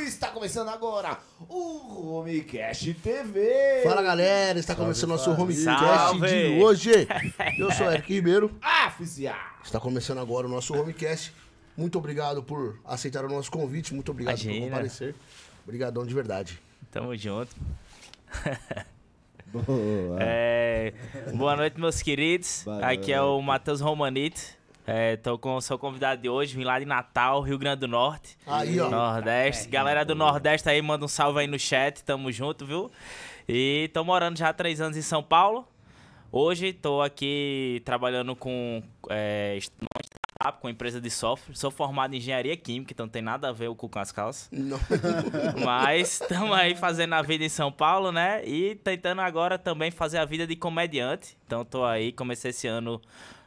[0.00, 1.18] Está começando agora
[1.50, 3.82] o Homecast TV.
[3.84, 6.28] Fala galera, está começando nosso Homecast Salve.
[6.28, 6.90] de hoje.
[7.58, 8.50] Eu sou o Eric Ribeiro.
[8.88, 9.36] Oficial.
[9.62, 11.34] Está começando agora o nosso Homecast.
[11.76, 13.92] Muito obrigado por aceitar o nosso convite.
[13.92, 14.66] Muito obrigado por Imagina.
[14.70, 15.14] comparecer.
[15.62, 16.58] Obrigadão de verdade.
[16.90, 17.54] Tamo junto.
[19.52, 20.18] Boa.
[20.20, 20.94] É,
[21.34, 22.62] boa noite, meus queridos.
[22.64, 24.40] Boa Aqui é o Matheus Romanito.
[24.84, 28.36] É, tô com sou convidado de hoje, vim lá de Natal, Rio Grande do Norte.
[28.46, 28.90] Aí, ó.
[28.90, 29.68] Nordeste.
[29.68, 32.02] Galera do Nordeste aí, manda um salve aí no chat.
[32.02, 32.90] Tamo junto, viu?
[33.48, 35.66] E tô morando já há três anos em São Paulo.
[36.32, 41.54] Hoje tô aqui trabalhando com é, startup, com empresa de software.
[41.54, 44.10] Sou formado em engenharia química, então não tem nada a ver o cu com as
[44.10, 44.48] calças.
[44.50, 44.80] Não.
[45.64, 48.42] Mas estamos aí fazendo a vida em São Paulo, né?
[48.44, 51.36] E tentando agora também fazer a vida de comediante.
[51.46, 53.00] Então tô aí, comecei esse ano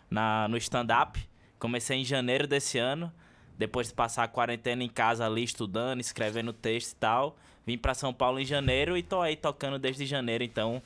[0.09, 1.20] na, no stand-up.
[1.59, 3.12] Comecei em janeiro desse ano.
[3.58, 7.38] Depois de passar a quarentena em casa ali, estudando, escrevendo texto e tal.
[7.66, 10.82] Vim pra São Paulo em janeiro e tô aí tocando desde janeiro, então,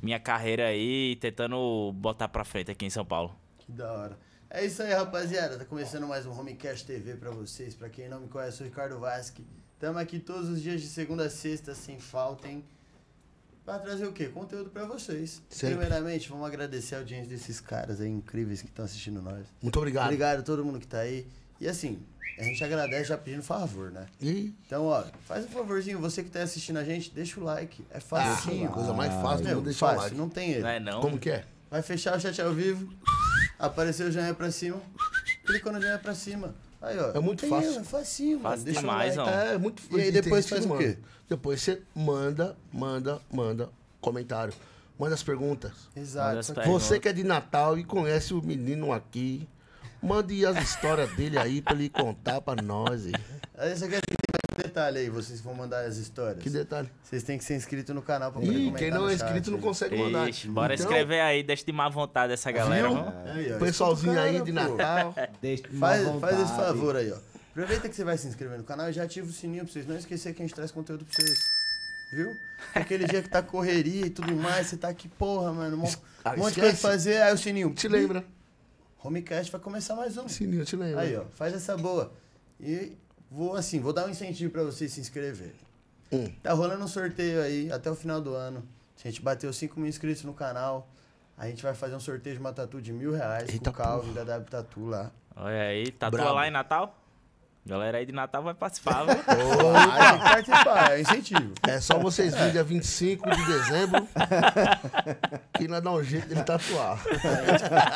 [0.00, 3.34] minha carreira aí, tentando botar pra frente aqui em São Paulo.
[3.58, 4.18] Que da hora.
[4.48, 5.58] É isso aí, rapaziada.
[5.58, 7.74] Tá começando mais um Homecast TV pra vocês.
[7.74, 9.46] Pra quem não me conhece, eu sou o Ricardo Vasque.
[9.78, 12.64] Tamo aqui todos os dias de segunda a sexta, sem falta, hein?
[13.70, 14.26] Pra trazer o quê?
[14.26, 15.40] Conteúdo pra vocês.
[15.48, 15.76] Sempre.
[15.76, 19.46] Primeiramente, vamos agradecer a audiência desses caras aí incríveis que estão assistindo nós.
[19.62, 20.06] Muito obrigado.
[20.06, 21.24] Obrigado a todo mundo que tá aí.
[21.60, 22.02] E assim,
[22.36, 24.06] a gente agradece já pedindo favor, né?
[24.20, 27.84] E Então, ó, faz um favorzinho, você que tá assistindo a gente, deixa o like.
[27.92, 28.70] É ah, facinho.
[28.70, 30.16] coisa mais fácil Meu, de deixar o fácil, like.
[30.16, 30.62] não tem erro.
[30.62, 31.00] Não é não?
[31.00, 31.44] Como que é?
[31.70, 32.92] Vai fechar o chat ao vivo.
[33.56, 34.82] Apareceu o joinha pra cima.
[35.46, 36.52] Clicou no joinha pra cima.
[36.82, 37.10] Aí, ó.
[37.12, 37.80] É muito fácil.
[37.80, 38.50] É facinho, mano.
[38.50, 39.30] Fácil Deixa o demais, like.
[39.30, 39.34] ó.
[39.34, 40.86] É muito E aí depois faz o quê?
[40.86, 40.98] manda.
[41.28, 43.68] Depois você manda, manda, manda
[44.00, 44.54] comentário.
[44.98, 45.72] Manda as perguntas.
[45.96, 46.38] Exato.
[46.38, 46.82] As perguntas.
[46.82, 49.48] Você que é de Natal e conhece o menino aqui,
[50.02, 53.06] mande as histórias dele aí pra ele contar pra nós.
[53.06, 53.12] aí.
[53.56, 54.29] Aí só quer tem mais um
[54.62, 56.42] detalhe aí, vocês vão mandar as histórias.
[56.42, 56.88] Que detalhe.
[57.02, 59.50] Vocês têm que ser inscrito no canal pra poder Ih, comentar quem não é inscrito
[59.50, 60.28] não consegue mandar.
[60.28, 62.88] Ixi, bora Então, escrever aí, deixa de má vontade essa galera.
[62.88, 62.98] Viu?
[62.98, 64.52] ó, Pessoalzinho aí de.
[64.52, 65.14] Natal.
[65.40, 67.16] Deixa de Faz, má faz esse favor aí, ó.
[67.50, 69.86] Aproveita que você vai se inscrever no canal e já ativa o sininho pra vocês
[69.86, 71.38] não esquecer que a gente traz conteúdo pra vocês.
[72.12, 72.28] Viu?
[72.74, 75.86] Aquele dia que tá correria e tudo mais, você tá aqui, porra, mano, um
[76.24, 76.60] Ah, monte de esquece.
[76.60, 77.70] coisa pra fazer, aí o sininho.
[77.74, 78.24] Te lembra?
[79.02, 80.28] Homecast vai começar mais um.
[80.28, 81.00] Sininho, te lembra.
[81.02, 82.12] Aí, ó, faz essa boa.
[82.60, 82.92] E
[83.30, 85.54] vou assim, vou dar um incentivo pra vocês se inscreverem.
[86.12, 86.30] Hum.
[86.42, 88.66] Tá rolando um sorteio aí até o final do ano.
[88.96, 90.88] Se a gente bateu 5 mil inscritos no canal,
[91.38, 93.84] a gente vai fazer um sorteio de uma tatu de mil reais Eita com o
[93.84, 95.10] Calvin da W Tatu lá.
[95.36, 96.34] Olha aí, tatua Brabo.
[96.34, 96.99] lá em Natal?
[97.64, 99.22] Galera aí de Natal vai participar, que
[100.24, 101.52] participar, é incentivo.
[101.68, 104.08] É só vocês virem dia 25 de dezembro
[105.52, 106.98] que nós dá um jeito de ele tatuar.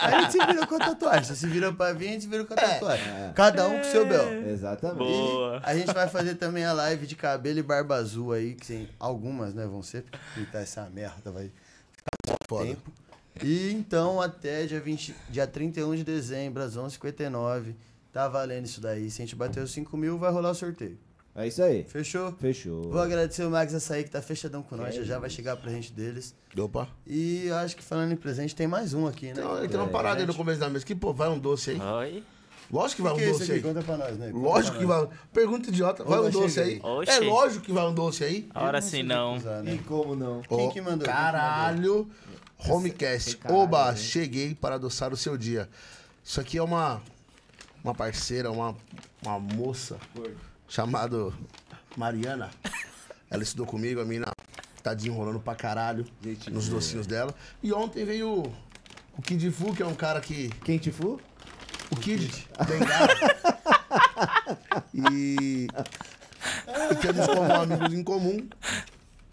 [0.02, 1.24] A gente se vira com a tatuagem.
[1.24, 3.04] Você se vira pra vir, a gente se vira com a tatuagem.
[3.34, 4.48] Cada um com o seu bel.
[4.48, 4.98] Exatamente.
[4.98, 5.60] Boa.
[5.64, 8.88] A gente vai fazer também a live de cabelo e barba azul aí, que tem
[9.00, 11.50] algumas, né, vão ser, porque pintar essa merda vai
[12.46, 12.66] Foda.
[12.66, 12.92] tempo.
[13.42, 17.74] E então, até dia, 20, dia 31 de dezembro, às 11h59,
[18.14, 19.10] tá valendo isso daí.
[19.10, 20.96] Se a gente bater os 5 mil, vai rolar o sorteio.
[21.34, 21.82] É isso aí.
[21.82, 22.30] Fechou?
[22.38, 22.84] Fechou.
[22.84, 25.68] Vou agradecer o Max Açaí, que tá fechadão com nós, já já vai chegar pra
[25.68, 26.32] gente deles.
[26.56, 26.86] Opa.
[27.04, 29.42] E eu acho que falando em presente, tem mais um aqui, né?
[29.42, 30.86] Não, ele tem uma parada aí no começo da mesa.
[30.86, 31.80] Que, pô, vai um doce aí.
[31.80, 32.22] Oi.
[32.70, 33.60] Lógico que vai que, um que é doce aí.
[33.60, 34.30] Conta pra nós, né?
[34.30, 35.08] Conta Lógico pra que vai.
[35.32, 36.04] Pergunta idiota.
[36.04, 36.80] Vai Oba, um doce aí.
[36.80, 37.10] Oxi.
[37.10, 38.48] É lógico que vai um doce aí.
[38.80, 39.34] Sei sim não.
[39.34, 39.74] usar, né?
[39.74, 40.40] E como não?
[40.42, 41.04] Quem Ó, que mandou?
[41.04, 42.08] Quem Caralho.
[42.68, 43.38] Homecast.
[43.38, 43.96] caralho, Oba, hein?
[43.96, 45.68] cheguei para adoçar o seu dia.
[46.22, 47.02] Isso aqui é uma,
[47.84, 48.74] uma parceira, uma,
[49.22, 49.98] uma moça
[50.66, 51.30] chamada
[51.96, 52.50] Mariana.
[53.30, 54.26] Ela estudou comigo, a mina
[54.82, 56.80] tá desenrolando pra caralho Gente nos boa.
[56.80, 57.34] docinhos dela.
[57.62, 58.42] E ontem veio
[59.16, 61.20] o Kid Fu, que é um cara que Quem te fu?
[61.90, 63.08] o Kid Bengala.
[64.94, 65.66] e,
[66.90, 68.48] e temos como amigos em comum.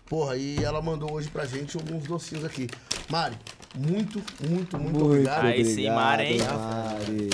[0.06, 2.68] Porra, e ela mandou hoje pra gente alguns docinhos aqui.
[3.10, 3.38] Mari,
[3.76, 5.46] muito, muito, muito, obrigado.
[5.46, 6.40] Aí sim, Mari, hein?
[6.42, 7.30] Mari.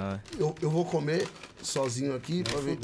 [0.00, 0.18] Ah.
[0.38, 1.28] Eu, eu vou comer
[1.62, 2.78] sozinho aqui pra ver.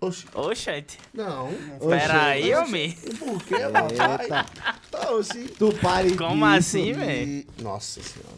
[0.00, 0.98] Oxi, Oxente.
[1.14, 1.50] não.
[1.80, 2.92] Espera aí, homem.
[3.18, 4.20] Por que, papai?
[4.22, 5.10] Eita.
[5.12, 5.44] Oxi.
[5.58, 6.56] Tu pare Como disso.
[6.76, 7.46] assim, velho?
[7.60, 8.36] Nossa senhora.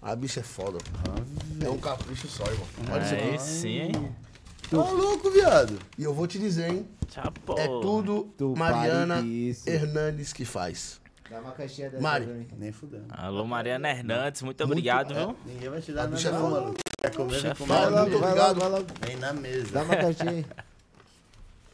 [0.00, 0.78] A bicha é foda.
[1.62, 2.66] É um capricho só, irmão.
[2.90, 3.42] Olha isso Aí aqui.
[3.42, 4.12] sim, hein?
[4.70, 5.78] Tá louco, viado.
[5.98, 6.88] E eu vou te dizer, hein?
[7.58, 9.22] É tudo Tu Mariana.
[9.66, 11.00] Hernandes que faz.
[11.30, 12.48] Dá uma caixinha dessa Mari.
[12.56, 13.06] Nem fudendo.
[13.10, 15.36] Alô, Mariana Hernandes, muito obrigado, viu?
[15.46, 16.74] Ninguém vai te dar nada, bicha é não, mano.
[17.00, 17.68] Quer comer, vem comer.
[17.68, 18.48] Vai logo, muito vai obrigado.
[18.56, 18.86] logo, vai logo.
[19.06, 19.72] Vem na mesa.
[19.72, 20.46] Dá uma caixinha aí.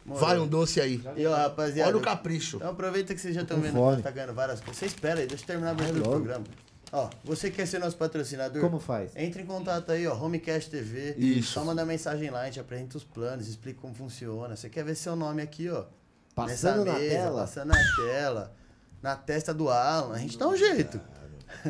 [0.05, 0.21] Mano.
[0.21, 1.01] Vai um doce aí.
[1.17, 1.91] E ó, rapaziada.
[1.91, 2.57] Olha o capricho.
[2.57, 3.97] Então aproveita que vocês já estão vendo fome.
[3.99, 4.77] que tá ganhando várias coisas.
[4.79, 6.11] Você espera aí, deixa eu terminar o logo.
[6.11, 6.45] programa.
[6.93, 8.61] Ó, você quer ser nosso patrocinador?
[8.61, 9.15] Como faz?
[9.15, 11.15] Entre em contato aí, ó, Homecast TV.
[11.17, 11.53] Isso.
[11.53, 14.57] Só manda mensagem lá, a gente apresenta os planos, explica como funciona.
[14.57, 15.85] Você quer ver seu nome aqui, ó.
[16.35, 17.41] Passando nessa na mesa, tela?
[17.41, 18.60] Passando na tela.
[19.03, 20.15] Na testa do Alan.
[20.15, 21.01] A gente dá um jeito.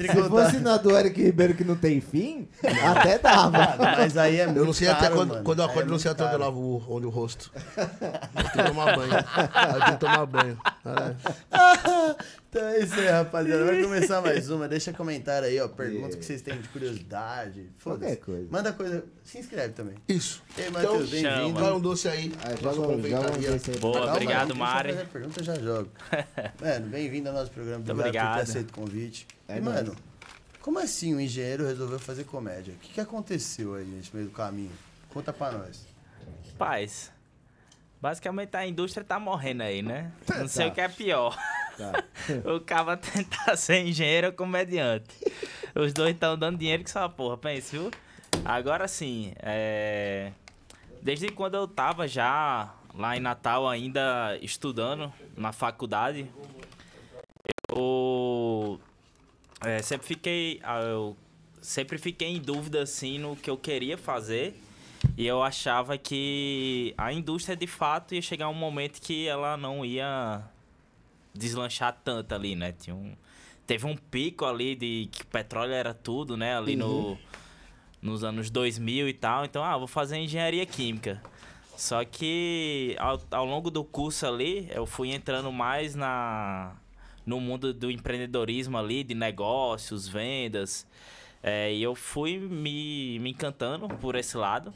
[0.00, 2.48] então Se fosse na do Eric Ribeiro que não tem fim,
[2.84, 3.74] até dava.
[3.78, 5.44] Mas aí é muito Eu não sei até caro, quando, mano.
[5.44, 7.50] quando eu acordo, é eu não sei até onde eu lavo o, onde o rosto.
[7.76, 9.12] Eu tenho que tomar banho.
[9.12, 10.58] Eu tenho que tomar banho.
[10.84, 12.16] É.
[12.50, 13.64] Então é isso aí, rapaziada.
[13.66, 14.66] Vai começar mais uma.
[14.66, 15.68] Deixa comentário aí, ó.
[15.68, 17.68] Pergunta que vocês têm de curiosidade.
[17.82, 18.16] Qualquer Foda-se.
[18.22, 18.48] coisa.
[18.50, 19.04] Manda coisa.
[19.22, 19.94] Se inscreve também.
[20.08, 20.42] Isso.
[20.56, 21.60] Ei, Matheus, Então, bem-vindo.
[21.60, 22.32] Vai um doce aí.
[22.42, 22.74] Ah, joga,
[23.08, 23.78] joga um desse aí.
[23.78, 24.88] Boa, Calma, obrigado, Mari.
[24.92, 25.90] fazer a pergunta, eu já jogo.
[26.60, 27.78] Mano, bem-vindo ao nosso programa.
[27.78, 28.36] Muito Obrigado, por obrigado.
[28.46, 29.26] ter aceito o convite.
[29.46, 29.76] É e, nóis.
[29.76, 29.96] mano,
[30.62, 32.72] como assim um engenheiro resolveu fazer comédia?
[32.72, 34.72] O que, que aconteceu aí nesse meio do caminho?
[35.10, 35.86] Conta pra nós.
[36.56, 37.10] Paz.
[38.00, 40.12] Basicamente a indústria tá morrendo aí, né?
[40.38, 40.72] Não sei Tá.
[40.72, 41.36] o que é pior.
[41.78, 41.92] Tá.
[42.44, 45.14] o cara tentar ser engenheiro ou comediante.
[45.76, 47.90] Os dois estão dando dinheiro que só porra, pensa, viu?
[48.44, 50.32] Agora sim, é...
[51.00, 56.28] desde quando eu tava já lá em Natal ainda estudando na faculdade,
[57.72, 58.80] eu
[59.60, 61.16] é, sempre fiquei ah, eu
[61.62, 64.60] sempre fiquei em dúvida assim no que eu queria fazer
[65.16, 69.84] e eu achava que a indústria de fato ia chegar um momento que ela não
[69.84, 70.42] ia
[71.38, 72.72] deslanchar tanto ali, né?
[72.72, 73.14] Tinha um,
[73.66, 76.56] teve um pico ali de que petróleo era tudo, né?
[76.56, 77.16] Ali no,
[78.02, 79.44] nos anos 2000 e tal.
[79.44, 81.22] Então, ah, vou fazer engenharia química.
[81.76, 86.76] Só que ao, ao longo do curso ali, eu fui entrando mais na
[87.24, 90.86] no mundo do empreendedorismo ali, de negócios, vendas.
[91.42, 94.72] É, e eu fui me, me encantando por esse lado.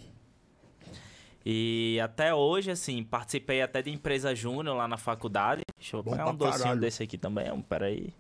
[1.45, 5.63] E até hoje, assim, participei até de empresa júnior lá na faculdade.
[5.83, 6.81] Deixa eu Bom pegar um docinho caralho.
[6.81, 8.15] desse aqui também, um, peraí.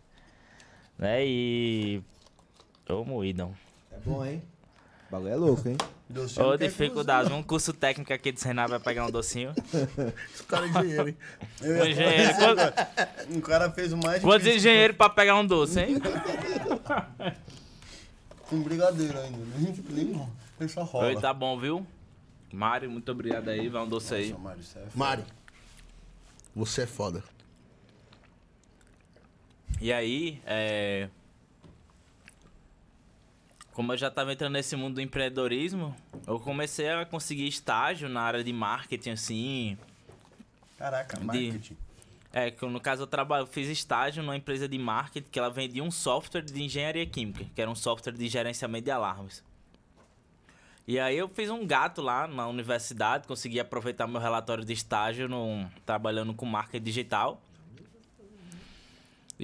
[0.99, 2.03] Né, e...
[2.89, 3.55] Ô, moídão.
[3.93, 4.43] É bom, hein?
[5.09, 5.77] O bagulho é louco, hein?
[6.09, 7.33] Docinho Ô, dificuldade.
[7.33, 9.55] Um curso técnico aqui de Senado vai pegar um docinho.
[10.35, 11.17] Esse cara é engenheiro, hein?
[11.61, 12.35] Eu Um engenheiro.
[13.31, 16.03] Um cara fez o mais quantos engenheiros pra pegar um doce, hein?
[18.51, 19.39] Com brigadeiro ainda.
[19.57, 21.07] Nem, nem, nem só rola.
[21.07, 21.87] Oi, tá bom, viu?
[22.53, 23.69] Mário, muito obrigado aí.
[23.69, 24.31] Vai um doce aí.
[24.31, 24.93] Nossa, Mário, isso é foda.
[24.97, 25.25] Mari,
[26.57, 27.23] você é foda.
[29.83, 31.09] E aí, é...
[33.73, 35.93] Como eu já tava entrando nesse mundo do empreendedorismo,
[36.25, 39.79] eu comecei a conseguir estágio na área de marketing, assim.
[40.79, 41.77] Caraca, De- marketing.
[42.33, 45.83] É, que no caso eu trabalho, fiz estágio numa empresa de marketing que ela vendia
[45.83, 49.43] um software de engenharia química, que era um software de gerenciamento de alarmes.
[50.87, 55.29] E aí eu fiz um gato lá na universidade, consegui aproveitar meu relatório de estágio
[55.29, 57.43] num, trabalhando com marketing digital.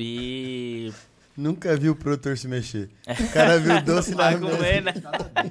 [0.00, 0.92] E
[1.36, 2.88] Nunca vi o produtor se mexer.
[3.08, 4.92] O cara viu o doce na né?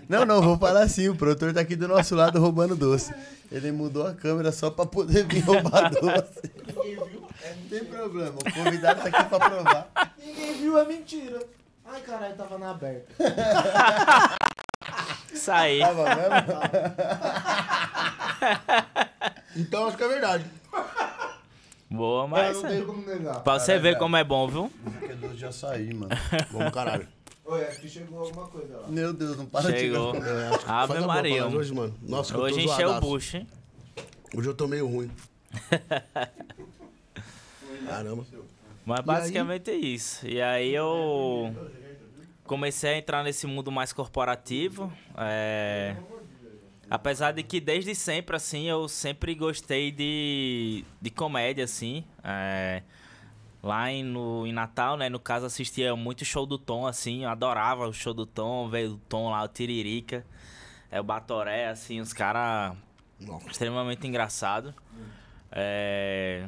[0.10, 1.08] Não, não, vou falar assim.
[1.08, 3.14] O produtor tá aqui do nosso lado roubando doce.
[3.50, 6.52] Ele mudou a câmera só pra poder vir roubar doce.
[6.76, 8.36] Não tem problema.
[8.36, 10.14] O convidado tá aqui pra provar.
[10.18, 11.40] Ninguém viu, é mentira.
[11.86, 13.14] Ai, caralho, tava na aberta.
[15.34, 15.80] Isso aí.
[15.80, 16.58] Tava mesmo?
[19.56, 20.46] Então acho que é verdade.
[21.90, 22.62] Boa, mas.
[22.62, 23.42] não tenho como negar.
[23.44, 24.72] Pra você ver como é bom, viu?
[25.02, 26.10] Isso é doce de açaí, mano.
[26.52, 27.08] Vamos, caralho.
[27.46, 28.88] Oi, acho que chegou alguma coisa lá.
[28.90, 30.12] Meu Deus, não para Chegou.
[30.12, 31.44] de É, que Ave boa Maria.
[31.46, 31.96] nós Hoje, mano.
[32.02, 33.48] Nossa, que eu tô Hoje encheu o bucho, hein?
[34.36, 35.10] Hoje eu tô meio ruim.
[37.88, 38.26] Caramba.
[38.86, 40.28] Mas basicamente é isso.
[40.28, 41.54] E aí eu
[42.44, 44.92] comecei a entrar nesse mundo mais corporativo.
[45.18, 45.96] é,
[46.90, 52.04] Apesar de que desde sempre, assim, eu sempre gostei de, de comédia, assim.
[52.24, 52.82] é,
[53.62, 55.10] Lá em, no, em Natal, né?
[55.10, 57.24] No caso, assistia muito show do Tom, assim.
[57.24, 60.26] Eu adorava o show do Tom, veio o Tom lá, o Tiririca.
[60.90, 62.78] É o Batoré, assim, os caras
[63.50, 64.74] extremamente engraçado.
[65.52, 66.48] É,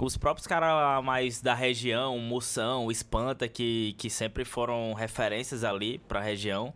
[0.00, 5.64] Os próprios caras mais da região, o Moção, o Espanta, que, que sempre foram referências
[5.64, 6.72] ali pra região.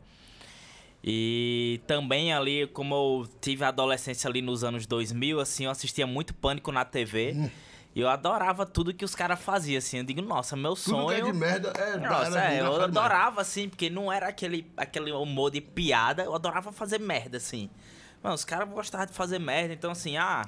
[1.02, 6.06] E também ali, como eu tive a adolescência ali nos anos 2000, assim, eu assistia
[6.06, 7.50] muito Pânico na TV.
[7.94, 9.98] E eu adorava tudo que os caras faziam, assim.
[9.98, 11.32] Eu digo, nossa, meu Tudo que é sonho...
[11.32, 11.96] de merda é.
[11.96, 16.70] Nossa, é, eu adorava, assim, porque não era aquele, aquele humor de piada, eu adorava
[16.70, 17.68] fazer merda, assim.
[18.22, 20.46] Mano, os caras gostavam de fazer merda, então assim, ah,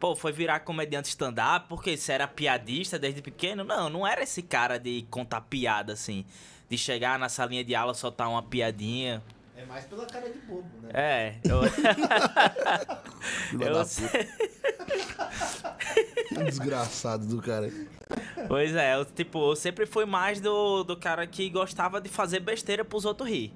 [0.00, 3.62] pô, foi virar comediante stand-up porque você era piadista desde pequeno?
[3.62, 6.24] Não, não era esse cara de contar piada, assim.
[6.68, 9.22] De chegar na salinha de aula, soltar uma piadinha.
[9.64, 10.90] É mais pela cara de bobo, né?
[10.92, 11.62] É, eu.
[13.50, 14.26] Filha eu da sei- puta.
[16.28, 17.70] Que Desgraçado do cara.
[18.48, 22.40] Pois é, eu, tipo, eu sempre fui mais do, do cara que gostava de fazer
[22.40, 23.52] besteira pros outros rir.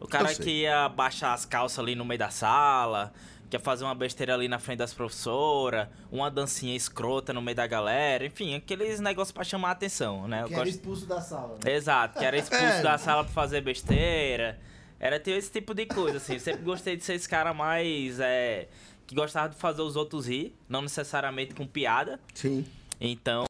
[0.00, 3.12] O cara Eu que ia baixar as calças ali no meio da sala,
[3.50, 7.56] que ia fazer uma besteira ali na frente das professoras, uma dancinha escrota no meio
[7.56, 10.42] da galera, enfim, aqueles negócios pra chamar a atenção, né?
[10.42, 11.58] Eu Que era gosto- expulso da sala.
[11.64, 11.72] né?
[11.72, 12.82] Exato, que era expulso É.
[12.82, 14.58] da sala pra fazer besteira.
[15.00, 16.34] Era ter esse tipo de coisa, assim.
[16.34, 18.18] Eu sempre gostei de ser esse cara mais.
[18.20, 18.68] É,
[19.06, 22.20] que gostava de fazer os outros rir, não necessariamente com piada.
[22.34, 22.66] Sim.
[23.00, 23.44] Então.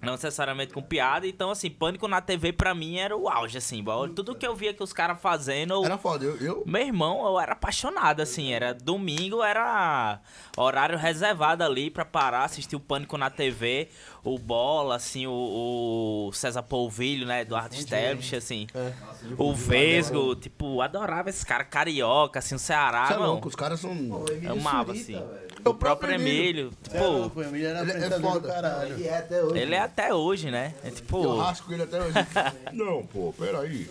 [0.00, 1.26] Não necessariamente com piada.
[1.26, 3.84] Então, assim, pânico na TV pra mim era o auge, assim.
[4.14, 5.74] Tudo que eu via que os caras fazendo.
[5.74, 6.24] eu- Era foda.
[6.24, 8.52] Eu, eu Meu irmão, eu era apaixonado, assim.
[8.52, 10.20] Era domingo, era
[10.56, 13.88] horário reservado ali pra parar, assistir o Pânico na TV.
[14.24, 17.42] O Bola, assim, o, o César Polvilho, né?
[17.42, 18.66] Eduardo Sterblitch, assim.
[18.74, 18.92] É.
[19.38, 23.32] O Vesgo, tipo, adorava esse cara carioca, assim, o Ceará, Você é mano.
[23.32, 23.96] louco, os caras são.
[23.96, 25.26] Pô, o Emílio Amava, Surita, assim.
[25.28, 25.48] velho.
[25.64, 28.48] O próprio Emílio, é tipo, louco, o Emílio era Ele é foda.
[28.48, 28.94] caralho.
[28.94, 29.58] Ele é até hoje.
[29.58, 30.74] ele é até hoje, né?
[30.84, 31.36] É Eu tipo.
[31.38, 32.14] rasco ele até hoje.
[32.72, 33.88] Não, pô, peraí.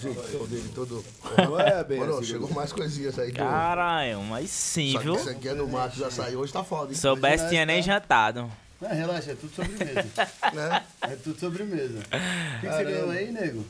[0.00, 1.02] Gente, o dele todo.
[1.38, 3.30] Não é bem Mano, assim, chegou mais coisinhas aí.
[3.30, 5.14] eu- Caralho, mas sim, Só que viu?
[5.14, 6.40] isso aqui é no mato, já saiu.
[6.40, 6.94] Hoje tá foda, hein?
[6.98, 8.50] Soubesse, tinha nem jantado.
[8.88, 10.04] Não, relaxa, é tudo sobremesa.
[10.54, 10.84] Né?
[11.02, 11.98] é tudo sobremesa.
[11.98, 12.02] O
[12.60, 13.64] que, que você ganhou aí, nego?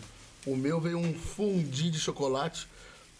[0.46, 2.68] O meu veio um fundi de chocolate.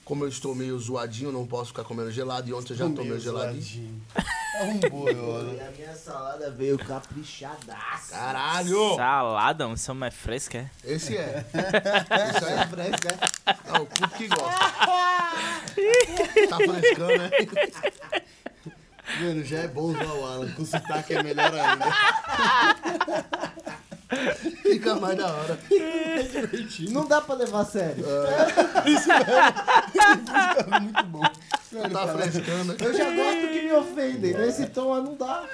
[0.05, 2.47] Como eu estou meio zoadinho, não posso ficar comendo gelado.
[2.47, 3.63] E ontem eu já tomei geladinho.
[3.63, 4.03] zoadinho.
[4.61, 5.09] Arrombou,
[5.55, 8.11] E a minha salada veio caprichadaça.
[8.15, 8.95] Caralho!
[8.97, 10.71] Salada, isso é mais fresca, é?
[10.93, 11.45] Esse é.
[11.55, 12.67] Esse É é.
[12.67, 14.59] fresca, É o puto que gosta.
[16.51, 17.31] Tá frescando, né?
[19.21, 20.51] Mano, já é bom usar o Alan.
[20.53, 21.85] Com sotaque é melhor ainda.
[24.63, 25.59] Fica mais da hora.
[25.73, 26.91] é.
[26.91, 28.05] Não dá pra levar a sério.
[31.93, 32.77] Tá frescando.
[32.83, 34.35] Eu já gosto que me ofendem.
[34.35, 35.45] Nesse tom não dá.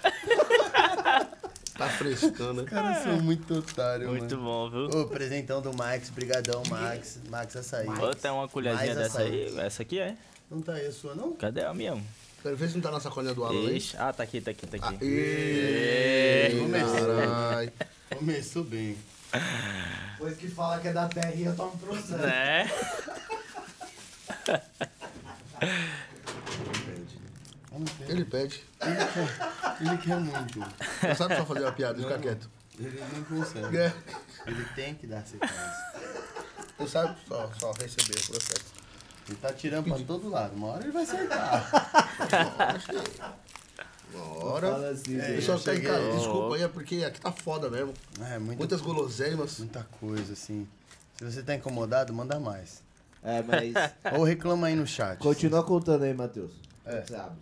[1.78, 2.62] Tá frescando.
[2.62, 4.70] Os caras são muito otários, Muito mano.
[4.70, 5.00] bom, viu?
[5.00, 7.18] Ô, presentão do Max, brigadão, Max.
[7.30, 7.88] Max açaí.
[7.88, 9.58] Ô, tem uma colherzinha dessa aí?
[9.58, 10.14] Essa aqui é?
[10.50, 11.32] Não tá aí a sua, não?
[11.32, 11.96] Cadê a minha?
[12.42, 13.76] Quero ver se não tá na sacolinha do Alan aí.
[13.76, 13.96] Ixi.
[13.98, 14.98] Ah, tá aqui, tá aqui, tá aqui.
[16.58, 17.06] Começou.
[17.06, 17.72] Caralho.
[18.16, 18.96] Começou bem.
[20.18, 22.16] Pois que fala que é da terra e eu tomo processo.
[22.16, 22.70] Né?
[28.08, 28.64] Ele pede.
[29.80, 30.58] Ele quer muito.
[30.58, 32.50] Não sabe só fazer uma piada, fica quieto.
[32.78, 33.76] Ele não consegue.
[33.76, 33.92] É.
[34.46, 35.56] Ele tem que dar sequência.
[36.78, 38.79] Não sabe só, só receber o processo.
[39.28, 40.54] Ele tá tirando pra todo lado.
[40.56, 41.70] Uma hora ele vai acertar.
[44.12, 44.70] Uma hora.
[44.72, 45.34] Fala assim, É.
[45.36, 45.90] Pessoal, eu tá em cheguei.
[45.90, 47.94] casa, desculpa aí, é porque aqui tá foda mesmo.
[48.20, 49.58] É, muita, Muitas guloseimas.
[49.58, 50.66] muita coisa, assim.
[51.16, 52.82] Se você tá incomodado, manda mais.
[53.22, 53.72] É, mas
[54.18, 55.18] Ou reclama aí no chat.
[55.18, 56.50] continua contando aí, Matheus.
[56.84, 57.02] É.
[57.02, 57.38] Você abre.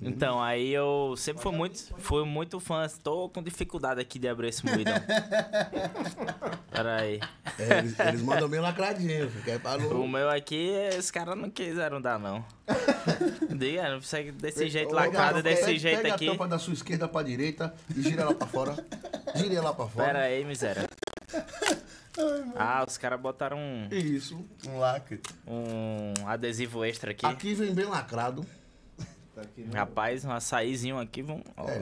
[0.00, 2.86] Então, aí eu sempre fui muito, fui muito fã.
[3.02, 4.90] Tô com dificuldade aqui de abrir esse moído.
[6.70, 7.20] Pera aí.
[7.58, 12.00] É, eles, eles mandam bem lacradinho, aí pra O meu aqui, os caras não quiseram
[12.00, 12.44] dar, não.
[13.50, 16.28] Diga, não precisa desse jeito lacrado, desse pega- jeito pega aqui.
[16.28, 18.76] a tampa da sua esquerda pra direita e gira ela pra fora.
[19.34, 20.06] Gira ela pra fora.
[20.06, 20.88] Pera aí, miséria.
[22.56, 24.44] Ah, os caras botaram um, Isso.
[24.66, 25.20] Um lacre.
[25.46, 27.26] um adesivo extra aqui.
[27.26, 28.44] Aqui vem bem lacrado.
[29.42, 29.72] Tá no...
[29.74, 31.42] Rapaz, um açaizinho aqui, vamos...
[31.56, 31.78] É,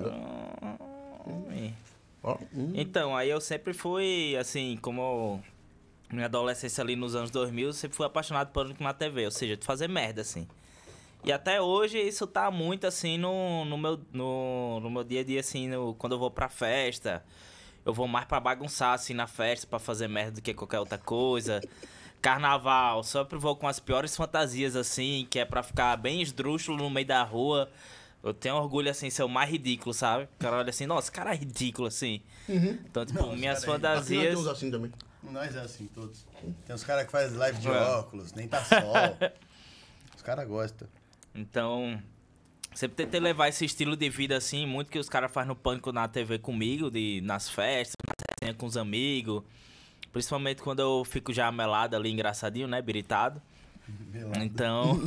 [2.55, 2.73] hum.
[2.75, 5.43] Então, aí eu sempre fui, assim, como
[6.11, 9.57] minha adolescência ali nos anos 2000, eu sempre fui apaixonado por na TV, ou seja,
[9.57, 10.47] de fazer merda, assim.
[11.25, 15.25] E até hoje isso tá muito, assim, no, no, meu, no, no meu dia a
[15.25, 17.25] dia, assim, no- quando eu vou pra festa.
[17.85, 20.99] Eu vou mais pra bagunçar, assim, na festa, pra fazer merda do que qualquer outra
[20.99, 21.61] coisa.
[22.21, 26.91] Carnaval, sempre vou com as piores fantasias, assim, que é pra ficar bem esdrúxulo no
[26.91, 27.71] meio da rua.
[28.23, 30.25] Eu tenho orgulho, assim, de ser o mais ridículo, sabe?
[30.25, 32.21] O cara olha assim, nossa, esse cara é ridículo, assim.
[32.49, 34.29] Então, tipo, minhas é Aqui nós fantasias...
[34.31, 34.93] temos assim também.
[35.23, 36.27] Nós é assim, todos.
[36.65, 37.71] Tem uns caras que fazem live de É.
[37.71, 38.81] óculos, nem tá sol.
[40.17, 40.89] Os caras gostam.
[41.35, 42.01] Então,
[42.75, 45.93] sempre tentei levar esse estilo de vida assim, muito que os caras fazem no pânico
[45.93, 47.95] na TV comigo, de, nas festas,
[48.43, 49.43] na com os amigos.
[50.17, 52.81] Principalmente quando eu fico já melado ali, engraçadinho, né?
[52.81, 53.43] Biritado.
[54.43, 54.99] Então.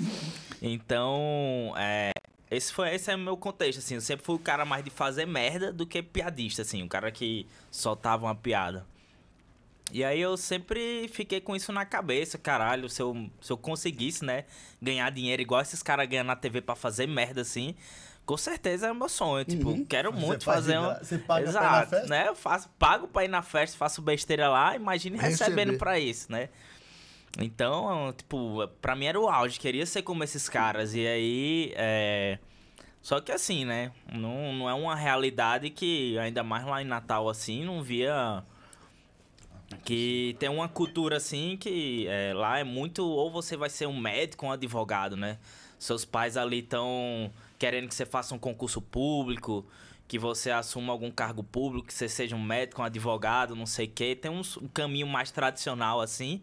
[0.62, 2.12] então, é.
[2.50, 3.96] Esse, foi, esse é o meu contexto, assim.
[3.96, 6.82] Eu sempre fui o cara mais de fazer merda do que piadista, assim.
[6.82, 8.86] O cara que soltava uma piada.
[9.92, 12.88] E aí eu sempre fiquei com isso na cabeça, caralho.
[12.88, 14.46] Se eu, se eu conseguisse, né,
[14.80, 17.74] ganhar dinheiro igual esses caras ganham na TV pra fazer merda, assim,
[18.28, 19.42] com certeza é meu sonho.
[19.42, 20.94] Tipo, quero Você muito fazer um.
[20.96, 22.06] você paga pra ir na Exato, festa?
[22.08, 22.28] né?
[22.28, 25.30] Eu faço, pago pra ir na festa, faço besteira lá, imagine Receber.
[25.46, 26.50] recebendo pra isso, né?
[27.38, 30.94] Então, tipo, pra mim era o auge, queria ser como esses caras.
[30.94, 32.38] E aí, é,
[33.00, 33.92] Só que assim, né?
[34.12, 38.44] Não, não é uma realidade que, ainda mais lá em Natal, assim, não via.
[39.84, 43.06] Que tem uma cultura assim que é, lá é muito.
[43.06, 45.38] Ou você vai ser um médico ou um advogado, né?
[45.78, 49.66] Seus pais ali estão querendo que você faça um concurso público,
[50.06, 53.86] que você assuma algum cargo público, que você seja um médico, um advogado, não sei
[53.86, 54.16] o quê.
[54.16, 56.40] Tem um, um caminho mais tradicional assim.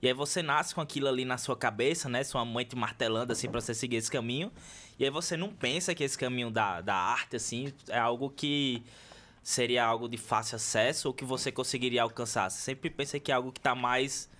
[0.00, 2.22] E aí você nasce com aquilo ali na sua cabeça, né?
[2.24, 4.52] Sua mãe te martelando assim pra você seguir esse caminho.
[4.98, 8.82] E aí você não pensa que esse caminho da, da arte, assim, é algo que
[9.42, 12.50] seria algo de fácil acesso ou que você conseguiria alcançar.
[12.50, 14.30] Você sempre pensa que é algo que tá mais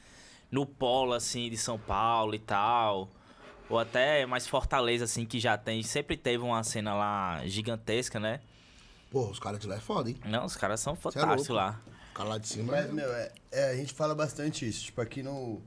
[0.51, 3.11] no polo, assim, de São Paulo e tal.
[3.69, 5.83] Ou até mais Fortaleza, assim, que já tem.
[5.83, 8.41] Sempre teve uma cena lá gigantesca, né?
[9.11, 10.19] Pô, os caras de lá é foda, hein?
[10.25, 11.53] Não, os caras são é fantásticos louco.
[11.53, 11.81] lá.
[12.11, 12.73] O cara lá de cima.
[12.73, 14.85] Mas, meu, é, é, a gente fala bastante isso.
[14.85, 15.63] Tipo, aqui no.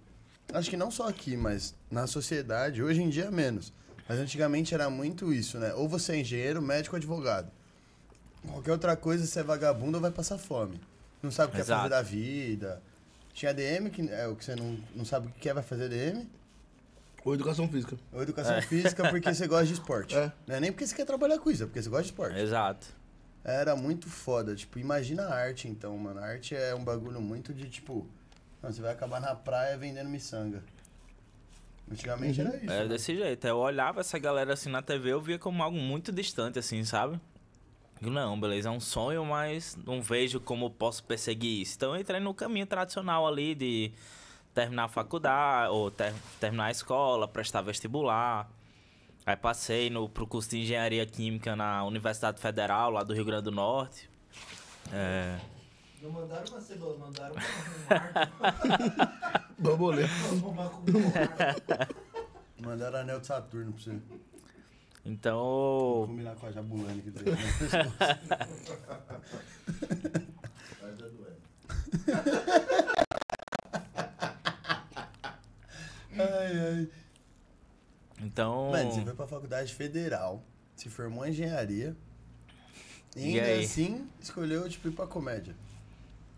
[0.54, 3.74] Acho que não só aqui, mas na sociedade, hoje em dia é menos.
[4.08, 5.74] Mas antigamente era muito isso, né?
[5.74, 7.52] Ou você é engenheiro, médico ou advogado.
[8.48, 10.80] Qualquer outra coisa, você é vagabundo ou vai passar fome.
[11.22, 11.84] Não sabe o que Exato.
[11.84, 12.82] quer fazer da vida.
[13.34, 15.90] Tinha DM, que é o que você não, não sabe o que quer, vai fazer
[15.90, 16.28] DM.
[17.28, 17.98] Ou educação física.
[18.14, 20.16] Ou educação física porque você gosta de esporte.
[20.18, 20.32] É.
[20.48, 22.40] Não é nem porque você quer trabalhar com isso, é porque você gosta de esporte.
[22.40, 22.88] Exato.
[23.44, 24.56] Era muito foda.
[24.56, 26.22] Tipo, imagina a arte então, mano.
[26.22, 28.08] A arte é um bagulho muito de tipo.
[28.64, 30.64] Não, você vai acabar na praia vendendo miçanga.
[31.92, 32.72] Antigamente era isso.
[32.72, 32.88] Era né?
[32.88, 33.46] desse jeito.
[33.46, 37.20] Eu olhava essa galera assim na TV, eu via como algo muito distante, assim, sabe?
[38.02, 41.76] Eu, Não, beleza, é um sonho, mas não vejo como posso perseguir isso.
[41.76, 43.92] Então eu entrei no caminho tradicional ali de
[44.58, 48.50] terminar a faculdade, ou ter- terminar a escola, prestar vestibular.
[49.24, 53.44] Aí passei no, pro curso de engenharia química na Universidade Federal, lá do Rio Grande
[53.44, 54.10] do Norte.
[54.92, 55.38] É,
[56.02, 57.44] Não mandaram uma cebola, mandaram uma
[59.60, 60.04] Bambolê.
[62.60, 64.00] Mandaram anel de Saturno pra você.
[65.06, 67.26] então, Combinar com a Jabulani que tem.
[76.20, 76.90] Ai, ai.
[78.22, 78.72] então...
[78.72, 80.44] Mano, você foi pra faculdade federal,
[80.76, 81.96] se formou em engenharia.
[83.16, 83.64] E E ainda aí?
[83.64, 85.56] assim, escolheu, tipo, ir pra comédia.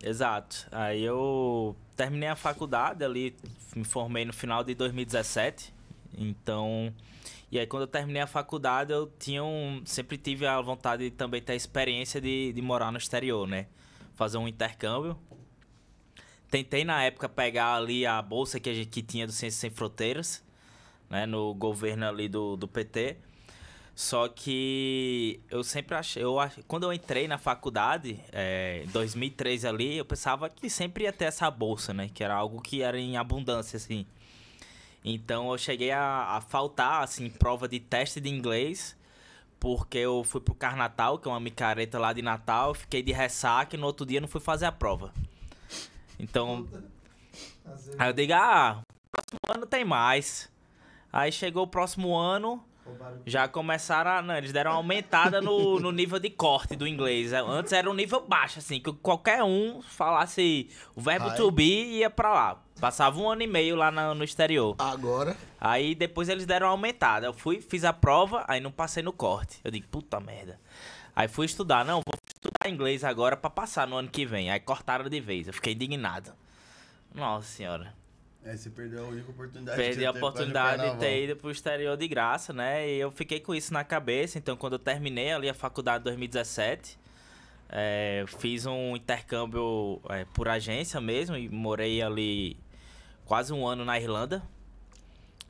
[0.02, 0.66] Exato.
[0.72, 3.36] Aí eu terminei a faculdade ali,
[3.76, 5.74] me formei no final de 2017.
[6.16, 6.92] Então,
[7.52, 11.10] e aí quando eu terminei a faculdade, eu tinha um, sempre tive a vontade de
[11.10, 13.66] também ter a experiência de, de morar no exterior, né?
[14.14, 15.18] Fazer um intercâmbio.
[16.50, 19.70] Tentei na época pegar ali a bolsa que a gente que tinha do Ciências Sem
[19.70, 20.42] Fronteiras,
[21.08, 23.16] né, no governo ali do, do PT.
[23.94, 26.36] Só que eu sempre achei, eu
[26.66, 31.26] quando eu entrei na faculdade, é, em 2003 ali, eu pensava que sempre ia ter
[31.26, 32.08] essa bolsa, né?
[32.12, 34.06] Que era algo que era em abundância, assim.
[35.04, 38.96] Então eu cheguei a, a faltar, assim, prova de teste de inglês,
[39.58, 43.76] porque eu fui pro Carnatal, que é uma micareta lá de Natal, fiquei de ressaca
[43.76, 45.12] e no outro dia não fui fazer a prova.
[46.22, 46.66] Então,
[47.98, 48.80] aí eu digo, ah,
[49.10, 50.50] próximo ano tem mais.
[51.12, 52.62] Aí chegou o próximo ano,
[53.26, 54.22] já começaram a.
[54.22, 57.32] Não, eles deram uma aumentada no, no nível de corte do inglês.
[57.32, 61.36] Antes era um nível baixo, assim, que qualquer um falasse o verbo Ai.
[61.36, 62.62] to be ia pra lá.
[62.80, 64.74] Passava um ano e meio lá na- no exterior.
[64.78, 67.26] Agora, Aí depois eles deram uma aumentada.
[67.26, 69.60] Eu fui, fiz a prova, aí não passei no corte.
[69.62, 70.58] Eu digo, puta merda.
[71.14, 74.50] Aí fui estudar, não, vou estudar inglês agora pra passar no ano que vem.
[74.50, 75.46] Aí cortaram de vez.
[75.46, 76.32] Eu fiquei indignado.
[77.14, 77.94] Nossa senhora.
[78.42, 82.08] Aí você perdeu a única oportunidade Perdi a oportunidade de ter ido pro exterior de
[82.08, 82.88] graça, né?
[82.88, 84.38] E eu fiquei com isso na cabeça.
[84.38, 86.98] Então, quando eu terminei ali a faculdade em 2017,
[87.68, 92.56] é, fiz um intercâmbio é, por agência mesmo e morei ali
[93.26, 94.42] quase um ano na Irlanda.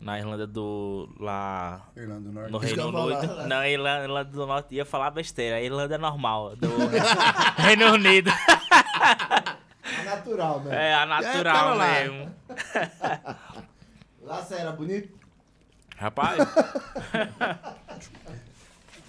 [0.01, 1.15] Na Irlanda do.
[1.21, 1.83] lá.
[1.95, 2.51] Irlanda do Norte.
[2.53, 3.47] No Reino Unido.
[3.47, 5.57] Não, Irlanda, Irlanda do Norte ia falar besteira.
[5.57, 6.57] A Irlanda é normal.
[6.57, 6.69] Do
[7.61, 8.31] Reino Unido.
[8.31, 10.89] É natural, né?
[10.91, 11.87] É a natural lá.
[11.87, 12.35] mesmo.
[14.23, 15.13] Lá você era bonito?
[15.99, 16.39] Rapaz.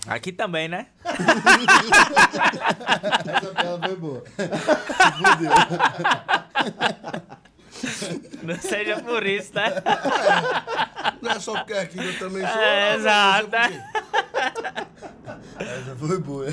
[0.07, 0.87] Aqui também, né?
[3.15, 4.23] Essa tela foi boa.
[8.43, 9.67] Não seja por isso, né?
[11.21, 12.61] não é só porque aqui eu também sou.
[12.61, 13.49] É, ah, exato.
[15.59, 16.47] Essa foi boa.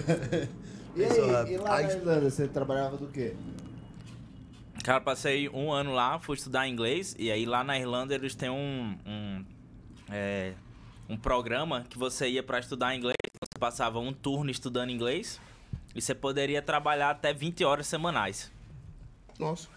[0.97, 3.35] E aí, e lá na Irlanda, você trabalhava do quê?
[4.83, 7.15] Cara, passei um ano lá, fui estudar inglês.
[7.19, 8.99] E aí lá na Irlanda eles têm um.
[9.07, 9.45] um,
[10.11, 10.55] é,
[11.09, 13.17] um programa que você ia pra estudar inglês.
[13.41, 15.41] Você passava um turno estudando inglês.
[15.95, 18.53] E você poderia trabalhar até 20 horas semanais.
[19.39, 19.69] Nossa,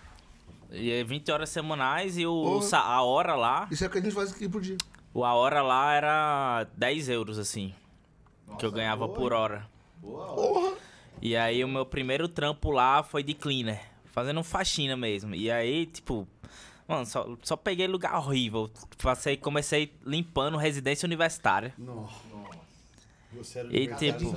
[0.72, 2.62] E é 20 horas semanais e o, Porra.
[2.64, 3.68] sa- a hora lá.
[3.70, 4.78] isso é o que a gente faz aqui por dia.
[5.14, 7.74] A hora lá era 10 euros, assim.
[8.58, 9.68] que eu ganhava por hora.
[9.98, 10.36] Boa hora.
[10.36, 10.74] Porra!
[11.22, 15.36] E aí o meu primeiro trampo lá foi de cleaner, fazendo faxina mesmo.
[15.36, 16.28] E aí, tipo,
[16.88, 18.70] mano, só, só peguei lugar horrível.
[19.02, 21.74] Passei, comecei limpando residência universitária.
[21.78, 22.14] Nossa.
[23.34, 24.36] Você era E, tipo.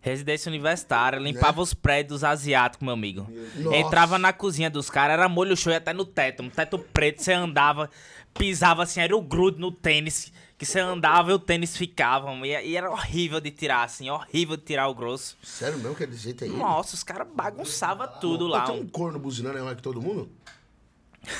[0.00, 3.26] Residência universitária, limpava os prédios asiáticos, meu amigo.
[3.56, 3.76] Nossa.
[3.76, 6.42] Entrava na cozinha dos caras, era molho show e até no teto.
[6.42, 7.90] Um teto preto, você andava,
[8.34, 10.32] pisava assim, era o grudo no tênis.
[10.56, 12.30] Que você andava e o tênis ficava.
[12.46, 15.36] E, e era horrível de tirar, assim, horrível de tirar o grosso.
[15.42, 16.50] Sério mesmo que é desse jeito aí?
[16.50, 18.66] Nossa, os caras bagunçavam tudo lá.
[18.66, 20.30] Tem um corno buzinando aí mais que todo mundo?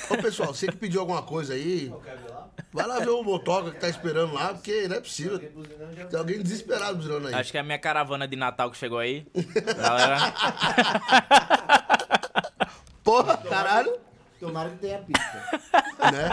[0.09, 1.93] Ô, pessoal, você que pediu alguma coisa aí,
[2.73, 5.39] vai lá ver o motoca que tá esperando lá, porque não é possível.
[5.39, 7.35] Tem alguém desesperado buzinando aí.
[7.35, 9.27] Acho que é a minha caravana de Natal que chegou aí.
[9.77, 10.35] Galera,
[13.05, 13.99] Porra, caralho,
[14.43, 15.45] Tomara que tenha pista.
[16.13, 16.31] né?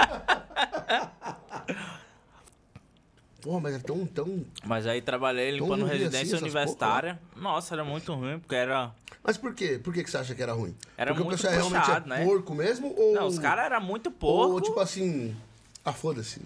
[3.39, 4.45] Porra, mas é tão, tão...
[4.65, 7.19] mas aí trabalhei limpando ruim assim residência essas universitária.
[7.35, 8.91] Nossa, era muito ruim, porque era.
[9.23, 9.79] Mas por quê?
[9.81, 10.75] Por que, que você acha que era ruim?
[10.97, 12.25] Era Porque muito o pessoal realmente puxado, é né?
[12.25, 12.95] porco mesmo?
[12.97, 13.13] Ou...
[13.13, 14.53] Não, os caras eram muito porco.
[14.53, 15.35] Ou tipo assim...
[15.89, 16.39] Ah, foda-se.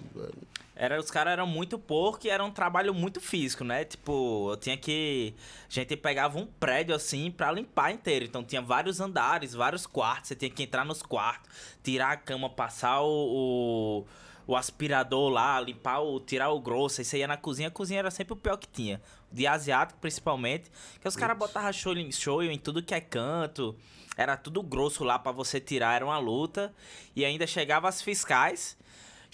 [0.76, 3.84] Era, os caras eram muito porco e era um trabalho muito físico, né?
[3.84, 5.34] Tipo, eu tinha que.
[5.70, 8.26] A gente pegava um prédio assim pra limpar inteiro.
[8.26, 10.30] Então tinha vários andares, vários quartos.
[10.30, 11.50] Você tinha que entrar nos quartos,
[11.84, 14.06] tirar a cama, passar o,
[14.48, 16.20] o, o aspirador lá, limpar o.
[16.20, 17.02] tirar o grosso.
[17.02, 19.02] Aí você ia na cozinha, a cozinha era sempre o pior que tinha.
[19.32, 20.72] De asiático, principalmente.
[21.02, 23.76] Que os caras botavam show em, show em tudo que é canto.
[24.16, 26.74] Era tudo grosso lá pra você tirar, era uma luta.
[27.16, 28.78] E ainda chegava as fiscais.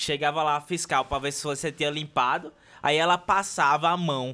[0.01, 2.53] Chegava lá a fiscal pra ver se você tinha limpado.
[2.81, 4.33] Aí ela passava a mão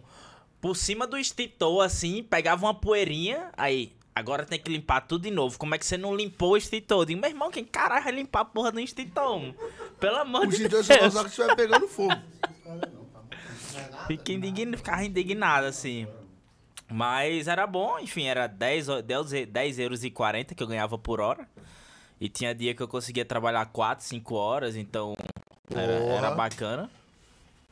[0.61, 3.49] por cima do extintor, assim, pegava uma poeirinha.
[3.57, 5.57] Aí, agora tem que limpar tudo de novo.
[5.57, 7.01] Como é que você não limpou o extintor?
[7.01, 9.39] Eu digo, meu irmão, quem caralho vai limpar a porra do extintor?
[9.39, 9.55] mano?
[9.99, 10.85] Pelo amor O de Deus.
[10.85, 12.13] só vai usar que estiver pegando fogo.
[14.07, 16.07] Fica indignado, ficava indignado, assim.
[16.87, 20.67] Mas era bom, enfim, era 10, o- 10, e- 10 euros e 40 que eu
[20.67, 21.47] ganhava por hora.
[22.21, 25.15] E tinha dia que eu conseguia trabalhar 4, 5 horas, então
[25.69, 26.89] era, era bacana.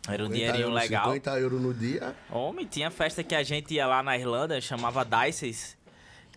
[0.08, 1.06] Era um 50 dinheirinho euros, legal.
[1.06, 2.16] 50 euros no dia.
[2.30, 5.78] Homem, tinha festa que a gente ia lá na Irlanda, chamava Dices,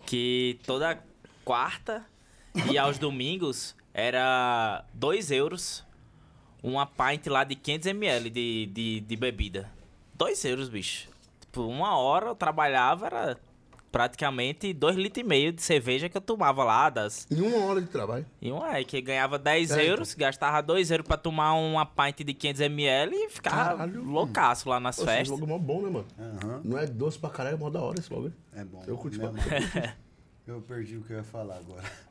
[0.05, 1.03] que toda
[1.43, 2.05] quarta
[2.71, 5.85] e aos domingos era 2 euros
[6.63, 9.69] uma pint lá de 500ml de, de, de bebida.
[10.15, 11.09] 2 euros, bicho.
[11.41, 13.37] Tipo, uma hora eu trabalhava, era
[13.91, 17.25] praticamente 2 litros e meio de cerveja que eu tomava lá das...
[17.31, 18.25] Em uma hora de trabalho.
[18.41, 22.19] E um é que ganhava 10 É, euros, gastava 2 euros pra tomar uma pint
[22.25, 24.03] de 500ml e ficava Caralho.
[24.03, 25.29] loucaço lá nas esse festas.
[25.29, 26.05] logo é mó bom, né, mano?
[26.19, 26.61] Aham.
[26.63, 28.31] Não é doce pra caralho, é mó da hora esse logo.
[28.53, 28.83] É bom.
[28.87, 29.47] Eu curti pra amarro.
[30.47, 31.83] Eu perdi o que eu ia falar agora.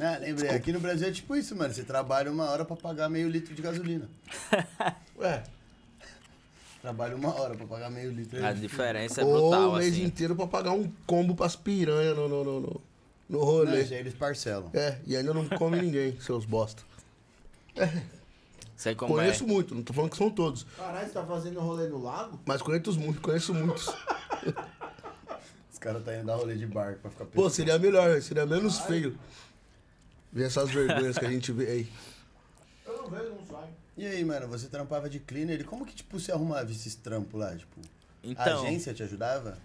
[0.00, 1.72] Ah, lembrei, aqui no Brasil é tipo isso, mano.
[1.72, 4.08] Você trabalha uma hora pra pagar meio litro de gasolina.
[5.20, 5.42] É.
[6.82, 8.44] Trabalha uma hora pra pagar meio litro.
[8.44, 10.04] A diferença é Ou brutal, o mês assim.
[10.04, 12.80] inteiro pra pagar um combo pras piranha no, no, no, no,
[13.28, 13.84] no rolê.
[13.84, 14.70] já eles parcelam.
[14.72, 16.82] É, e ainda não come ninguém, seus bosta.
[18.76, 19.46] Sei como Conheço é.
[19.46, 20.64] muito, não tô falando que são todos.
[20.76, 22.38] Caralho, você tá fazendo rolê no lago?
[22.46, 23.88] Mas conheço muito, conheço muitos.
[25.72, 27.50] Os caras tá indo dar rolê de barco pra ficar Pô, pescando.
[27.50, 29.18] seria melhor, seria menos feio.
[30.32, 31.88] Ver essas vergonhas que a gente vê aí.
[32.86, 33.68] Eu não vejo, não sai.
[33.98, 37.38] E aí, mano, você trampava de cleaner e como que, tipo, você arrumava esses trampos
[37.40, 37.54] lá?
[37.56, 39.58] Tipo, a Então, agência te ajudava?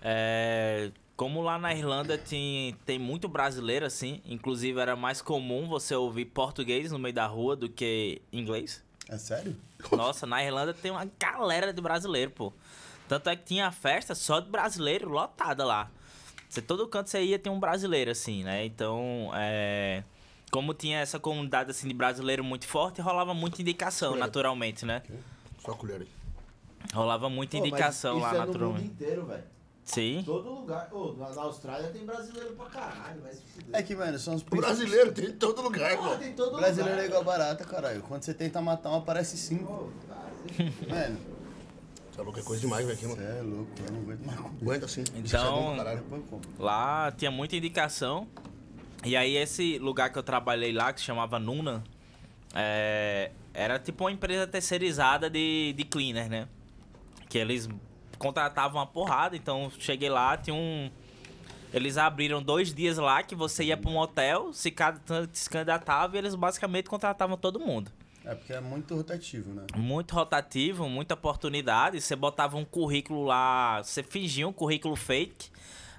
[0.00, 5.92] é, como lá na Irlanda tem, tem muito brasileiro, assim, inclusive era mais comum você
[5.94, 8.80] ouvir português no meio da rua do que inglês.
[9.08, 9.56] É sério?
[9.90, 12.52] Nossa, na Irlanda tem uma galera de brasileiro, pô.
[13.08, 15.90] Tanto é que tinha festa só de brasileiro lotada lá.
[16.48, 18.64] Você, todo canto você ia tem um brasileiro, assim, né?
[18.64, 20.04] Então, é...
[20.50, 24.24] Como tinha essa comunidade, assim, de brasileiro muito forte, rolava muita indicação, Colher.
[24.26, 25.02] naturalmente, né?
[25.64, 26.08] Só a colher aí.
[26.92, 28.86] Rolava muita Pô, mas indicação isso lá, é no mundo naturalmente.
[28.86, 29.44] inteiro, velho.
[29.84, 30.22] Sim.
[30.24, 30.88] Todo lugar.
[30.92, 33.20] Ô, na, na Austrália tem brasileiro pra caralho,
[33.54, 33.68] fuder.
[33.72, 36.18] É que, mano, são os O brasileiro tem em todo lugar, Pô, mano.
[36.18, 37.06] tem todo Brasileiro é lugar.
[37.06, 38.02] igual barata, caralho.
[38.02, 39.92] Quando você tenta matar um, aparece cinco.
[40.08, 41.18] Cara, você- Mano,
[42.16, 42.98] Tá louco, é coisa demais, velho.
[42.98, 44.38] aqui, você é louco, eu não aguento mais.
[44.62, 45.00] Aguenta assim.
[45.02, 46.00] Então- Isso é bom pra caralho.
[46.00, 46.50] Depois eu compro.
[46.58, 48.26] Lá tinha muita indicação.
[49.04, 51.82] E aí esse lugar que eu trabalhei lá, que se chamava Nuna,
[52.54, 56.48] é, era tipo uma empresa terceirizada de, de cleaner, né?
[57.28, 57.68] Que eles
[58.18, 60.90] contratavam uma porrada, então cheguei lá, tinha um...
[61.72, 65.00] Eles abriram dois dias lá que você ia pra um hotel, se cada-
[65.32, 67.92] se candidatava e eles basicamente contratavam todo mundo.
[68.24, 69.64] É porque é muito rotativo, né?
[69.76, 72.00] Muito rotativo, muita oportunidade.
[72.00, 75.48] Você botava um currículo lá, você fingia um currículo fake.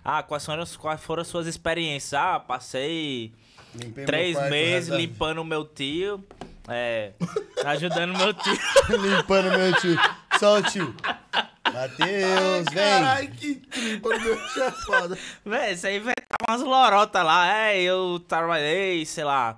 [0.04, 2.14] Ah, quais foram, as- quais foram as suas experiências?
[2.14, 3.32] Ah, passei
[3.76, 6.24] Limpei meu três meses limpando o meu tio.
[6.68, 7.12] É,
[7.66, 8.54] ajudando meu tio.
[8.90, 9.98] Limpando meu tio.
[10.40, 10.94] Só o tio.
[11.74, 12.76] Matheus, vem.
[12.76, 15.18] Caralho, que tripa no meu chapado.
[15.46, 16.16] Véi, você inventava
[16.50, 17.48] umas lorotas lá.
[17.68, 19.58] É, eu trabalhei, sei lá.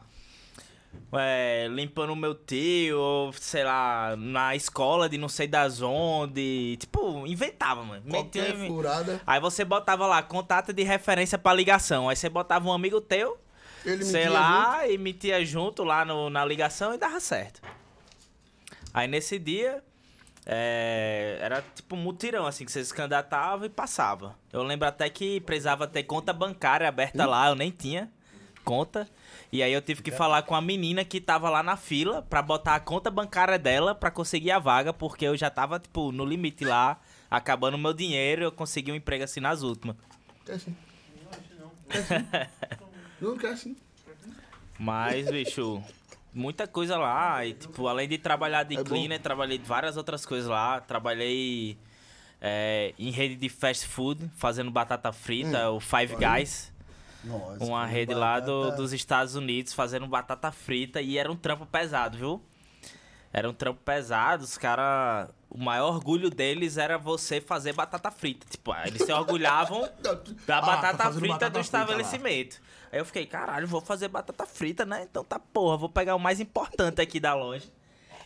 [1.19, 6.77] É, limpando o meu tio, ou, sei lá, na escola de não sei das onde.
[6.79, 8.03] Tipo, inventava, mano.
[8.09, 12.09] Qualquer Metia- furada, Aí você botava lá, contato de referência pra ligação.
[12.09, 13.37] Aí você botava um amigo teu,
[13.85, 17.61] ele sei lá, e metia junto lá no, na ligação e dava certo.
[18.93, 19.83] Aí nesse dia,
[20.45, 24.35] é, era tipo um mutirão, assim, que você se candidatava e passava.
[24.51, 28.11] Eu lembro até que precisava ter conta bancária aberta lá, eu nem tinha
[28.63, 29.07] conta.
[29.51, 32.41] E aí eu tive que falar com a menina que tava lá na fila pra
[32.41, 36.25] botar a conta bancária dela pra conseguir a vaga, porque eu já tava, tipo, no
[36.25, 36.99] limite lá,
[37.29, 39.95] acabando o meu dinheiro, eu consegui um emprego assim nas últimas.
[40.45, 40.75] Quer sim.
[41.89, 42.25] Quer sim.
[43.21, 43.77] Não quer sim.
[44.79, 45.81] Mas, bicho,
[46.33, 47.45] muita coisa lá.
[47.45, 48.83] E, tipo, além de trabalhar de É bom.
[48.85, 50.81] cleaner, trabalhei de várias outras coisas lá.
[50.81, 51.77] Trabalhei
[52.41, 56.72] é, em rede de fast food, fazendo batata frita, o Five Guys.
[57.23, 61.01] Nossa, Uma que rede lá do- dos Estados Unidos, fazendo batata frita.
[61.01, 62.41] E era um trampo pesado, viu?
[63.31, 64.43] Era um trampo pesado.
[64.43, 65.29] Os caras...
[65.49, 68.45] O maior orgulho deles era você fazer batata frita.
[68.49, 70.11] Tipo, eles se orgulhavam da
[70.57, 72.59] Ah, tá batata frita batata do frita estabelecimento.
[72.91, 75.03] Aí eu fiquei, caralho, vou fazer batata frita, né?
[75.09, 77.67] Então tá porra, vou pegar o mais importante aqui da loja.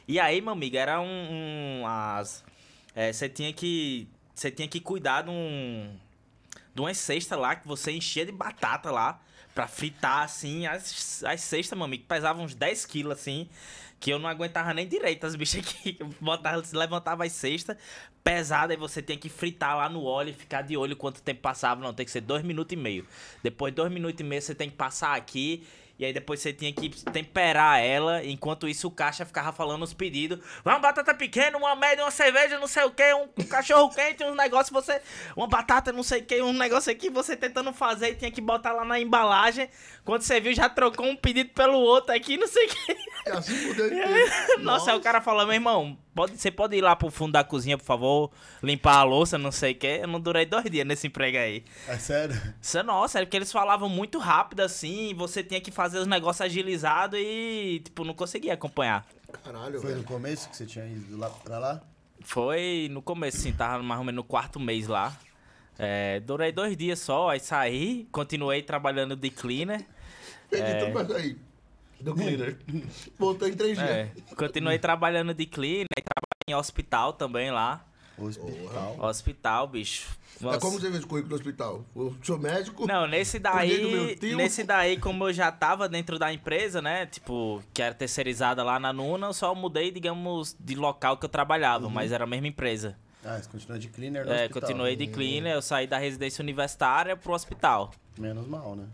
[0.07, 1.81] E aí, meu amigo, era um.
[1.81, 2.43] um as,
[2.95, 4.07] é, você tinha que.
[4.33, 5.93] Você tinha que cuidar de um.
[6.77, 9.19] De uma cesta lá que você enchia de batata lá.
[9.55, 13.49] Pra fritar, assim, as, as cestas, meu amigo, pesavam uns 10 quilos, assim.
[13.99, 17.75] Que eu não aguentava nem direito as bichas que botava, levantava as cestas
[18.23, 21.41] pesada e você tem que fritar lá no óleo e ficar de olho quanto tempo
[21.41, 21.81] passava.
[21.81, 23.07] Não, tem que ser dois minutos e meio.
[23.41, 25.65] Depois de dois minutos e meio você tem que passar aqui.
[25.99, 28.23] E aí depois você tinha que temperar ela.
[28.23, 30.39] Enquanto isso o caixa ficava falando os pedidos.
[30.63, 34.35] Uma batata pequena, uma média, uma cerveja, não sei o que, um, cachorro quente, uns
[34.35, 35.01] negócios, você.
[35.35, 38.41] Uma batata, não sei o que, um negócio aqui, você tentando fazer e tinha que
[38.41, 39.69] botar lá na embalagem.
[40.05, 42.97] Quando você viu, já trocou um pedido pelo outro aqui, não sei o que.
[44.61, 47.43] Nossa, aí o cara falou, meu irmão, pode, você pode ir lá pro fundo da
[47.43, 48.31] cozinha, por favor,
[48.63, 49.85] limpar a louça, não sei o que.
[49.85, 51.63] Eu não durei dois dias nesse emprego aí.
[51.87, 52.35] É sério?
[52.59, 56.07] Isso é nossa, é porque eles falavam muito rápido assim, você tinha que fazer os
[56.07, 59.05] negócios agilizados e, tipo, não conseguia acompanhar.
[59.43, 60.07] Caralho, Foi no velho.
[60.07, 61.81] começo que você tinha ido lá pra lá?
[62.21, 65.15] Foi no começo, assim, tava mais ou menos no quarto mês lá.
[65.77, 69.85] É, durei dois dias só, aí saí, continuei trabalhando de cleaner.
[70.51, 71.37] Edita mais aí.
[71.99, 72.57] Do cleaner.
[73.17, 73.79] Voltou em 3G.
[73.79, 77.83] É, continuei trabalhando de cleaner, trabalhei em hospital também lá.
[78.17, 78.95] Hospital.
[78.99, 80.07] Hospital, bicho.
[80.39, 80.59] É Nossa.
[80.59, 81.85] como você fez o currículo do hospital?
[81.95, 82.87] Eu sou médico.
[82.87, 87.81] Não, nesse daí, nesse daí, como eu já tava dentro da empresa, né, tipo, que
[87.81, 92.11] era terceirizada lá na Nuna, eu só mudei, digamos, de local que eu trabalhava, mas
[92.11, 92.97] era a mesma empresa.
[93.23, 94.61] Ah, você continua de cleaner no É, hospital.
[94.61, 97.91] continuei de cleaner, eu saí da residência universitária pro hospital.
[98.17, 98.85] Menos mal, né?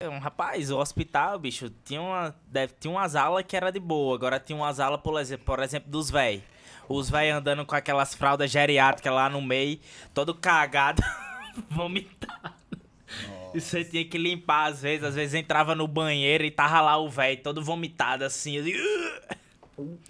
[0.00, 3.78] É, Um rapaz, o hospital, bicho, tinha, uma, deve, tinha umas alas que era de
[3.80, 6.42] boa, agora tinha umas alas, por exemplo, por exemplo dos véi.
[6.88, 9.78] Os véi andando com aquelas fraldas geriátricas lá no meio,
[10.12, 11.02] todo cagado,
[11.70, 12.54] vomitado.
[13.54, 16.96] E você tinha que limpar às vezes, às vezes entrava no banheiro e tava lá
[16.96, 18.58] o velho todo vomitado assim.
[18.58, 18.72] assim,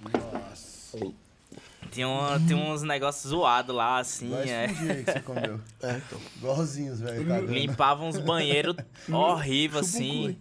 [0.08, 0.98] Nossa.
[1.90, 4.68] Tinha, uma- tinha uns negócios zoados lá, assim, Vai é.
[4.68, 5.60] que você comeu.
[5.82, 6.18] É, então.
[6.36, 7.26] Igualzinhos, velho.
[7.26, 7.52] cagando.
[7.52, 8.76] Limpava uns banheiros
[9.10, 10.38] horríveis, um assim.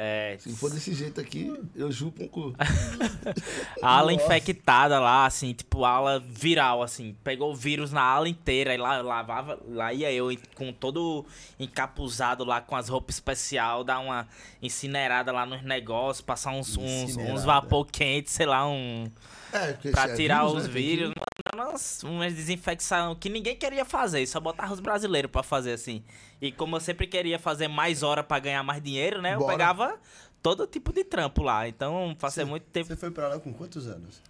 [0.00, 2.54] É, Se for desse jeito aqui, eu chupo um cu.
[3.82, 4.24] Ala Nossa.
[4.24, 7.16] infectada lá, assim, tipo, ala viral, assim.
[7.24, 8.72] Pegou o vírus na ala inteira.
[8.72, 11.26] E lá eu lavava, lá ia eu com todo
[11.58, 14.28] encapuzado lá, com as roupas especial, dar uma
[14.62, 19.10] incinerada lá nos negócios, passar uns, uns, uns vapor quente, sei lá, um.
[19.52, 21.08] É, Pra é tirar vírus, os né, vírus.
[21.54, 26.04] Mano, umas, umas desinfecção que ninguém queria fazer, só botava os brasileiros pra fazer assim.
[26.40, 29.34] E como eu sempre queria fazer mais hora pra ganhar mais dinheiro, né?
[29.34, 29.52] Eu Bora.
[29.52, 29.98] pegava
[30.42, 31.66] todo tipo de trampo lá.
[31.68, 34.22] Então, passei muito tempo Você foi pra lá com quantos anos?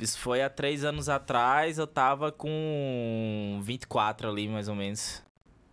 [0.00, 5.22] Isso foi há três anos atrás, eu tava com 24 ali, mais ou menos.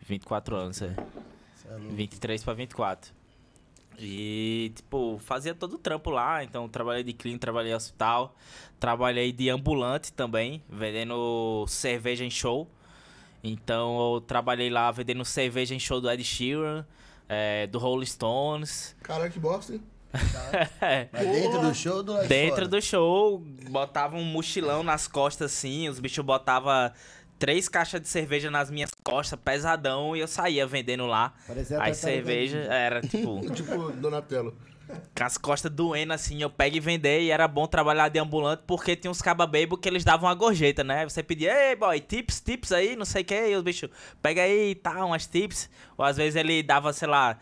[0.02, 0.94] 24 anos, é.
[1.70, 1.96] É louco.
[1.96, 3.14] 23 pra 24.
[4.00, 6.44] E, tipo, fazia todo o trampo lá.
[6.44, 8.36] Então, trabalhei de clínica, trabalhei em hospital.
[8.80, 12.70] Trabalhei de ambulante também, vendendo cerveja em show.
[13.44, 16.86] Então, eu trabalhei lá vendendo cerveja em show do Ed Sheeran,
[17.28, 18.96] é, do Rolling Stones.
[19.02, 19.82] Caralho, que bosta, hein?
[21.12, 22.68] Mas dentro do show ou do Dentro fora?
[22.68, 26.92] do show, botava um mochilão nas costas assim, os bichos botavam
[27.38, 31.34] três caixas de cerveja nas minhas costas, pesadão, e eu saía vendendo lá.
[31.48, 33.42] Parecia a As cervejas era tipo.
[33.54, 34.56] Tipo, Donatello.
[35.18, 37.22] Com as costas doendo, assim, eu pego e vender.
[37.22, 40.36] E era bom trabalhar de ambulante porque tinha uns caba bebo que eles davam uma
[40.36, 41.08] gorjeta, né?
[41.08, 43.36] Você pedia, ei, boy, tips, tips aí, não sei o que.
[43.36, 43.90] E os bichos,
[44.22, 45.70] pega aí, tá, umas tips.
[45.98, 47.38] Ou às vezes ele dava, sei lá,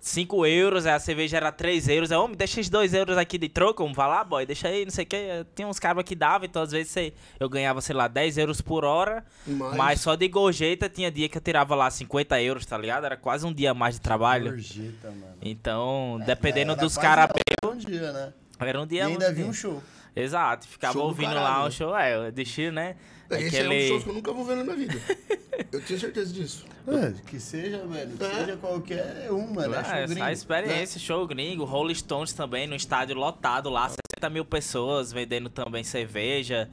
[0.00, 2.12] 5 euros, aí a cerveja era 3 euros.
[2.12, 4.92] Aí, homem, deixa esses 2 euros aqui de troco, vamos falar, boy, deixa aí, não
[4.92, 5.46] sei o que.
[5.54, 8.60] Tinha uns cabas que davam, então às vezes sei, eu ganhava, sei lá, 10 euros
[8.60, 9.24] por hora.
[9.46, 13.04] Mas- Mas só de gorjeta tinha dia que eu tirava lá 50 euros, tá ligado?
[13.04, 14.50] Era quase um dia a mais de trabalho.
[14.50, 15.36] Gorjeta, mano.
[15.42, 17.28] Então, dependendo Era dos caras.
[17.62, 18.32] Bom dia, né?
[18.60, 19.06] Era um E dia.
[19.06, 19.82] ainda vi um show.
[20.14, 22.96] Exato, ficava Show do ouvindo lá o show, é, de Chile, né?
[23.30, 25.00] Esse é um dos shows que eu nunca vou ver na minha vida.
[25.72, 26.66] Eu tenho certeza disso.
[26.86, 28.10] É, que seja, velho.
[28.16, 28.34] Que É.
[28.34, 29.74] seja qualquer um, mano.
[29.74, 30.28] É Ah, show essa gringo.
[30.28, 35.82] experiência, show gringo, Rolling Stones também no estádio lotado lá, 60 mil pessoas vendendo também
[35.82, 36.68] cerveja.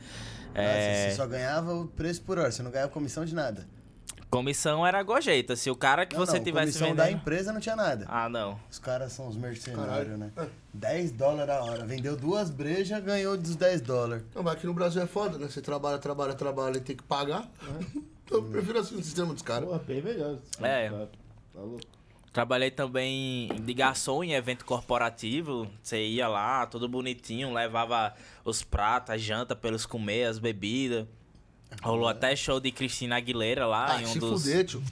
[0.53, 3.65] Ah, É, você só ganhava o preço por hora, você não ganhava comissão de nada.
[4.33, 5.55] Comissão era gorjeta.
[5.55, 7.19] Se o cara que Não, você não, tivesse comissão da vendendo.
[7.21, 8.05] empresa não tinha nada.
[8.09, 8.59] Ah, não.
[8.69, 10.17] Os caras são os mercenários, Caralho.
[10.17, 10.31] né?
[10.37, 10.47] É.
[10.73, 11.85] 10 dólares a hora.
[11.85, 14.23] Vendeu duas brejas, ganhou dos 10 dólares.
[14.33, 15.47] Não, mas aqui no Brasil é foda, né?
[15.47, 17.47] Você trabalha, trabalha, trabalha e tem que pagar.
[18.25, 19.67] Então, eu prefiro assim o sistema dos caras.
[19.67, 20.37] Pô, bem melhor.
[20.61, 20.89] É.
[20.89, 21.81] Tá, louco.
[22.31, 25.67] Trabalhei também de garçom em evento corporativo.
[25.83, 28.13] Você ia lá, tudo bonitinho, levava
[28.45, 31.05] os pratos, a janta pra eles comer, as bebidas.
[31.81, 34.43] Rolou até show de Cristina Aguilera lá Ah, em um se dos.
[34.43, 34.83] fuder, tio.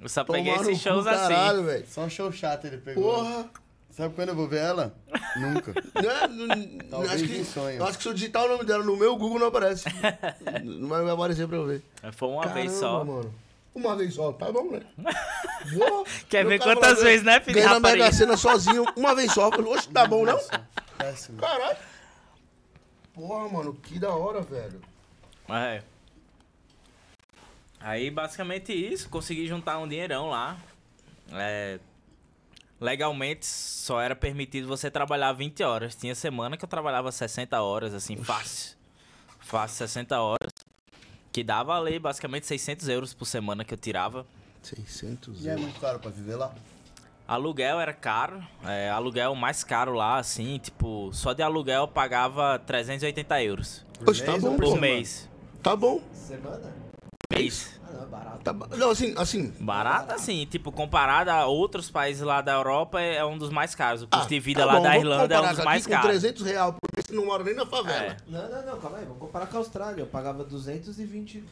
[0.00, 1.34] Eu só peguei Tomar no esses shows assim.
[1.34, 1.84] caralho, velho.
[1.88, 3.02] Só um show chato ele pegou.
[3.14, 3.48] Porra.
[3.90, 4.94] Sabe quando eu vou ver ela?
[5.36, 5.72] Nunca.
[5.72, 6.28] Né?
[6.30, 7.76] Não- Talvez acho, que, sonho.
[7.78, 9.84] eu acho que se eu digitar o nome dela no meu Google não aparece.
[10.64, 11.82] não vai aparecer pra eu ver.
[12.12, 13.04] Foi uma vez Caramba, só.
[13.04, 13.34] Mano.
[13.74, 14.80] Uma vez só, tá bom, né?
[15.74, 16.06] Vou.
[16.28, 18.04] Quer ver quantas vezes, né, filho Ganhei na rapariga?
[18.04, 19.50] Mega Sena sozinho, uma vez só.
[19.50, 20.38] Falei, oxe, tá bom não?
[20.98, 21.38] Péssimo.
[21.38, 21.76] Caralho.
[23.14, 24.80] Porra, mano, que da hora, velho.
[25.48, 25.82] É.
[27.82, 29.08] Aí, basicamente isso.
[29.08, 30.56] Consegui juntar um dinheirão lá.
[31.32, 31.78] É,
[32.80, 35.94] Legalmente, só era permitido você trabalhar 20 horas.
[35.94, 38.76] Tinha semana que eu trabalhava 60 horas, assim, fácil.
[39.38, 40.50] Fácil, 60 horas.
[41.30, 44.26] Que dava ali, basicamente, 600 euros por semana que eu tirava.
[44.62, 45.62] 600 E é euros.
[45.64, 46.52] muito caro pra viver lá?
[47.26, 48.44] Aluguel era caro.
[48.64, 51.08] É, aluguel mais caro lá, assim, tipo...
[51.12, 53.86] Só de aluguel eu pagava 380 euros.
[54.04, 54.76] Oxe, tá mês bom, Por pô.
[54.76, 55.30] mês.
[55.62, 56.02] Tá bom.
[56.12, 56.81] Semana?
[57.34, 57.70] Mês.
[57.84, 58.52] Ah, não, é barato.
[58.54, 58.66] Bom.
[58.76, 59.52] Não, assim, assim.
[59.60, 63.74] Barato, assim, tipo, comparado a outros países lá da Europa, é é um dos mais
[63.74, 64.02] caros.
[64.02, 65.86] O custo ah, de vida tá lá bom, da Irlanda é um dos aqui mais
[65.86, 66.08] com caros.
[66.08, 67.98] 300 reais por mês, você não mora nem na favela.
[68.12, 68.16] É.
[68.26, 69.04] Não, não, não, calma aí.
[69.04, 70.02] Vamos comparar com a Austrália.
[70.02, 71.44] Eu pagava 220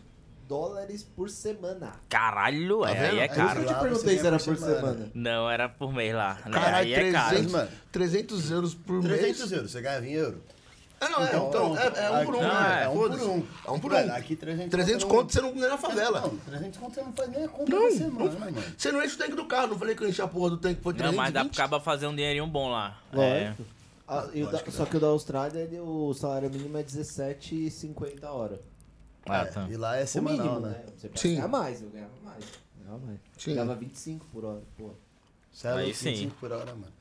[0.49, 1.93] dólares por semana.
[2.09, 3.61] Caralho, Tá é, aí é É caro.
[3.61, 4.81] eu te perguntei se era por por semana.
[4.81, 5.11] semana.
[5.15, 6.35] Não, era por mês lá.
[6.51, 7.29] Caralho, aí é caro.
[7.31, 7.71] 300, Mano.
[7.93, 9.53] 300 euros por 300 mês.
[9.53, 10.43] euros, você ganhava em euro?
[11.01, 12.83] É, não, é, então, é, é um por um, Aqui- né?
[12.85, 13.21] É um Foda-se.
[13.25, 13.47] por um.
[13.67, 14.15] É um por Velho, um.
[14.17, 16.21] Aqui 300 300 conto você não ganha na favela.
[16.21, 18.63] Não, 300 conto você não faz nem a compra Não, da semana, não mano.
[18.77, 19.69] Você não enche o tanque do carro.
[19.69, 21.17] Não falei que eu enchi a porra do tanque, foi Não, 320.
[21.25, 23.01] mas dá pro caba fazer um dinheirinho bom lá.
[23.15, 23.55] É.
[24.07, 28.61] Ah, da- só que o da Austrália, ele, o salário mínimo é 17,50 a hora.
[29.27, 29.67] Ah, É, tá.
[29.71, 30.69] E lá é semanal, mínimo, né?
[30.71, 30.85] né?
[30.99, 31.35] Você pode Sim.
[31.37, 32.45] ganhar mais, eu ganhava mais.
[32.83, 33.19] Ganhava mais.
[33.39, 33.55] Sim.
[33.55, 34.91] Ganhava 25 por hora, pô.
[35.65, 36.11] É Aí louco, sim.
[36.11, 36.93] 25 por hora, mano.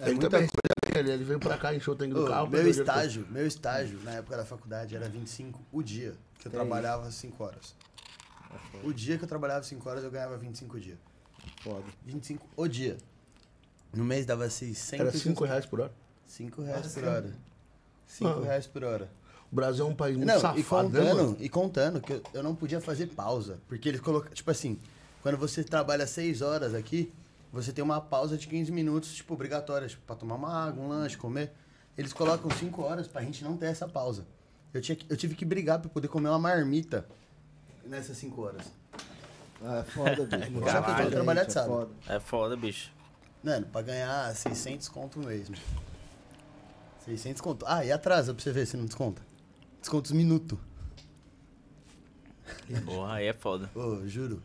[0.00, 0.48] É Ele muita também,
[0.96, 2.48] ele, ele veio pra cá, encheu o tanque do Ô, carro.
[2.48, 6.56] meu estágio, meu estágio na época da faculdade era 25 o dia, que eu Que
[6.56, 7.74] trabalhava 5 horas.
[8.82, 10.98] O dia que eu trabalhava 5 horas eu ganhava 25 o dia.
[11.62, 11.84] Foda.
[12.04, 12.96] 25 o dia.
[13.92, 15.00] No mês dava 600 todo.
[15.08, 15.92] Era 5 reais por hora.
[16.26, 17.14] 5 reais por Nossa.
[17.16, 17.32] hora.
[18.06, 18.42] 5 Ah.
[18.44, 19.08] reais por hora.
[19.52, 21.36] O Brasil é um país muito Não, e safado, né, contando, mano?
[21.40, 23.58] e contando que eu, eu não podia fazer pausa.
[23.68, 24.32] Porque eles colocam.
[24.32, 24.78] Tipo assim,
[25.22, 27.12] quando você trabalha 6 horas aqui,
[27.52, 30.88] você tem uma pausa de 15 minutos, tipo, obrigatória, tipo, pra tomar uma água, um
[30.88, 31.52] lanche, comer.
[31.98, 34.26] Eles colocam 5 horas pra gente não ter essa pausa.
[34.72, 37.06] Eu, tinha, que- eu tive que brigar pra poder comer uma marmita
[37.84, 38.62] nessas 5 horas.
[39.62, 40.60] Ah, é foda, bicho.
[40.64, 40.86] Caralho.
[40.86, 41.72] diferente, Trabalhar de é sábado.
[41.72, 41.90] foda.
[42.14, 42.92] É foda, bicho.
[43.42, 45.44] Mano, pra ganhar 600 conto mano.
[47.04, 47.64] 600 conto.
[47.66, 49.20] Ah, e atrasa pra você ver se não desconta.
[49.80, 50.58] Desconta os minutos.
[52.84, 53.70] Porra, aí é foda.
[53.74, 54.42] Ô, juro.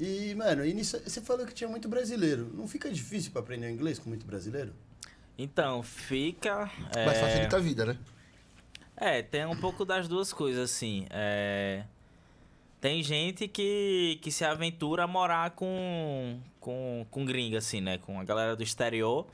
[0.00, 2.50] E, mano, e nisso, você falou que tinha muito brasileiro.
[2.54, 4.72] Não fica difícil pra aprender inglês com muito brasileiro?
[5.36, 6.70] Então, fica.
[6.96, 7.04] É...
[7.04, 7.98] Mas facilita a vida, né?
[8.96, 11.06] É, tem um pouco das duas coisas, assim.
[11.10, 11.84] É...
[12.80, 17.98] Tem gente que, que se aventura a morar com, com, com gringa, assim, né?
[17.98, 19.26] Com a galera do exterior.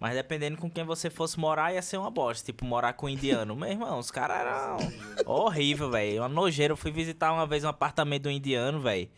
[0.00, 2.46] Mas dependendo com quem você fosse morar, ia ser uma bosta.
[2.46, 3.54] Tipo, morar com indiano.
[3.54, 4.78] Meu irmão, os caras eram
[5.26, 6.22] horrível, velho.
[6.22, 6.72] Uma nojeira.
[6.72, 9.10] Eu fui visitar uma vez um apartamento do indiano, velho.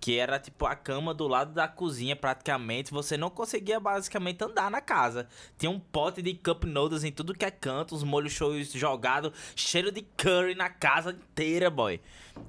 [0.00, 2.92] Que era tipo a cama do lado da cozinha, praticamente.
[2.92, 5.26] Você não conseguia basicamente andar na casa.
[5.58, 9.32] Tinha um pote de cup noodles em tudo que é canto, os molhos shows jogados,
[9.54, 12.00] cheiro de curry na casa inteira, boy.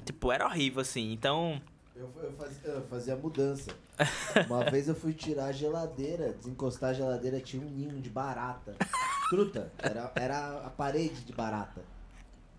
[0.05, 1.11] Tipo, era horrível assim.
[1.11, 1.61] Então,
[1.95, 3.71] Eu, eu fazia, eu fazia mudança.
[4.45, 8.75] Uma vez eu fui tirar a geladeira, desencostar a geladeira, tinha um ninho de barata.
[9.29, 11.81] Truta, era, era a parede de barata.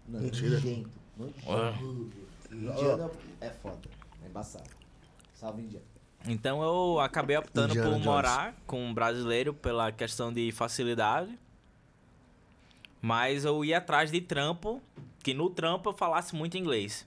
[0.09, 0.51] Não, Mentira.
[0.51, 2.11] nojento, nojento.
[2.51, 3.11] Indiano
[3.41, 3.89] é foda,
[4.25, 4.78] é embaçado.
[5.39, 5.81] Salve.
[6.27, 8.05] Então eu acabei optando Indiana por Jones.
[8.05, 11.39] morar com um brasileiro pela questão de facilidade.
[13.01, 14.83] Mas eu ia atrás de trampo,
[15.23, 17.07] que no trampo eu falasse muito inglês.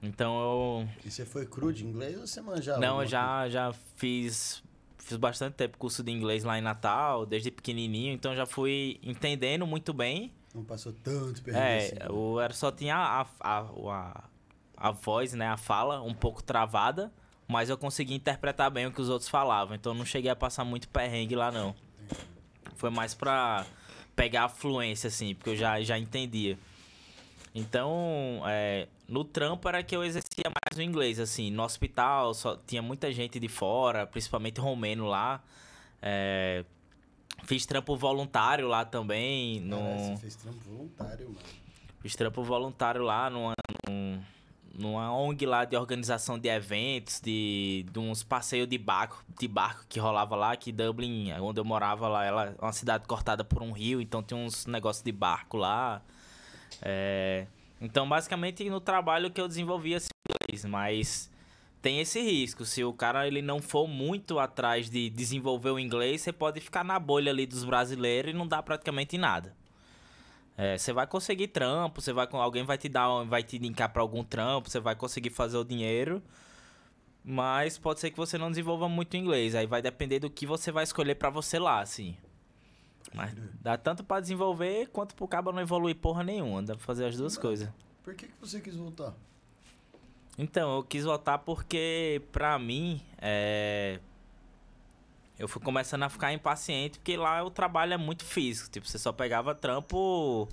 [0.00, 0.88] Então eu.
[1.04, 2.78] E você foi cru de inglês ou você manjava?
[2.78, 4.62] Não, eu já, já fiz.
[4.98, 9.66] Fiz bastante tempo curso de inglês lá em Natal, desde pequenininho, então já fui entendendo
[9.66, 10.32] muito bem.
[10.54, 11.96] Não passou tanto perrengue É, assim.
[12.08, 14.24] eu era, só tinha a, a, a,
[14.76, 17.12] a voz, né, a fala um pouco travada,
[17.50, 20.36] mas eu conseguia interpretar bem o que os outros falavam, então eu não cheguei a
[20.36, 21.74] passar muito perrengue lá não.
[22.76, 23.66] Foi mais pra
[24.16, 26.56] pegar a fluência, assim, porque eu já, já entendia.
[27.54, 31.50] Então, é, no trampo era que eu exercia mais o inglês, assim.
[31.50, 35.42] No hospital só tinha muita gente de fora, principalmente romeno lá.
[36.00, 36.64] É,
[37.44, 39.60] fiz trampo voluntário lá também.
[39.60, 39.76] No...
[39.78, 41.40] Caralho, você fez trampo voluntário, mano.
[42.00, 43.54] Fiz trampo voluntário lá numa,
[43.88, 44.20] num-
[44.74, 49.84] numa ONG lá de organização de eventos, de, de uns passeios de barco, de barco
[49.88, 53.62] que rolava lá, que Dublin, onde eu morava lá, ela é uma cidade cortada por
[53.62, 56.02] um rio, então tem uns negócios de barco lá.
[56.82, 57.46] É,
[57.80, 61.30] então, basicamente, no trabalho que eu desenvolvi esse inglês, mas
[61.82, 62.64] tem esse risco.
[62.64, 66.84] Se o cara ele não for muito atrás de desenvolver o inglês, você pode ficar
[66.84, 69.54] na bolha ali dos brasileiros e não dá praticamente nada.
[70.62, 73.90] É, você vai conseguir trampo, você vai com alguém vai te dar, vai te linkar
[73.90, 76.22] para algum trampo, você vai conseguir fazer o dinheiro.
[77.24, 80.70] Mas pode ser que você não desenvolva muito inglês, aí vai depender do que você
[80.70, 82.14] vai escolher para você lá, assim.
[83.14, 87.06] Mas dá tanto para desenvolver quanto pro cabo não evoluir porra nenhuma, dá pra fazer
[87.06, 87.70] as duas coisas.
[88.04, 89.14] Por que, que você quis voltar?
[90.36, 93.98] Então, eu quis voltar porque, pra mim, é...
[95.40, 98.68] eu fui começando a ficar impaciente, porque lá o trabalho é muito físico.
[98.70, 100.46] Tipo, você só pegava trampo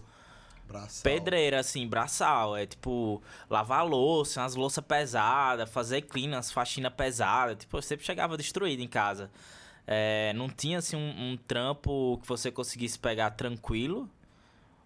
[0.65, 1.03] Braçal.
[1.03, 2.55] pedreira, assim, braçal.
[2.55, 7.57] É tipo, lavar louça, umas louças pesadas, fazer clean, umas faxinas pesadas.
[7.57, 9.29] Tipo, eu sempre chegava destruído em casa.
[9.85, 14.09] É, não tinha, assim, um, um trampo que você conseguisse pegar tranquilo.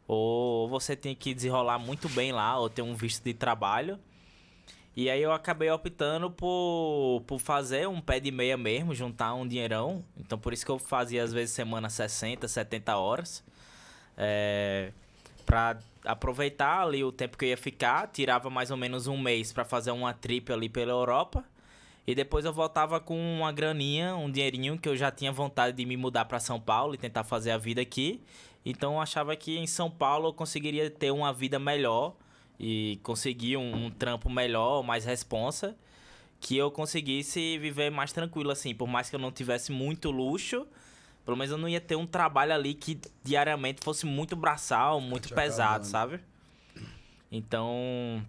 [0.08, 4.00] Ou você tinha que desenrolar muito bem lá, ou ter um visto de trabalho.
[4.96, 9.48] E aí eu acabei optando por, por fazer um pé de meia mesmo, juntar um
[9.48, 10.04] dinheirão.
[10.20, 13.44] Então por isso que eu fazia às vezes semana 60, 70 horas.
[14.18, 14.92] É,
[15.46, 19.54] pra aproveitar ali o tempo que eu ia ficar, tirava mais ou menos um mês
[19.54, 21.44] pra fazer uma trip ali pela Europa.
[22.06, 25.86] E depois eu voltava com uma graninha, um dinheirinho que eu já tinha vontade de
[25.86, 28.22] me mudar pra São Paulo e tentar fazer a vida aqui.
[28.66, 32.14] Então eu achava que em São Paulo eu conseguiria ter uma vida melhor
[32.64, 35.76] e conseguir um, um trampo melhor, mais responsa,
[36.40, 40.68] que eu conseguisse viver mais tranquilo assim, por mais que eu não tivesse muito luxo,
[41.26, 45.30] pelo menos eu não ia ter um trabalho ali que diariamente fosse muito braçal, muito
[45.30, 45.86] te pesado, acabando.
[45.88, 46.20] sabe?
[47.32, 48.24] Então,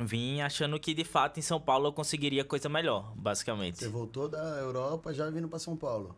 [0.00, 3.78] vim achando que de fato em São Paulo eu conseguiria coisa melhor, basicamente.
[3.78, 6.14] Você voltou da Europa já vindo pra São Paulo.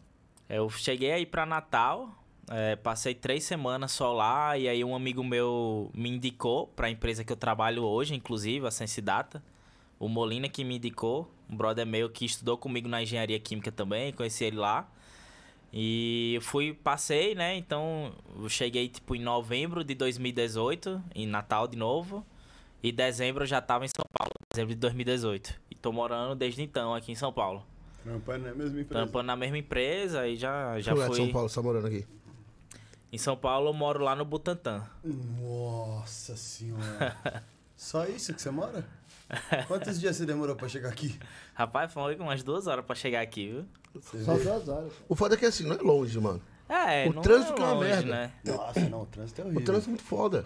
[0.46, 5.24] Eu cheguei aí pra Natal, é, passei três semanas só lá, e aí um amigo
[5.24, 9.42] meu me indicou pra empresa que eu trabalho hoje, inclusive, a Sense Data.
[9.98, 14.12] O Molina que me indicou, um brother meu que estudou comigo na engenharia química também,
[14.12, 14.88] conheci ele lá.
[15.72, 17.56] E eu fui, passei, né?
[17.56, 22.24] Então, eu cheguei tipo em novembro de 2018, em Natal de novo.
[22.82, 25.60] E dezembro eu já tava em São Paulo, dezembro de 2018.
[25.70, 27.64] E tô morando desde então aqui em São Paulo.
[28.02, 29.04] Trampando na mesma empresa.
[29.04, 31.24] Trampando na mesma empresa e já, já Que lugar de fui.
[31.24, 32.06] São Paulo você tá morando aqui?
[33.12, 34.82] Em São Paulo eu moro lá no Butantã.
[35.04, 37.16] Nossa senhora.
[37.76, 38.84] Só isso que você mora?
[39.66, 41.18] Quantos dias você demorou pra chegar aqui?
[41.54, 43.66] Rapaz, foi umas duas horas pra chegar aqui, viu?
[43.94, 44.44] Você Só vê?
[44.44, 44.92] duas horas.
[45.08, 46.40] O foda é que assim, não é longe, mano.
[46.68, 48.10] É, O não trânsito é que é uma longe, merda.
[48.10, 48.32] né?
[48.44, 49.64] Nossa, não, o trânsito é O horrível.
[49.64, 50.44] trânsito é muito foda.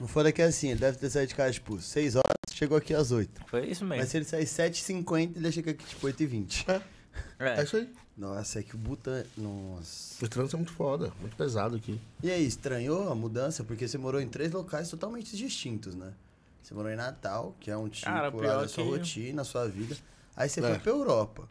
[0.00, 2.32] O foda é que é assim, ele deve ter saído de casa, tipo, 6 horas,
[2.52, 3.42] chegou aqui às 8.
[3.46, 4.00] Foi isso mesmo.
[4.02, 6.64] Mas se ele sair 7h50, ele chega aqui, tipo, 8h20.
[7.38, 7.62] É É.
[7.64, 7.90] isso aí.
[8.18, 9.24] Nossa, é que o Butan...
[9.36, 10.24] Nossa.
[10.24, 12.00] O trânsito é muito foda, muito pesado aqui.
[12.22, 13.62] E aí, estranhou a mudança?
[13.62, 16.12] Porque você morou em três locais totalmente distintos, né?
[16.60, 19.44] Você morou em Natal, que é um tipo Cara, lá pior da sua que- rotina,
[19.44, 19.96] sua vida.
[20.36, 20.62] Aí você É.
[20.64, 21.48] foi pra Europa.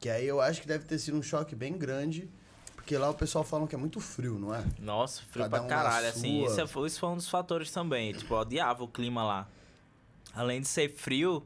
[0.00, 2.28] Que aí eu acho que deve ter sido um choque bem grande,
[2.74, 4.64] porque lá o pessoal fala que é muito frio, não é?
[4.80, 6.44] Nossa, frio Cada pra um caralho, assim.
[6.46, 8.14] Isso, é- foi, isso foi um dos fatores também.
[8.14, 9.46] Tipo, eu odiava o clima lá.
[10.34, 11.44] Além de ser frio,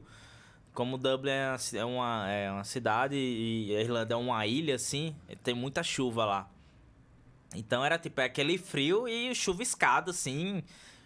[0.73, 4.75] como Dublin é uma é uma, é uma cidade e a Irlanda é uma ilha,
[4.75, 6.49] assim, tem muita chuva lá.
[7.55, 10.63] Então era tipo é aquele frio e chuviscado, assim,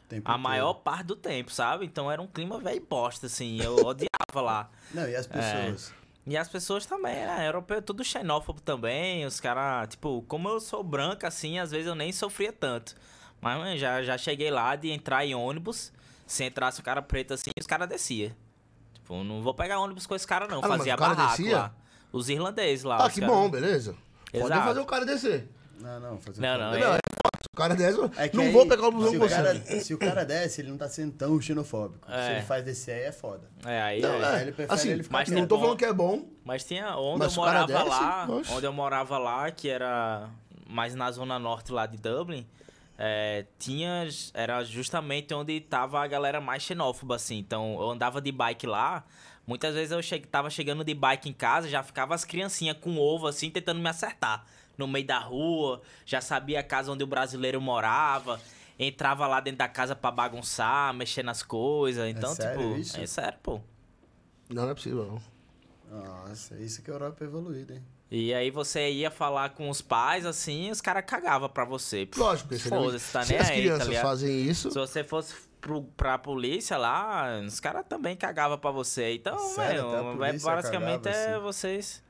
[0.07, 0.39] tempo a inteiro.
[0.39, 1.85] maior parte do tempo, sabe?
[1.85, 3.61] Então era um clima velho bosta, assim.
[3.61, 4.69] Eu odiava lá.
[4.93, 5.93] Não, e as pessoas?
[6.25, 7.47] E as pessoas também, né?
[7.47, 9.25] Europeu é tudo xenófobo também.
[9.25, 12.95] Os caras, tipo, como eu sou branca, assim, às vezes eu nem sofria tanto.
[13.39, 15.91] Mas mano, já, já cheguei lá de entrar em ônibus.
[16.25, 18.35] Se entrasse o cara preto assim, os caras descia.
[19.07, 20.59] Tipo, não vou pegar ônibus com esse cara, não.
[20.59, 21.57] Ah, mas Fazia o cara barraco descia?
[21.57, 21.71] lá.
[22.11, 22.97] Os irlandeses lá.
[23.01, 23.95] Ah, os que cara- bom, beleza.
[24.31, 24.63] Pode Exato.
[24.65, 25.49] fazer o cara descer.
[25.79, 26.99] Não, não, fazer Não, o não, é- é.
[27.53, 29.35] O cara desce, É que não aí, vou pegar o busão se com o você.
[29.35, 32.05] cara, Se o cara desce, ele não tá sendo tão xenofóbico.
[32.11, 32.25] É.
[32.25, 33.49] Se ele faz descer, aí é foda.
[33.65, 34.01] É, aí.
[34.01, 35.93] Não, aí- é, ele prefere assim, ele ficar Mas não tô bom- falando que é
[35.93, 36.25] bom.
[36.43, 38.53] Mas tinha onde Mas eu se o cara morava desce, lá, oxe.
[38.53, 40.29] onde eu morava lá, que era
[40.67, 42.45] mais na zona norte lá de Dublin,
[42.97, 47.37] é, tinha era justamente onde tava a galera mais xenófoba assim.
[47.37, 49.05] Então, eu andava de bike lá,
[49.45, 52.97] muitas vezes eu che tava chegando de bike em casa, já ficava as criancinhas com
[52.97, 54.45] ovo assim tentando me acertar
[54.77, 58.39] no meio da rua, já sabia a casa onde o brasileiro morava.
[58.79, 62.07] Entrava lá dentro da casa pra bagunçar, mexer nas coisas.
[62.07, 62.79] Então, sério tipo.
[62.79, 62.99] isso?
[62.99, 63.59] É sério, pô.
[64.49, 65.19] Não, não é possível,
[65.89, 65.99] não.
[65.99, 67.83] Nossa, isso que a Europa é evoluída, hein?
[68.09, 72.07] E aí você ia falar com os pais, assim, os caras cagavam pra você.
[72.15, 74.03] Lógico, porque Foda-se, tá se nem as aí, tá crianças ligado?
[74.03, 79.13] fazem isso, Se você fosse pro, pra polícia lá, os caras também cagavam pra você.
[79.15, 79.89] Então, Sério?
[79.89, 81.41] Velho, é, basicamente cagava, é assim?
[81.41, 82.03] vocês.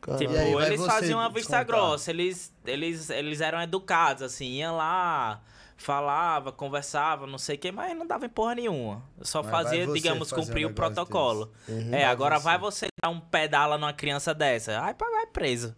[0.00, 1.64] cara, Tipo, aí, eles você faziam a vista descontar.
[1.66, 5.42] grossa, eles, eles, eles eram educados, assim, iam lá,
[5.76, 9.02] falava, conversava, não sei o que, mas não dava em porra nenhuma.
[9.20, 11.52] Só Mas vai fazia, digamos, cumprir um o protocolo.
[11.68, 11.88] Uhum.
[11.88, 12.44] É, Vai agora você.
[12.44, 15.74] vai você dar um pedala numa criança dessa, aí pá, vai preso.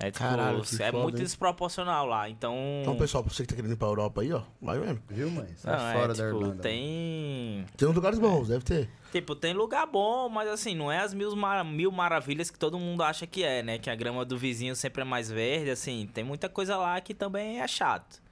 [0.00, 1.24] É, tipo, Caralho, é foda, muito hein?
[1.24, 2.54] desproporcional lá, então...
[2.82, 5.02] Então, pessoal, pra você que tá querendo ir pra Europa aí, ó, vai vendo.
[5.08, 5.48] Viu, mãe?
[5.56, 6.62] Sai Não, é, fora da tipo, Irlanda.
[6.62, 7.66] tem...
[7.76, 8.88] Tem uns lugares bons, deve ter.
[9.10, 12.78] Tipo, tem lugar bom, mas assim, não é as mil, mar- mil maravilhas que todo
[12.78, 13.76] mundo acha que é, né?
[13.76, 16.08] Que a grama do vizinho sempre é mais verde, assim.
[16.14, 18.22] Tem muita coisa lá que também é chato.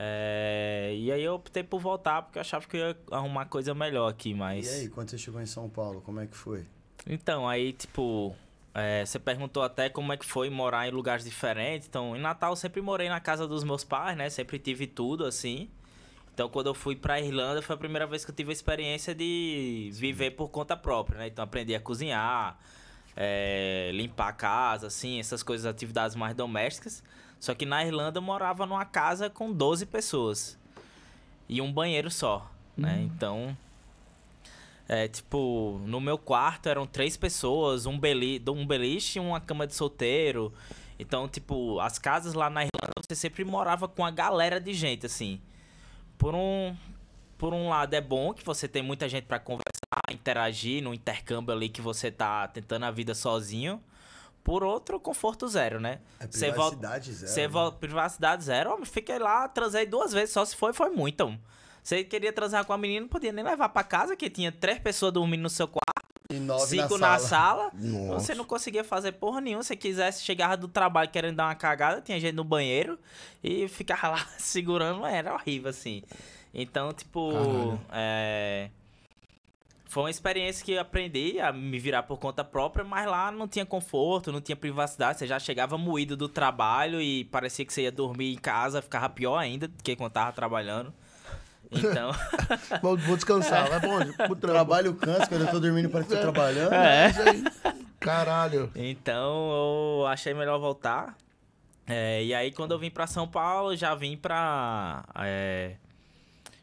[0.00, 3.74] É, E aí eu optei por voltar porque eu achava que eu ia arrumar coisa
[3.74, 4.66] melhor aqui, mas...
[4.66, 6.64] E aí, quando você chegou em São Paulo, como é que foi?
[7.04, 8.32] Então, aí, tipo,
[8.72, 11.88] é, você perguntou até como é que foi morar em lugares diferentes.
[11.88, 14.30] Então, em Natal eu sempre morei na casa dos meus pais, né?
[14.30, 15.68] Sempre tive tudo, assim.
[16.32, 19.12] Então, quando eu fui pra Irlanda, foi a primeira vez que eu tive a experiência
[19.12, 21.26] de viver por conta própria, né?
[21.26, 22.56] Então, aprendi a cozinhar,
[23.16, 27.02] é, limpar a casa, assim, essas coisas, atividades mais domésticas.
[27.40, 30.58] Só que na Irlanda eu morava numa casa com 12 pessoas.
[31.48, 33.00] E um banheiro só, né?
[33.02, 33.56] Então...
[34.90, 39.66] É, tipo, no meu quarto eram três pessoas, um, beli um beliche e uma cama
[39.66, 40.50] de solteiro.
[40.98, 45.04] Então, tipo, as casas lá na Irlanda você sempre morava com a galera de gente,
[45.06, 45.40] assim.
[46.16, 46.74] Por um,
[47.36, 51.54] por um lado é bom que você tem muita gente pra conversar, interagir no intercâmbio
[51.54, 53.82] ali que você tá tentando a vida sozinho.
[54.44, 56.00] Por outro, conforto zero, né?
[56.18, 57.32] É privacidade zero.
[57.32, 57.48] você né?
[57.48, 61.38] volta privacidade zero, homem, fiquei lá, transei duas vezes, só se foi, foi muito.
[61.82, 64.78] Você queria transar com a menina, não podia nem levar pra casa, que tinha três
[64.78, 67.70] pessoas dormindo no seu quarto, E nove cinco na na sala.
[67.70, 67.70] sala.
[67.74, 68.20] Nossa.
[68.20, 69.62] Você não conseguia fazer porra nenhuma.
[69.62, 72.98] Se quisesse, chegava do trabalho querendo dar uma cagada, tinha gente no banheiro
[73.42, 76.02] e ficava lá segurando, era horrível, assim.
[76.52, 77.80] Então, tipo, Caralho.
[77.92, 78.70] é.
[79.88, 83.48] Foi uma experiência que eu aprendi a me virar por conta própria, mas lá não
[83.48, 85.18] tinha conforto, não tinha privacidade.
[85.18, 89.08] Você já chegava moído do trabalho e parecia que você ia dormir em casa, ficava
[89.08, 90.92] pior ainda do que quando tava trabalhando.
[91.72, 92.12] Então,
[92.82, 94.12] Vou, vou descansar, pra onde?
[94.12, 96.72] Pro O trabalho cansa, quando eu tô dormindo parece que tô trabalhando.
[96.74, 97.08] É.
[97.08, 97.44] Isso aí.
[97.98, 98.70] Caralho.
[98.76, 99.50] então
[100.00, 101.16] eu achei melhor voltar.
[101.86, 105.02] É, e aí, quando eu vim pra São Paulo, já vim pra.
[105.16, 105.76] é,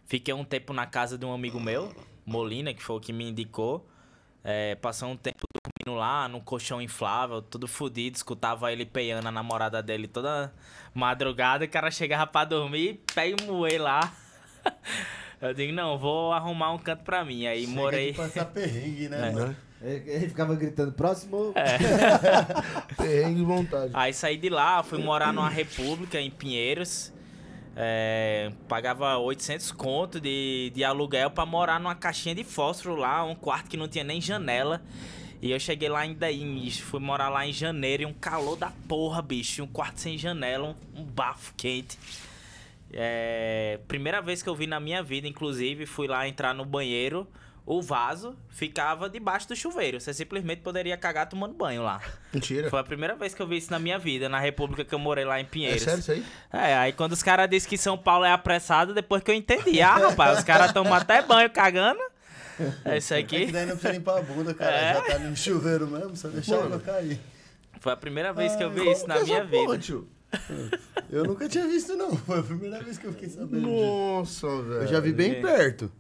[0.06, 1.92] Fiquei um tempo na casa de um amigo meu,
[2.26, 3.86] Molina, que foi o que me indicou.
[4.44, 8.16] É, passou um tempo dormindo lá, num colchão inflável, tudo fodido.
[8.16, 10.54] Escutava ele peiando a namorada dele toda
[10.94, 11.66] madrugada.
[11.66, 14.14] O cara chegava pra dormir, pé e moer lá.
[15.42, 17.46] Eu digo, não, vou arrumar um canto pra mim.
[17.46, 18.12] Aí Chega morei.
[18.12, 19.32] de passar perrengue, né, É.
[19.32, 19.48] mano?
[19.48, 19.56] Né?
[19.82, 21.54] Ele, ele ficava gritando, próximo.
[22.98, 23.92] Perrengue e vontade.
[23.94, 27.14] Aí saí de lá, fui morar numa república em Pinheiros.
[27.76, 33.36] É, pagava 800 conto de, de aluguel pra morar numa caixinha de fósforo lá, um
[33.36, 34.82] quarto que não tinha nem janela.
[35.42, 38.72] E eu cheguei lá ainda em, fui morar lá em janeiro e um calor da
[38.88, 39.62] porra, bicho.
[39.64, 42.00] Um quarto sem janela, um, um bafo quente.
[42.92, 47.28] É, primeira vez que eu vi na minha vida, inclusive, fui lá entrar no banheiro.
[47.66, 50.00] O vaso ficava debaixo do chuveiro.
[50.00, 52.00] Você simplesmente poderia cagar tomando banho lá.
[52.32, 52.70] Mentira.
[52.70, 55.00] Foi a primeira vez que eu vi isso na minha vida, na república que eu
[55.00, 55.82] morei lá em É Pinheiros.
[55.82, 56.24] sério isso aí?
[56.54, 59.82] É, aí quando os caras dizem que São Paulo é apressado, depois que eu entendi.
[59.82, 62.00] Ah, rapaz, os caras tomam até banho cagando.
[62.86, 63.52] É isso É que aqui.
[63.52, 64.72] daí não precisa limpar a bunda, cara.
[64.76, 64.94] É.
[64.94, 66.76] Já tá ali no chuveiro mesmo, só deixar a Mano.
[66.76, 67.20] água cair.
[67.80, 69.78] Foi a primeira vez que eu vi isso que na é minha essa porra, vida.
[69.80, 70.08] tio?
[71.10, 72.16] Eu nunca tinha visto, não.
[72.16, 73.70] Foi a primeira vez que eu fiquei sabendo disso.
[73.72, 74.82] Nossa, velho.
[74.82, 75.92] Eu já vi bem perto.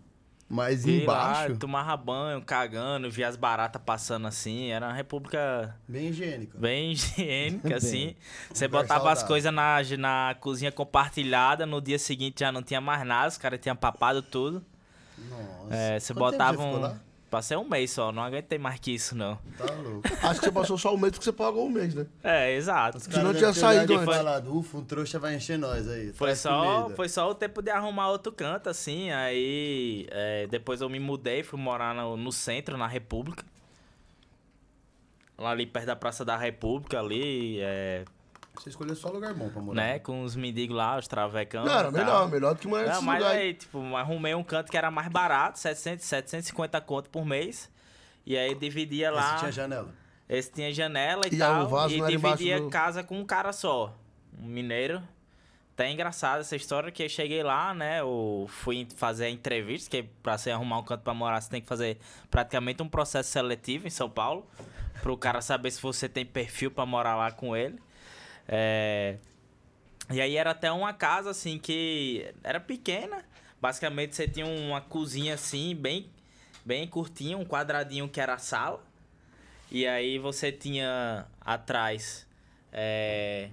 [0.48, 4.68] Mas E embaixo, lá, tomava banho, cagando, via as baratas passando assim.
[4.70, 6.58] Era uma república bem higiênica.
[6.58, 8.16] bem higiênica, assim.
[8.54, 9.28] Você Lugar botava as saudável.
[9.28, 13.60] coisas na, na cozinha compartilhada, no dia seguinte já não tinha mais nada, os caras
[13.60, 14.64] tinham papado tudo.
[15.18, 15.76] Nossa.
[15.76, 17.00] É, você Quanto tempo botava você ficou um.
[17.30, 19.38] Passei um mês só, não aguentei mais que isso, não.
[19.58, 20.02] Tá louco.
[20.22, 22.06] Acho que você passou só o mês porque você pagou um mês, né?
[22.24, 22.98] É, exato.
[22.98, 24.06] Os não tinha saído antes.
[24.06, 26.14] falado, ufa, um trouxa vai encher nós aí.
[26.14, 29.12] Foi só, comida." foi só o tempo de arrumar outro canto, assim.
[29.12, 33.44] Aí é, depois eu me mudei, fui morar no, no centro, na República.
[35.38, 38.06] Lá ali perto da Praça da República, ali, é,
[38.58, 39.76] Você escolheu só lugar bom pra morar.
[39.82, 40.00] né?
[40.00, 41.66] Com os mendigos lá, os travecão.
[41.66, 42.28] Não, era melhor, tal.
[42.30, 43.36] melhor do que mais Não, esse mas lugar.
[43.36, 47.70] aí, tipo, arrumei um canto que era mais barato, 700, 750 conto por mês.
[48.26, 49.36] E aí dividia Esse lá.
[49.38, 49.94] tinha janela.
[50.28, 51.90] Esse tinha janela e, E tal.
[51.90, 53.94] e dividia do- casa com um cara só.
[54.42, 55.02] Um mineiro.
[55.76, 58.00] Tá engraçado essa história que eu cheguei lá, né?
[58.00, 61.62] Eu fui fazer a entrevista, que pra você arrumar um canto pra morar, você tem
[61.62, 62.00] que fazer
[62.32, 64.48] praticamente um processo seletivo em São Paulo.
[65.02, 67.78] Pro cara saber se você tem perfil pra morar lá com ele.
[68.48, 69.18] É...
[70.12, 73.26] E aí era até uma casa assim que era pequena.
[73.60, 76.10] Basicamente você tinha uma cozinha assim, bem,
[76.64, 78.84] bem curtinha, um quadradinho que era a sala.
[79.72, 82.28] E aí você tinha atrás
[82.72, 83.50] é,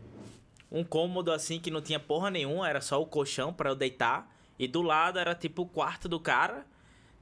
[0.70, 4.30] um cômodo assim que não tinha porra nenhuma, era só o colchão pra eu deitar.
[4.58, 6.66] E do lado era tipo o quarto do cara,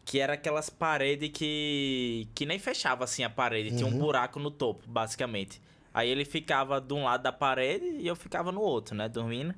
[0.05, 4.51] que era aquelas paredes que que nem fechava assim a parede, tinha um buraco no
[4.51, 5.61] topo, basicamente.
[5.93, 9.55] Aí ele ficava de um lado da parede e eu ficava no outro, né, dormindo.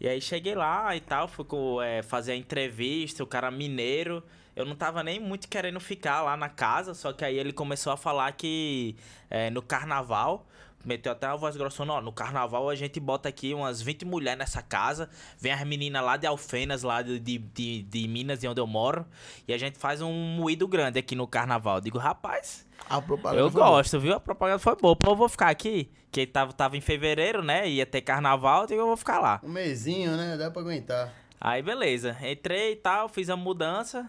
[0.00, 1.46] E aí cheguei lá e tal, fui
[1.84, 4.22] é, fazer a entrevista, o cara mineiro.
[4.54, 7.92] Eu não tava nem muito querendo ficar lá na casa, só que aí ele começou
[7.92, 8.96] a falar que
[9.30, 10.46] é, no carnaval,
[10.84, 14.38] meteu até uma voz grossona, ó, no carnaval a gente bota aqui umas 20 mulheres
[14.38, 15.08] nessa casa,
[15.38, 19.06] vem as meninas lá de Alfenas, lá de, de, de, Minas, de onde eu moro,
[19.46, 21.76] e a gente faz um moído grande aqui no carnaval.
[21.76, 23.76] Eu digo, rapaz, A propaganda eu foi boa.
[23.76, 24.14] gosto, viu?
[24.14, 24.96] A propaganda foi boa.
[24.96, 28.66] Pô, eu vou ficar aqui, que tava, tava em fevereiro, né, ia ter carnaval, eu
[28.66, 29.40] digo, eu vou ficar lá.
[29.42, 30.36] Um mesinho, né?
[30.36, 31.12] Dá pra aguentar.
[31.40, 34.08] Aí beleza, entrei e tal, fiz a mudança.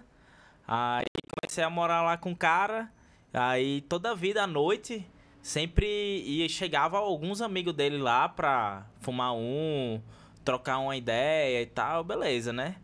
[0.67, 1.05] Aí
[1.41, 2.89] comecei a morar lá com o cara.
[3.33, 5.03] Aí toda vida à noite,
[5.43, 5.85] sempre
[6.25, 10.01] ia, chegava alguns amigos dele lá pra fumar um,
[10.43, 12.77] trocar uma ideia e tal, beleza, né?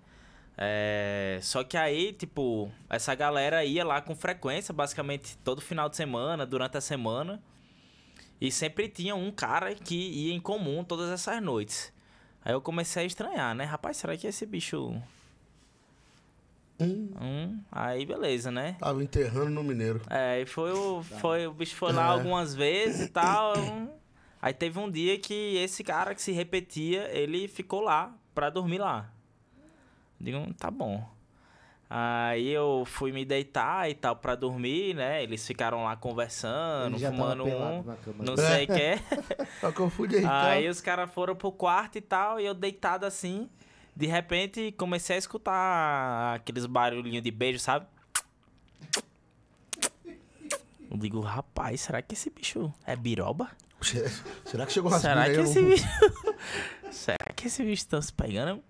[0.57, 5.95] É, só que aí, tipo, essa galera ia lá com frequência, basicamente todo final de
[5.95, 7.41] semana, durante a semana.
[8.41, 11.93] E sempre tinha um cara que ia em comum todas essas noites.
[12.43, 13.63] Aí eu comecei a estranhar, né?
[13.63, 15.01] Rapaz, será que esse bicho.
[16.79, 18.77] Hum, Hum, aí beleza, né?
[18.79, 20.01] tava enterrando no Mineiro.
[20.09, 22.11] É, e foi o, foi, o bicho foi lá É.
[22.11, 23.57] algumas vezes e tal.
[23.57, 23.89] hum.
[24.41, 28.77] Aí teve um dia que esse cara que se repetia, ele ficou lá pra dormir
[28.77, 29.09] lá.
[30.19, 31.05] Digo, "Hum, tá bom.
[31.89, 35.23] Aí eu fui me deitar e tal pra dormir, né?
[35.23, 37.83] Eles ficaram lá conversando, Ele fumando um,
[38.19, 39.01] não sei o que.
[39.59, 40.45] Só fui deitar.
[40.51, 43.49] Aí os caras foram pro quarto e tal, e eu deitado assim.
[43.99, 47.85] De repente comecei a escutar aqueles barulhinhos de beijo, sabe?
[50.89, 53.51] Eu digo, rapaz, será que esse bicho é biroba?
[54.45, 55.85] Será que chegou umas Será que esse bicho.
[56.91, 58.63] será que esse bicho tá se pegando?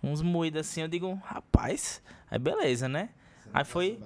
[0.00, 3.08] Uns moídos assim, eu digo, rapaz, aí beleza, né?
[3.52, 3.98] Aí foi.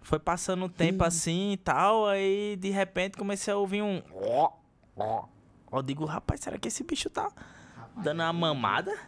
[0.00, 4.02] Foi passando um tempo assim e tal, aí de repente comecei a ouvir um.
[4.14, 4.52] ó,
[4.96, 5.24] ó.
[5.70, 7.30] Eu digo, rapaz, será que esse bicho tá
[7.96, 8.98] dando uma mamada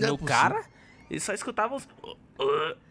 [0.00, 0.40] Não é no possível.
[0.40, 0.64] cara?
[1.10, 1.88] E só escutava uns.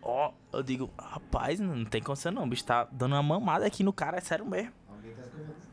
[0.01, 0.31] ó.
[0.51, 3.93] Eu digo, rapaz, não tem condição não, o bicho tá dando uma mamada aqui no
[3.93, 4.71] cara, é sério mesmo.
[4.89, 5.67] Alguém tá os.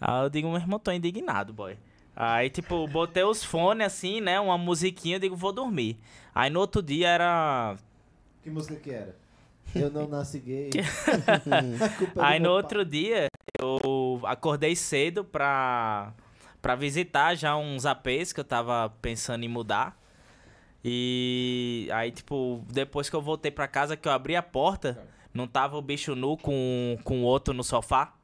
[0.00, 1.76] Aí eu digo, meu irmão, tô indignado, boy.
[2.14, 4.38] Aí, tipo, botei os fones assim, né?
[4.40, 5.98] Uma musiquinha, eu digo, vou dormir.
[6.34, 7.76] Aí no outro dia era.
[8.42, 9.16] Que música que era?
[9.74, 10.70] Eu não nasci gay.
[11.46, 16.12] É Aí no outro dia, eu acordei cedo pra,
[16.60, 19.99] pra visitar já uns APs que eu tava pensando em mudar.
[20.84, 24.98] E aí, tipo, depois que eu voltei pra casa, que eu abri a porta,
[25.32, 28.14] não tava o bicho nu com, com o outro no sofá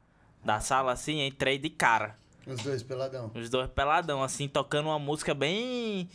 [0.44, 2.16] da sala, assim, entrei de cara.
[2.46, 3.30] Os dois peladão.
[3.34, 6.08] Os dois peladão, assim, tocando uma música bem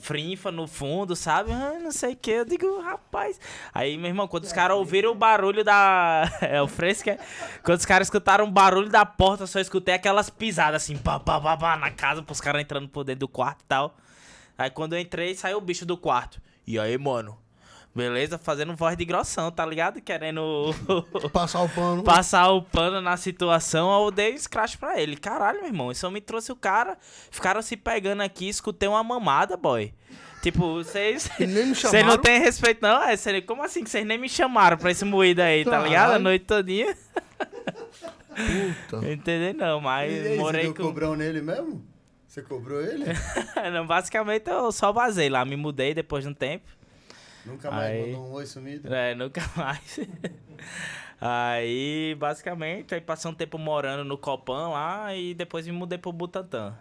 [0.00, 1.52] frinfa no fundo, sabe?
[1.52, 2.30] Ah, não sei o que.
[2.30, 3.40] Eu digo, rapaz.
[3.72, 6.30] Aí, meu irmão, quando os caras ouviram o barulho da.
[6.42, 7.18] É o fresco, é?
[7.62, 11.40] Quando os caras escutaram o barulho da porta, só escutei aquelas pisadas assim, pá, pá,
[11.40, 13.96] pá, pá, na casa, pros caras entrando por dentro do quarto e tal.
[14.56, 16.40] Aí quando eu entrei, saiu o bicho do quarto.
[16.66, 17.38] E aí, mano?
[17.94, 18.38] Beleza?
[18.38, 20.00] Fazendo voz de grossão, tá ligado?
[20.00, 20.74] Querendo
[21.30, 22.02] Passar o pano.
[22.02, 25.14] passar o pano na situação, eu dei scratch pra ele.
[25.14, 26.96] Caralho, meu irmão, isso me trouxe o cara.
[27.30, 29.92] Ficaram se pegando aqui, escutei uma mamada, boy.
[30.40, 31.30] Tipo, vocês.
[31.38, 33.02] Nem me Vocês não têm respeito, não?
[33.02, 36.12] É, sério, como assim que vocês nem me chamaram pra esse moído aí, tá ligado?
[36.14, 36.96] A noite todinha.
[38.34, 39.02] Puta.
[39.02, 40.82] Não entendi não, mas E aí, você morei deu com.
[40.82, 41.84] cobrão nele mesmo?
[42.32, 43.04] Você cobrou ele?
[43.74, 46.64] não, basicamente eu só vazei lá, me mudei depois de um tempo.
[47.44, 48.94] Nunca mais Aí- mandou um oi sumido?
[48.94, 50.00] É, nunca mais.
[51.20, 56.10] aí, basicamente, aí passei um tempo morando no Copan lá e depois me mudei pro
[56.10, 56.74] Butantã.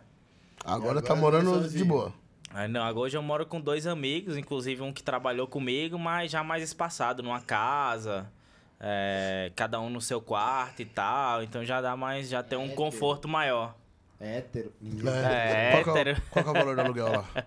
[0.64, 2.14] Agora, agora tá morando tá de boa.
[2.54, 6.32] Aí, não, agora hoje eu moro com dois amigos, inclusive um que trabalhou comigo, mas
[6.32, 8.32] já mais espaçado, numa casa,
[8.80, 12.62] é, cada um no seu quarto e tal, então já dá mais, já tem um
[12.64, 12.78] Hétero.
[12.78, 13.81] conforto maior.
[14.22, 14.72] Hétero.
[15.08, 16.18] É, qual, que é, hétero.
[16.20, 17.46] o- qual é o valor do aluguel lá?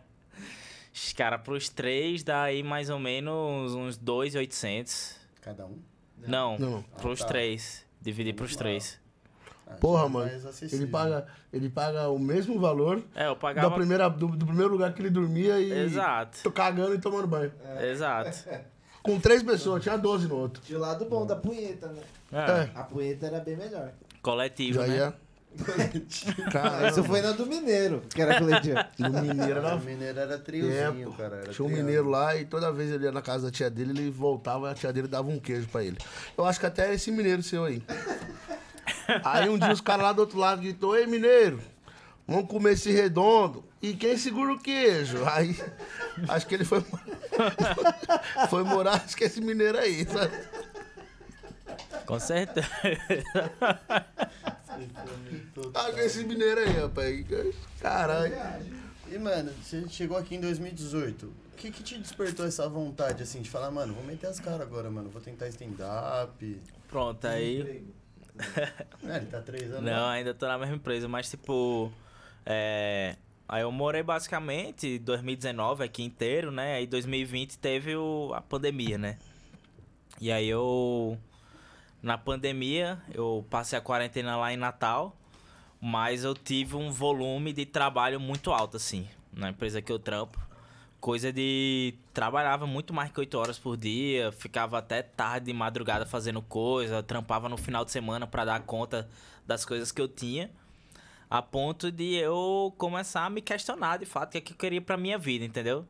[1.16, 5.16] Cara, pros três dá aí mais ou menos uns 2,800.
[5.41, 5.79] Cada um?
[6.27, 6.83] Não, Não.
[7.01, 7.29] pros Ah, tá.
[7.33, 7.85] três.
[8.01, 8.99] Dividir pros três.
[9.66, 10.31] Ah, Porra, é mano.
[10.72, 13.75] Ele paga, ele paga o mesmo valor É, eu da pagava...
[13.75, 15.72] primeira, do, do primeiro lugar que ele dormia e.
[15.72, 17.53] Exato, Tô cagando e tomando banho.
[17.83, 18.37] exato.
[19.03, 20.62] Com três pessoas, tinha 12 no outro.
[20.62, 22.03] De lado bom da punheta, né?
[22.33, 23.93] É, A punheta era bem melhor.
[24.22, 24.97] coletivo, Já né?
[24.97, 25.14] ia.
[26.51, 28.79] Cara, Isso foi na do mineiro, que era coletivo.
[28.99, 29.77] no mineiro Era, era.
[29.77, 31.17] mineiro era É, triozinho, pô.
[31.17, 31.37] cara.
[31.37, 33.91] Era Tinha um mineiro lá e toda vez ele ia na casa da tia dele,
[33.93, 35.97] ele voltava e a tia dele dava um queijo pra ele.
[36.37, 37.83] Eu acho que até esse mineiro seu aí.
[39.25, 41.61] Aí um dia os caras lá do outro lado gritou, ei mineiro,
[42.27, 43.65] vamos comer esse redondo.
[43.81, 45.23] E quem segura o queijo?
[45.27, 45.59] Aí
[46.29, 46.83] acho que ele foi,
[48.49, 50.33] foi morar, acho que esse mineiro aí, sabe?
[52.07, 52.67] Com certeza.
[55.75, 57.27] Acho que esse mineiro aí, rapaz.
[57.81, 58.35] Caralho.
[59.11, 61.27] E, mano, você chegou aqui em 2018.
[61.27, 64.62] O que que te despertou essa vontade, assim, de falar, mano, vou meter as caras
[64.62, 66.62] agora, mano, vou tentar stand-up.
[66.89, 67.85] Pronto, aí...
[69.07, 69.85] É, ele tá três anos.
[69.85, 71.93] Não, ainda tô na mesma empresa, mas tipo.
[72.45, 73.16] É.
[73.47, 76.75] Aí eu morei basicamente 2019 aqui inteiro, né?
[76.75, 79.18] Aí 2020 teve o, a pandemia, né?
[80.20, 81.18] E aí eu.
[82.05, 85.17] Na pandemia, eu passei a quarentena lá em Natal,
[85.81, 90.39] mas eu tive um volume de trabalho muito alto, assim, na empresa que eu trampo.
[91.01, 91.95] Coisa de.
[92.13, 97.03] Trabalhava muito mais que 8 horas por dia, ficava até tarde de madrugada fazendo coisa,
[97.03, 99.09] trampava no final de semana pra dar conta
[99.47, 100.51] das coisas que eu tinha.
[101.31, 104.59] A ponto de eu começar a me questionar de fato o que, é que eu
[104.59, 105.87] queria pra minha vida, entendeu?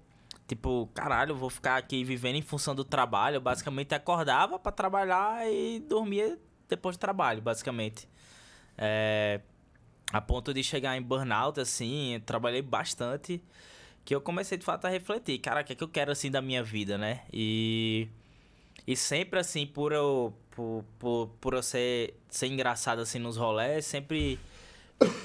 [0.46, 3.40] Tipo, caralho, vou ficar aqui vivendo em função do trabalho.
[3.40, 6.38] Basicamente acordava pra trabalhar e dormia
[6.68, 8.06] depois do trabalho, basicamente.
[8.76, 9.40] É,
[10.12, 13.42] a ponto de chegar em burnout, assim, trabalhei bastante.
[14.04, 16.30] Que eu comecei de fato a refletir, cara, o que é que eu quero assim
[16.30, 17.22] da minha vida, né?
[17.32, 18.08] E.
[18.86, 20.34] E sempre assim, por eu.
[20.50, 24.38] Por, por, por eu ser, ser engraçado assim nos rolés, sempre.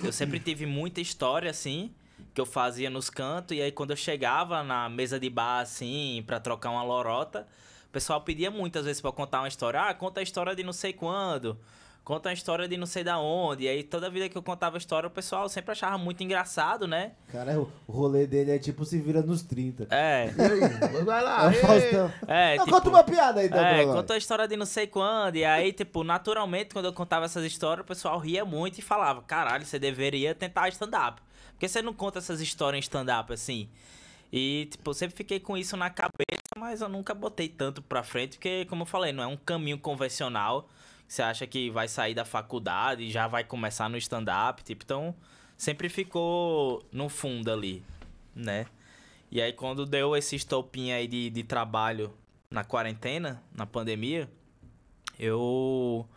[0.04, 1.94] Eu sempre tive muita história, assim,
[2.34, 3.58] que eu fazia nos cantos.
[3.58, 7.48] E aí quando eu chegava na mesa de bar, assim, pra trocar uma lorota,
[7.88, 9.82] o pessoal pedia muitas vezes pra eu contar uma história.
[9.82, 11.58] Ah, conta a história de não sei quando.
[12.04, 13.66] Conta a história de não sei da onde.
[13.66, 16.88] E aí toda vida que eu contava a história, o pessoal sempre achava muito engraçado,
[16.88, 17.12] né?
[17.32, 19.88] Cara, o rolê dele é tipo se vira nos 30.
[19.92, 20.34] É.
[20.36, 21.04] E aí?
[21.04, 21.44] Vai lá.
[21.44, 21.60] É o ei.
[21.60, 22.14] Faustão.
[22.28, 24.88] É, Não, tipo, conta uma piada aí, então, É, contou a história de não sei
[24.88, 25.36] quando.
[25.36, 29.22] E aí, tipo, naturalmente, quando eu contava essas histórias, o pessoal ria muito e falava:
[29.22, 31.22] caralho, você deveria tentar stand-up.
[31.60, 33.68] Porque você não conta essas histórias em stand-up assim.
[34.32, 38.02] E, tipo, eu sempre fiquei com isso na cabeça, mas eu nunca botei tanto pra
[38.02, 40.70] frente, porque, como eu falei, não é um caminho convencional.
[41.06, 45.14] Você acha que vai sair da faculdade e já vai começar no stand-up, tipo, então
[45.58, 47.84] sempre ficou no fundo ali,
[48.34, 48.66] né?
[49.30, 52.14] E aí, quando deu esse estopinho aí de, de trabalho
[52.50, 54.30] na quarentena, na pandemia,
[55.20, 56.08] eu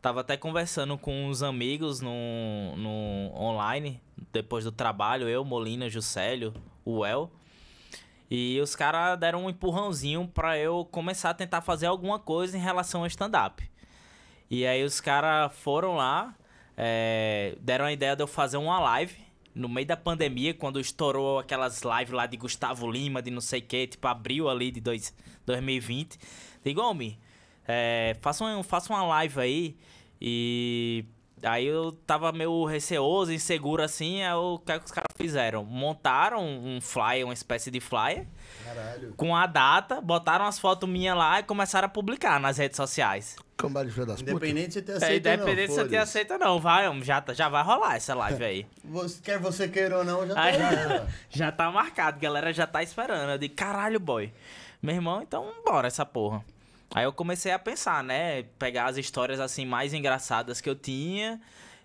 [0.00, 4.00] tava até conversando com uns amigos no, no online,
[4.32, 6.52] depois do trabalho, eu, Molina, Juscelio,
[6.84, 7.30] o El.
[8.30, 12.60] E os caras deram um empurrãozinho pra eu começar a tentar fazer alguma coisa em
[12.60, 13.62] relação ao stand-up.
[14.50, 16.34] E aí os caras foram lá,
[16.76, 19.16] é, deram a ideia de eu fazer uma live
[19.54, 23.60] no meio da pandemia, quando estourou aquelas lives lá de Gustavo Lima, de não sei
[23.60, 25.14] o que, tipo abril ali de dois,
[25.46, 26.18] 2020.
[26.64, 27.16] Digo, homem,
[27.66, 29.76] é, faça, um, faça uma live aí
[30.20, 31.04] e...
[31.44, 35.64] Aí eu tava meio receoso, inseguro assim, aí o que, é que os caras fizeram?
[35.64, 38.26] Montaram um flyer, uma espécie de flyer,
[38.64, 39.12] Caralho.
[39.16, 43.36] com a data, botaram as fotos minhas lá e começaram a publicar nas redes sociais.
[43.56, 44.20] Cambada de das putas.
[44.22, 45.96] Independente de você ter É, aceito ou não, independente se eu te foda-se.
[46.18, 48.66] aceita ou não, vai, já, tá- já vai rolar essa live aí.
[48.84, 50.56] Você, quer você queira ou não, já tá Aí-
[51.02, 51.06] ó.
[51.30, 53.30] já tá marcado, galera já tá esperando.
[53.30, 54.32] Eu digo, caralho, boy.
[54.82, 56.44] Meu irmão, então bora essa porra.
[56.92, 58.44] Aí eu comecei a pensar, né?
[58.58, 61.40] Pegar as histórias assim mais engraçadas que eu tinha.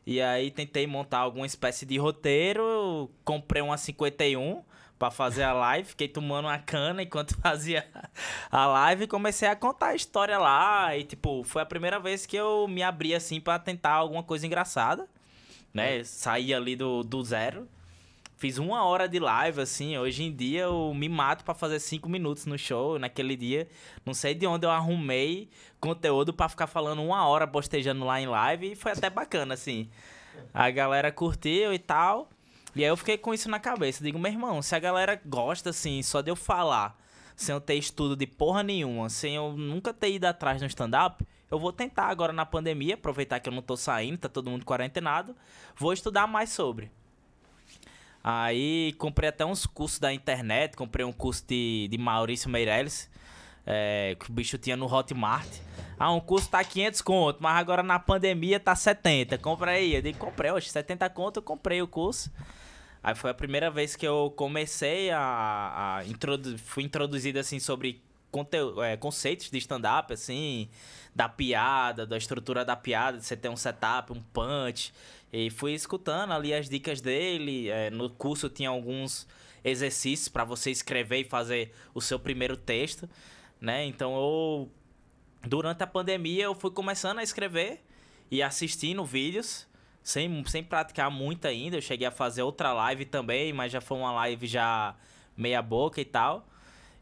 [0.05, 3.09] E aí tentei montar alguma espécie de roteiro.
[3.23, 4.63] Comprei uma 51
[4.97, 5.89] para fazer a live.
[5.89, 7.87] Fiquei tomando uma cana enquanto fazia
[8.51, 10.95] a live e comecei a contar a história lá.
[10.95, 14.45] E, tipo, foi a primeira vez que eu me abri assim para tentar alguma coisa
[14.45, 15.07] engraçada.
[15.73, 16.03] Né?
[16.03, 17.67] Saí ali do, do zero.
[18.39, 19.97] Fiz uma hora de live, assim.
[19.97, 22.97] Hoje em dia eu me mato para fazer cinco minutos no show.
[22.97, 23.67] Naquele dia,
[24.05, 28.27] não sei de onde eu arrumei conteúdo para ficar falando uma hora bostejando lá em
[28.27, 28.71] live.
[28.71, 29.89] E foi até bacana, assim.
[30.53, 32.29] A galera curtiu e tal.
[32.73, 34.01] E aí eu fiquei com isso na cabeça.
[34.01, 36.97] Digo, meu irmão, se a galera gosta, assim, só de eu falar,
[37.35, 41.27] sem eu ter estudo de porra nenhuma, sem eu nunca ter ido atrás no stand-up,
[41.51, 44.63] eu vou tentar agora na pandemia, aproveitar que eu não tô saindo, tá todo mundo
[44.63, 45.35] quarentenado,
[45.75, 46.89] vou estudar mais sobre.
[48.23, 53.09] Aí comprei até uns cursos da internet, comprei um curso de, de Maurício Meirelles,
[53.65, 55.47] é, que o bicho tinha no Hotmart.
[55.97, 59.37] Ah, um curso tá 500 conto, mas agora na pandemia tá 70.
[59.37, 59.95] Compra aí.
[59.95, 62.31] Eu digo, comprei, oxe, 70 conto, eu comprei o curso.
[63.01, 68.01] Aí foi a primeira vez que eu comecei a, a introdu fui introduzido assim sobre
[68.83, 70.69] é, conceitos de stand-up, assim,
[71.15, 74.93] da piada, da estrutura da piada, de você ter um setup, um punch.
[75.31, 77.69] E fui escutando ali as dicas dele.
[77.69, 79.27] É, no curso tinha alguns
[79.63, 83.09] exercícios para você escrever e fazer o seu primeiro texto,
[83.59, 83.85] né?
[83.85, 84.71] Então eu
[85.47, 87.83] durante a pandemia eu fui começando a escrever
[88.31, 89.67] e assistindo vídeos,
[90.01, 91.77] sem, sem praticar muito ainda.
[91.77, 94.95] Eu cheguei a fazer outra live também, mas já foi uma live já
[95.35, 96.47] meia boca e tal.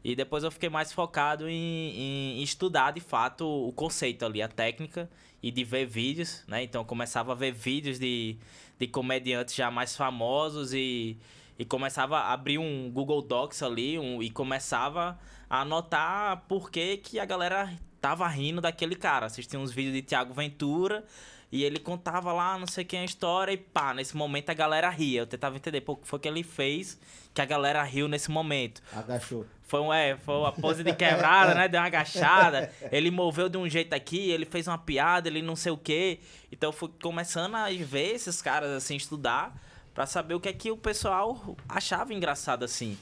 [0.02, 4.48] E depois eu fiquei mais focado em, em estudar de fato o conceito ali, a
[4.48, 5.10] técnica
[5.42, 6.62] e de ver vídeos, né?
[6.62, 8.36] Então começava a ver vídeos de,
[8.78, 11.16] de comediantes já mais famosos e,
[11.58, 15.18] e começava a abrir um Google Docs ali um, e começava
[15.48, 19.26] a anotar por que, que a galera tava rindo daquele cara.
[19.26, 21.04] Assistia uns vídeos de Tiago Ventura
[21.50, 24.90] e ele contava lá, não sei quem a história, e pá, nesse momento a galera
[24.90, 25.20] ria.
[25.20, 26.98] Eu tentava entender por que foi que ele fez
[27.32, 28.82] que a galera riu nesse momento.
[28.92, 29.46] Agachou.
[29.68, 31.68] Foi, um, é, foi uma pose de quebrada, né?
[31.68, 32.72] Deu uma agachada.
[32.90, 36.20] Ele moveu de um jeito aqui, ele fez uma piada, ele não sei o quê.
[36.50, 39.54] Então eu fui começando a ver esses caras, assim, estudar,
[39.94, 42.96] para saber o que é que o pessoal achava engraçado, assim.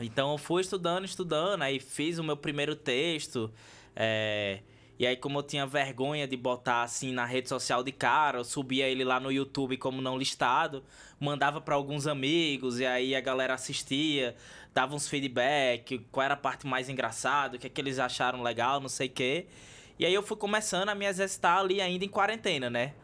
[0.00, 3.48] Então eu fui estudando, estudando, aí fiz o meu primeiro texto.
[3.94, 4.58] É,
[4.98, 8.44] e aí, como eu tinha vergonha de botar assim na rede social de cara, eu
[8.44, 10.84] subia ele lá no YouTube como não listado,
[11.18, 14.36] mandava para alguns amigos, e aí a galera assistia,
[14.74, 18.42] dava uns feedback, qual era a parte mais engraçada, o que, é que eles acharam
[18.42, 19.46] legal, não sei o quê.
[19.98, 22.94] E aí eu fui começando a me exercitar ali ainda em quarentena, né?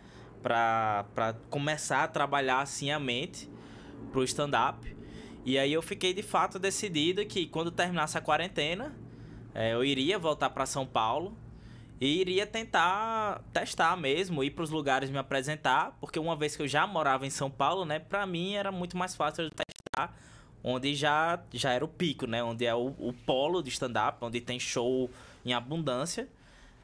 [0.42, 3.48] Pra, pra começar a trabalhar assim a mente
[4.12, 4.96] pro stand-up.
[5.44, 8.94] E aí eu fiquei de fato decidido que quando terminasse a quarentena,
[9.54, 11.36] é, eu iria voltar para São Paulo
[12.00, 16.62] e iria tentar testar mesmo, ir para os lugares me apresentar, porque uma vez que
[16.62, 20.16] eu já morava em São Paulo, né, para mim era muito mais fácil de testar
[20.62, 24.40] onde já, já era o pico, né, onde é o, o polo de stand-up, onde
[24.40, 25.11] tem show
[25.44, 26.28] em abundância,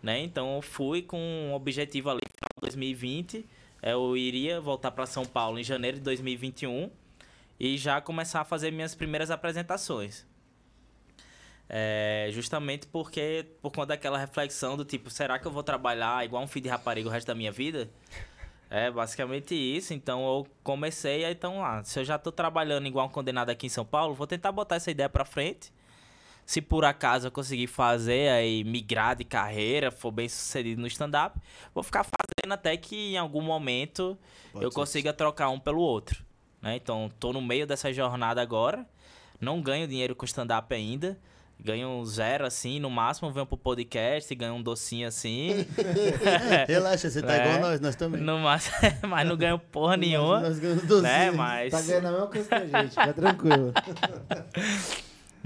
[0.02, 2.20] né, então eu fui com um objetivo ali,
[2.60, 3.46] 2020,
[3.82, 6.90] é, eu iria voltar para São Paulo em janeiro de 2021
[7.60, 10.26] e já começar a fazer minhas primeiras apresentações.
[11.68, 16.42] É, justamente porque, por conta daquela reflexão do tipo, será que eu vou trabalhar igual
[16.42, 17.90] um filho de rapariga o resto da minha vida?
[18.70, 19.94] É basicamente isso.
[19.94, 23.70] Então eu comecei, então lá, se eu já tô trabalhando igual um condenado aqui em
[23.70, 25.72] São Paulo, vou tentar botar essa ideia pra frente.
[26.46, 31.38] Se por acaso eu conseguir fazer aí, migrar de carreira, for bem sucedido no stand-up,
[31.74, 34.18] vou ficar fazendo até que em algum momento
[34.52, 35.16] Pode eu consiga isso.
[35.16, 36.22] trocar um pelo outro.
[36.60, 36.76] Né?
[36.76, 38.86] Então, tô no meio dessa jornada agora.
[39.40, 41.18] Não ganho dinheiro com stand-up ainda
[41.64, 45.66] ganha um zero assim, no máximo vem pro podcast, ganha um docinho assim.
[46.68, 48.20] Relaxa, você tá é, igual nós, nós também.
[48.20, 48.76] No máximo,
[49.08, 50.40] mas não ganho porra nenhuma.
[50.40, 51.02] Nós, nós ganhamos docinho.
[51.02, 51.30] Né?
[51.30, 51.72] Mas...
[51.72, 53.72] Tá ganhando a mesma coisa que a gente, fica tranquilo.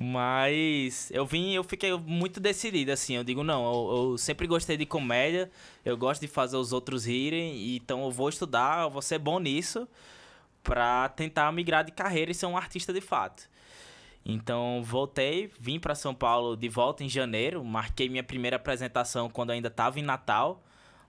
[0.01, 3.17] Mas eu vim, eu fiquei muito decidido, assim.
[3.17, 5.51] Eu digo, não, eu, eu, sempre gostei de comédia,
[5.85, 9.41] eu gosto de fazer os outros rirem, então eu vou estudar, eu vou ser bom
[9.41, 9.89] nisso
[10.63, 13.51] pra tentar migrar de carreira e ser um artista de fato.
[14.31, 19.53] Então voltei, vim para São Paulo de volta em janeiro, marquei minha primeira apresentação quando
[19.53, 20.63] ainda estava em Natal,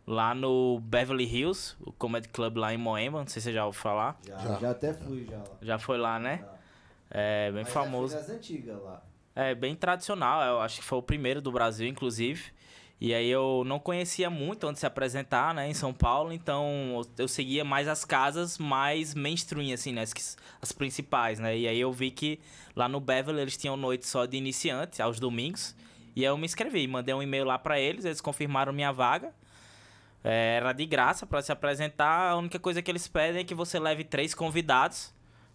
[0.08, 3.66] lá no Beverly Hills, o Comedy Club lá em Moema, não sei se você já
[3.66, 4.18] ouviu falar.
[4.26, 5.44] Já, já, já até fui já lá.
[5.62, 6.40] Já foi lá, né?
[6.42, 6.60] Já.
[7.12, 8.18] É bem Mas famoso.
[8.18, 9.04] Já antigas lá.
[9.36, 12.54] É bem tradicional, eu acho que foi o primeiro do Brasil, inclusive.
[13.02, 17.30] E aí eu não conhecia muito onde se apresentar, né, em São Paulo, então eu
[17.30, 21.94] seguia mais as casas mais mainstream, assim, né, as, as principais, né, e aí eu
[21.94, 22.42] vi que
[22.76, 25.74] lá no Beverly eles tinham noite só de iniciante, aos domingos,
[26.14, 29.34] e aí eu me inscrevi, mandei um e-mail lá pra eles, eles confirmaram minha vaga,
[30.22, 33.56] É, era de graça pra se apresentar, a única coisa que eles pedem é que
[33.56, 35.14] você leve três convidados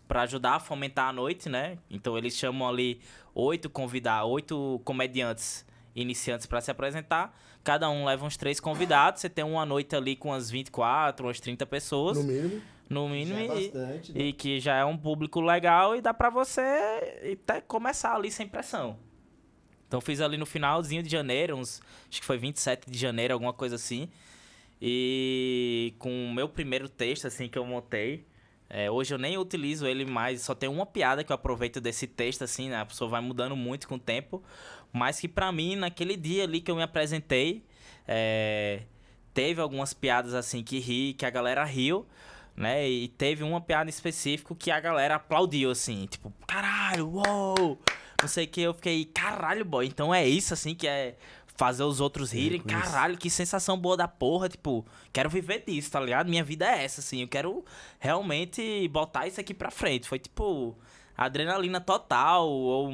[0.08, 3.02] pra ajudar a fomentar a noite, né, então eles chamam ali
[3.34, 7.38] oito convidados, oito comediantes iniciantes pra se apresentar.
[7.62, 9.20] Cada um leva uns três convidados.
[9.20, 12.62] Você tem uma noite ali com umas 24, umas 30 pessoas, No mínimo.
[12.90, 13.38] no mínimo.
[13.38, 14.20] é e, bastante, né?
[14.24, 16.60] e que já é um público legal e dá pra você
[17.32, 18.98] até começar ali sem pressão.
[19.88, 21.80] Então fiz ali no finalzinho de janeiro, uns,
[22.10, 24.08] acho que foi 27 de janeiro, alguma coisa assim.
[24.80, 28.26] E com o meu primeiro texto, assim, que eu montei.
[28.68, 32.06] é, hoje eu nem utilizo ele mais, só tem uma piada que eu aproveito desse
[32.06, 32.80] texto, assim, né?
[32.80, 34.42] A pessoa vai mudando muito com o tempo.
[34.94, 37.64] Mas que pra mim, naquele dia ali que eu me apresentei,
[38.06, 38.82] é,
[39.34, 42.06] teve algumas piadas assim que ri, que a galera riu,
[42.56, 42.88] né?
[42.88, 47.76] E teve uma piada específica que a galera aplaudiu, assim, tipo, caralho, uou!
[48.22, 51.16] Não sei o que, eu fiquei, caralho, boy, então é isso, assim, que é
[51.56, 52.68] fazer os outros rirem, isso.
[52.68, 56.28] caralho, que sensação boa da porra, tipo, quero viver disso, tá ligado?
[56.28, 57.64] Minha vida é essa, assim, eu quero
[57.98, 60.06] realmente botar isso aqui pra frente.
[60.06, 60.78] Foi tipo,
[61.16, 62.92] adrenalina total, ou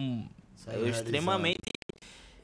[0.89, 1.80] extremamente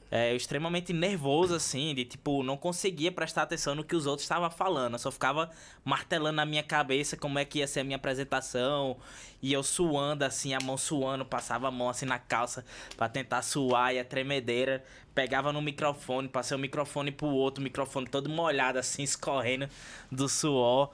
[0.09, 4.49] é, extremamente nervoso, assim, de tipo, não conseguia prestar atenção no que os outros estavam
[4.49, 4.93] falando.
[4.93, 5.49] Eu só ficava
[5.83, 8.97] martelando na minha cabeça como é que ia ser a minha apresentação.
[9.41, 13.41] E eu suando, assim, a mão suando, passava a mão assim na calça pra tentar
[13.41, 14.83] suar e a tremedeira.
[15.13, 19.69] Pegava no microfone, passei o microfone pro outro, o microfone todo molhado, assim, escorrendo
[20.11, 20.91] do suor.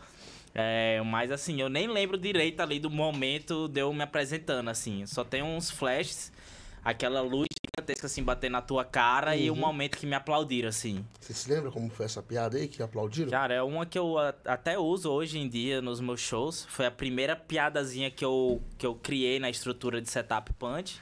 [0.55, 5.05] É, mas assim, eu nem lembro direito ali do momento de eu me apresentando, assim.
[5.05, 6.32] Só tem uns flashes,
[6.84, 11.05] aquela luz gigantesca assim bater na tua cara e o momento que me aplaudiram, assim.
[11.19, 13.29] Você se lembra como foi essa piada aí que aplaudiram?
[13.29, 16.65] Cara, é uma que eu até uso hoje em dia nos meus shows.
[16.69, 20.99] Foi a primeira piadazinha que eu, que eu criei na estrutura de setup punch.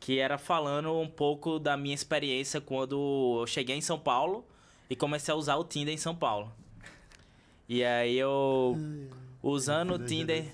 [0.00, 4.46] Que era falando um pouco da minha experiência quando eu cheguei em São Paulo
[4.88, 6.52] e comecei a usar o Tinder em São Paulo.
[7.68, 8.78] E aí eu,
[9.42, 10.52] usando o Tinder.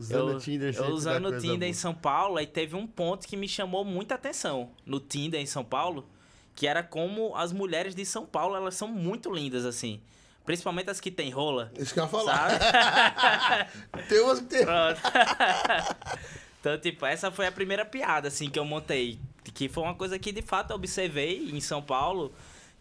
[0.00, 1.74] Usando eu, Tinder eu usando o Tinder em boa.
[1.74, 5.62] São Paulo, aí teve um ponto que me chamou muita atenção no Tinder em São
[5.62, 6.08] Paulo,
[6.56, 10.00] que era como as mulheres de São Paulo, elas são muito lindas assim.
[10.46, 11.70] Principalmente as que tem rola.
[11.78, 12.48] Isso que eu ia falar.
[14.08, 14.64] Tem umas que tem.
[14.64, 15.00] Pronto.
[16.58, 19.20] então, tipo, essa foi a primeira piada, assim, que eu montei.
[19.54, 22.32] Que foi uma coisa que, de fato, eu observei em São Paulo.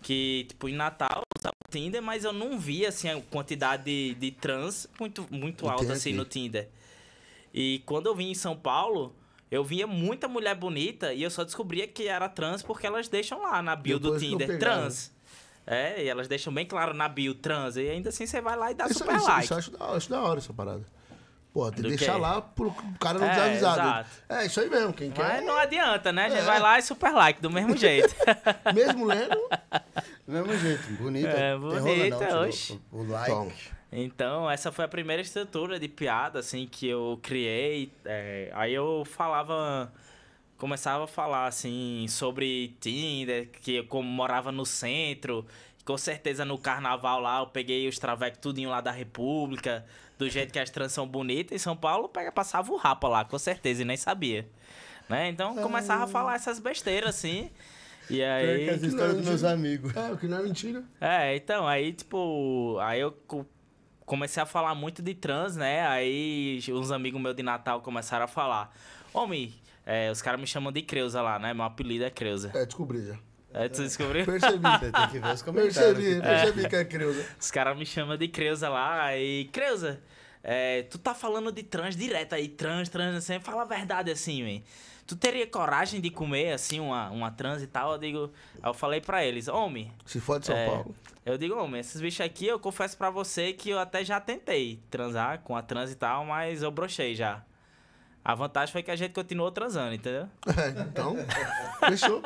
[0.01, 3.84] Que, tipo, em Natal eu usava o Tinder, mas eu não via, assim, a quantidade
[3.84, 6.70] de, de trans muito, muito alta, tem assim, no Tinder.
[7.62, 9.14] E quando eu vim em São Paulo,
[9.51, 13.41] eu via muita mulher bonita e eu só descobria que era trans porque elas deixam
[13.41, 15.12] lá na bio do Depois eu Tinder, trans.
[15.68, 17.76] É, e elas deixam bem claro na bio, trans.
[17.76, 19.43] E ainda assim você vai lá e dá Isso, super isso, like.
[19.43, 20.86] isso eu acho da, acho da hora essa parada.
[21.51, 22.22] Pô, tem que Do deixar quê?
[22.22, 23.80] lá pro cara não É, desavisado.
[23.82, 24.10] exato.
[24.30, 24.93] É, isso aí mesmo.
[24.93, 26.26] Quem Mas quer, não adianta, né?
[26.28, 26.45] A gente É.
[26.45, 28.16] vai lá e super like, do mesmo jeito.
[28.74, 29.36] mesmo lendo,
[30.26, 31.28] Do mesmo jeito, bonita.
[31.28, 32.80] É, bonita, tirou oxe.
[32.91, 33.30] O, o like.
[33.32, 33.51] Toma.
[33.92, 37.92] Então, essa foi a primeira estrutura de piada, assim, que eu criei.
[38.06, 39.92] É, aí eu falava...
[40.58, 45.46] Começava a falar, assim, sobre Tinder, que eu como morava no centro.
[45.86, 49.86] Com certeza no carnaval lá eu peguei os travecos tudinho lá da República.
[50.18, 51.56] Do jeito que as trans são bonitas.
[51.56, 54.46] Em São Paulo, pega, passava o rapa lá, com certeza, e nem sabia.
[55.08, 55.30] Né?
[55.30, 57.50] Então começava a falar essas besteiras, assim.
[58.10, 58.66] E aí...
[58.66, 59.96] que as histórias dos meus amigos.
[59.96, 60.84] é, o que não é mentira.
[61.00, 63.18] É, então, aí, tipo, aí eu
[64.10, 65.88] comecei a falar muito de trans, né?
[65.88, 68.76] Aí uns amigos meus de Natal começaram a falar.
[69.14, 69.53] Homem,
[69.86, 71.53] é, os caras me chamam de Creuza lá, né?
[71.53, 72.51] Meu apelido é Creuza.
[72.55, 73.20] É, descobri já.
[73.53, 74.26] É, tu descobriu?
[74.26, 74.64] Percebi.
[74.80, 75.76] Tem que ver os comentários.
[75.76, 77.26] percebi, percebi que é Creuza.
[77.39, 79.16] Os caras me chamam de Creuza lá.
[79.16, 80.01] E, Creuza,
[80.43, 83.39] é, tu tá falando de trans direto aí, trans, trans, assim.
[83.39, 84.62] Fala a verdade assim, man.
[85.10, 87.93] Tu teria coragem de comer, assim, uma, uma trans e tal?
[87.93, 88.32] Eu digo...
[88.64, 89.91] Eu falei pra eles, homem...
[90.05, 90.95] Se for de São É, Paulo.
[91.26, 94.80] Eu digo, homem, esses bichos aqui, eu confesso pra você que eu até já tentei
[94.88, 97.41] transar com a trans e tal, mas eu brochei já.
[98.24, 100.30] A vantagem foi que a gente continuou transando, entendeu?
[100.55, 101.16] É, então,
[101.88, 102.22] fechou.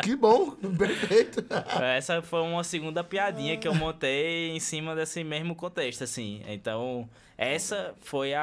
[0.00, 1.44] Que bom, perfeito.
[1.82, 6.44] Essa foi uma segunda piadinha que eu montei em cima desse mesmo contexto, assim.
[6.46, 8.40] Então, essa foi a.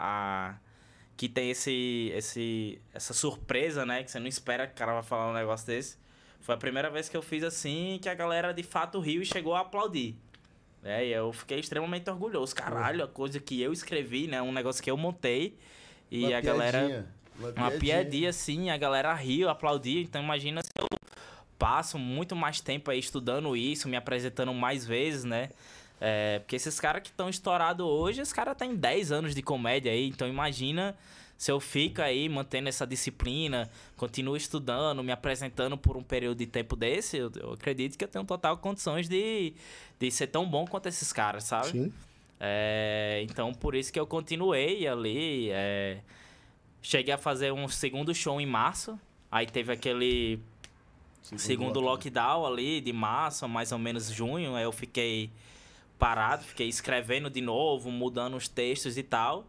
[0.00, 0.67] a
[1.18, 4.04] que tem esse, esse, essa surpresa, né?
[4.04, 5.98] Que você não espera que o cara vai falar um negócio desse.
[6.38, 9.26] Foi a primeira vez que eu fiz assim que a galera de fato riu e
[9.26, 10.14] chegou a aplaudir.
[10.84, 12.54] É, e eu fiquei extremamente orgulhoso.
[12.54, 14.40] Caralho, a coisa que eu escrevi, né?
[14.40, 15.58] Um negócio que eu montei.
[16.08, 16.78] E Uma a galera.
[16.78, 17.06] piadinha,
[17.56, 20.00] Uma piadinha assim, a galera riu, aplaudiu.
[20.00, 20.86] Então imagina se eu
[21.58, 25.50] passo muito mais tempo aí estudando isso, me apresentando mais vezes, né?
[26.00, 29.90] É, porque esses caras que estão estourados hoje, os caras têm 10 anos de comédia
[29.90, 30.96] aí, então imagina
[31.36, 36.46] se eu fico aí mantendo essa disciplina, continuo estudando, me apresentando por um período de
[36.46, 39.54] tempo desse, eu, eu acredito que eu tenho total condições de,
[39.98, 41.68] de ser tão bom quanto esses caras, sabe?
[41.68, 41.92] Sim.
[42.40, 45.50] É, então, por isso que eu continuei ali.
[45.50, 45.98] é,
[46.82, 48.98] cheguei a fazer um segundo show em março.
[49.30, 50.40] Aí teve aquele
[51.36, 54.54] segundo, lockdown ali de março, mais ou menos junho.
[54.54, 55.30] Aí eu fiquei
[55.98, 59.46] parado, fiquei escrevendo de novo, mudando os textos e tal.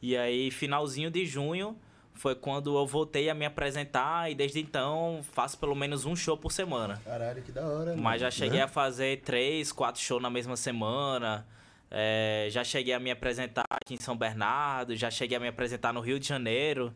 [0.00, 1.76] E aí, finalzinho de junho,
[2.14, 4.30] foi quando eu voltei a me apresentar.
[4.30, 7.00] E desde então, faço pelo menos um show por semana.
[7.04, 8.02] Caralho, que da hora, mano.
[8.02, 11.46] Mas já cheguei a fazer três, quatro shows na mesma semana.
[11.90, 14.94] É, já cheguei a me apresentar aqui em São Bernardo.
[14.94, 16.92] Já cheguei a me apresentar no Rio de Janeiro.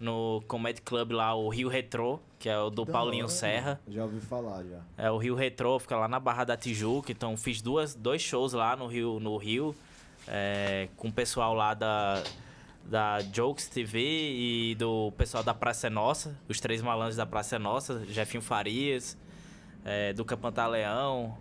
[0.00, 3.78] No Comedy Club lá, o Rio Retrô, que é o do Da Paulinho Serra.
[3.86, 4.80] Já ouvi falar, já.
[4.96, 7.12] É, o Rio Retrô fica lá na Barra da Tijuca.
[7.12, 9.76] Então fiz duas, dois shows lá no Rio, no Rio
[10.26, 12.22] é, com o pessoal lá da,
[12.84, 17.56] da Jokes TV e do pessoal da Praça é Nossa, os três malandros da Praça
[17.56, 19.16] é Nossa, Jefinho Farias,
[19.84, 21.36] é, do Pantaleão,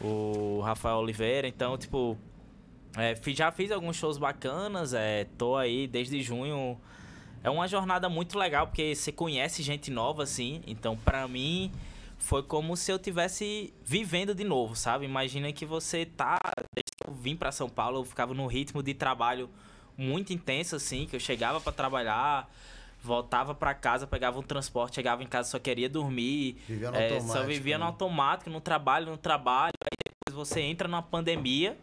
[0.00, 1.46] o Rafael Oliveira.
[1.48, 2.16] Então, tipo,
[2.96, 6.78] é, já fiz alguns shows bacanas, é, tô aí desde junho.
[7.42, 10.62] É uma jornada muito legal, porque você conhece gente nova, assim.
[10.66, 11.70] Então, pra mim,
[12.18, 15.04] foi como se eu tivesse vivendo de novo, sabe?
[15.04, 16.38] Imagina que você tá.
[16.74, 19.48] Desde que eu vim pra São Paulo, eu ficava num ritmo de trabalho
[19.96, 22.50] muito intenso, assim, que eu chegava pra trabalhar,
[23.02, 26.56] voltava pra casa, pegava um transporte, chegava em casa, só queria dormir.
[26.66, 27.90] Vivia no É, só vivia no né?
[27.90, 29.72] automático, no trabalho, no trabalho.
[29.84, 31.78] Aí depois você entra numa pandemia,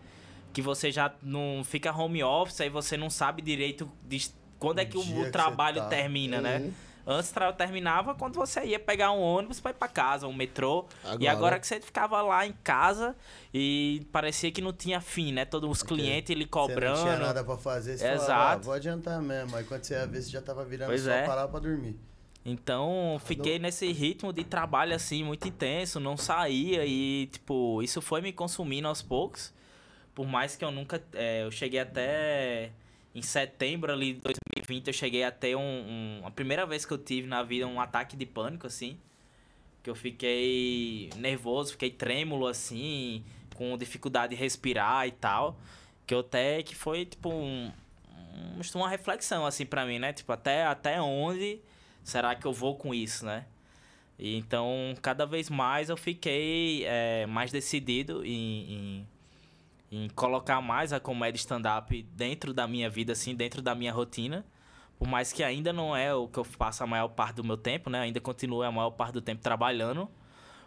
[0.52, 4.30] que você já não fica home office, aí você não sabe direito de
[4.64, 5.88] quando é O que o, o que você trabalho tá.
[5.88, 6.72] termina, né?
[7.06, 10.86] Antes tra- terminava quando você ia pegar um ônibus pra ir pra casa, um metrô.
[11.20, 13.14] E Agora- agora que você ficava lá em casa
[13.54, 15.44] e parecia que não tinha fim, né?
[15.44, 16.96] Todos os clientes ele Você cobrando.
[17.00, 18.42] não tinha nada pra fazer, você falava, Exato.
[18.42, 19.54] ah, vou adiantar mesmo.
[19.58, 21.26] Aí quando você ia ver, você já tava virando Pois só é.
[21.26, 22.00] parar pra dormir.
[22.46, 28.22] Então, fiquei nesse ritmo de trabalho assim muito intenso, não saía e tipo, isso foi
[28.22, 29.54] me consumindo aos poucos.
[30.16, 32.70] Por mais que eu nunca, é, eu cheguei até
[33.16, 36.92] em setembro ali de 2020, eu cheguei a ter um, um- a primeira vez que
[36.94, 38.98] eu tive na vida um ataque de pânico assim,
[39.84, 43.24] que eu fiquei nervoso, fiquei trêmulo assim,
[43.56, 45.58] com dificuldade de respirar e tal,
[46.08, 47.72] que eu até que foi tipo um,
[48.58, 50.14] um- uma reflexão assim pra mim, né?
[50.14, 51.60] Tipo, até até onde
[52.04, 53.46] será que eu vou com isso, né?
[54.18, 59.08] E então, cada vez mais eu fiquei é, mais decidido em, em,
[59.94, 64.44] em colocar mais a comédia stand-up dentro da minha vida, assim, dentro da minha rotina.
[64.98, 67.58] Por mais que ainda não é o que eu faço a maior parte do meu
[67.58, 68.00] tempo, né?
[68.00, 70.10] Ainda continuo a maior parte do tempo trabalhando.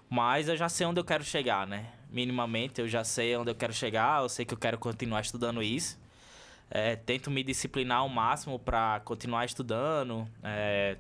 [0.09, 1.93] Mas eu já sei onde eu quero chegar, né?
[2.09, 4.23] Minimamente, eu já sei onde eu quero chegar.
[4.23, 5.99] Eu sei que eu quero continuar estudando isso.
[6.71, 10.29] É, tento me disciplinar ao máximo para continuar estudando.
[10.45, 10.99] é,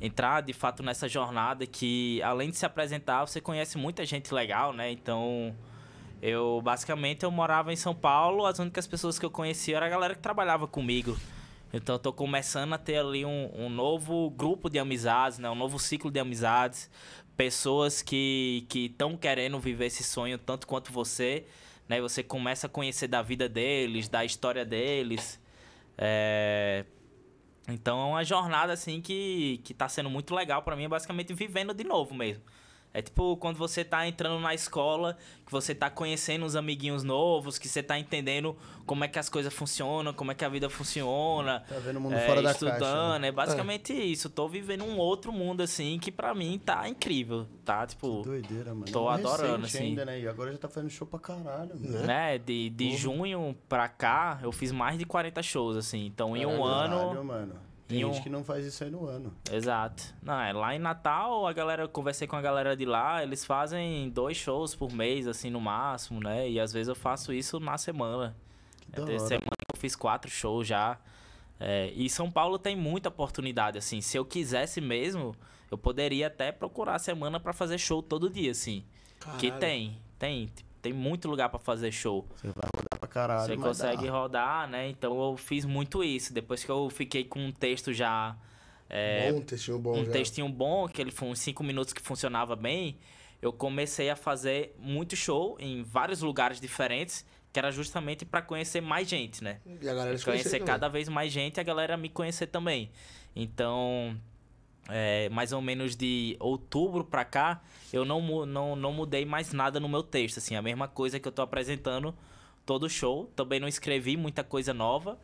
[0.00, 4.72] entrar de fato nessa jornada que, além de se apresentar, você conhece muita gente legal,
[4.72, 4.90] né?
[4.90, 5.54] Então,
[6.20, 9.88] eu basicamente eu morava em São Paulo, as únicas pessoas que eu conhecia era a
[9.88, 11.16] galera que trabalhava comigo.
[11.72, 15.48] Então, eu tô começando a ter ali um, um novo grupo de amizades, né?
[15.48, 16.90] Um novo ciclo de amizades.
[17.36, 21.46] Pessoas que estão querendo viver esse sonho tanto quanto você,
[21.88, 22.00] né?
[22.00, 25.40] Você começa a conhecer da vida deles, da história deles.
[25.96, 26.84] É...
[27.68, 31.32] Então é uma jornada assim que, que tá sendo muito legal pra mim, é basicamente
[31.32, 32.42] vivendo de novo mesmo.
[32.92, 35.16] É tipo quando você tá entrando na escola,
[35.46, 39.28] que você tá conhecendo uns amiguinhos novos, que você tá entendendo como é que as
[39.28, 41.60] coisas funcionam, como é que a vida funciona.
[41.68, 43.18] Tá vendo o mundo é, fora da estudando, caixa.
[43.20, 43.28] né?
[43.28, 44.28] é basicamente isso.
[44.28, 47.86] Tô vivendo um outro mundo assim que pra mim tá incrível, tá?
[47.86, 48.90] Tipo, Doideira, mano.
[48.90, 49.78] Tô adorando, assim.
[49.78, 50.20] ainda, né?
[50.20, 52.06] E agora já tá fazendo show pra caralho, mano.
[52.06, 56.06] né, de, de junho pra cá, eu fiz mais de 40 shows assim.
[56.06, 57.69] Então em um ano Caralho, mano.
[57.90, 59.32] Tem em um- gente que não faz isso aí no ano.
[59.52, 60.02] Exato.
[60.22, 63.44] Não, é lá em Natal, a galera, eu conversei com a galera de lá, eles
[63.44, 66.48] fazem dois shows por mês, assim, no máximo, né?
[66.48, 68.36] E às vezes eu faço isso na semana.
[68.92, 70.98] Que É, semana que eu fiz quatro shows já.
[71.58, 74.00] É, e São Paulo tem muita oportunidade, assim.
[74.00, 75.34] Se eu quisesse mesmo,
[75.70, 78.82] eu poderia até procurar a semana pra fazer show todo dia, assim.
[79.38, 79.60] Que Caralho.
[79.60, 80.50] tem, tem.
[80.82, 82.26] Tem muito lugar pra fazer show.
[82.36, 83.46] Você vai rodar pra caralho.
[83.46, 84.12] Você consegue dá.
[84.12, 84.88] rodar, né?
[84.88, 86.32] Então eu fiz muito isso.
[86.32, 88.36] Depois que eu fiquei com um texto já.
[88.88, 90.10] é, Bom, textinho bom um já.
[90.12, 92.98] textinho bom, que ele foi uns 5 minutos que funcionava bem,
[93.42, 98.80] eu comecei a fazer muito show em vários lugares diferentes, que era justamente para conhecer
[98.80, 99.60] mais gente, né?
[99.80, 102.46] E a galera se Conhecer conhecer cada vez mais gente e a galera me conhecer
[102.46, 102.90] também.
[103.34, 104.16] Então,
[104.90, 107.60] é, mais ou menos de outubro pra cá,
[107.92, 110.38] eu não, não, não mudei mais nada no meu texto.
[110.38, 112.14] Assim, a mesma coisa que eu tô apresentando
[112.70, 113.30] todo show.
[113.34, 115.18] Também não escrevi muita coisa nova,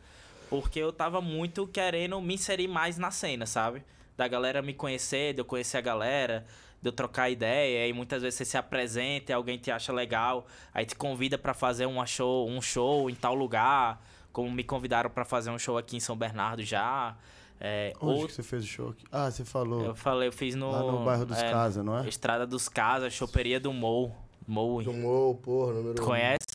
[0.49, 3.83] porque eu tava muito querendo me inserir mais na cena, sabe?
[4.17, 6.45] Da galera me conhecer, de eu conhecer a galera,
[6.81, 10.45] de eu trocar ideia, e muitas vezes você se apresenta e alguém te acha legal,
[10.73, 14.03] aí te convida pra fazer uma show, um show em tal lugar,
[14.33, 17.15] como me convidaram pra fazer um show aqui em São Bernardo já.
[17.59, 19.03] É, Onde ou- que você fez o show aqui?
[19.11, 19.83] Ah, você falou.
[19.83, 20.71] eu falei, eu fiz no.
[20.71, 22.07] Lá no bairro dos é, Casas, não é?
[22.07, 24.15] Estrada dos Casas, choperia do Mou.
[24.47, 24.83] Mou.
[24.83, 26.45] Tomou, porra, número Tu conhece?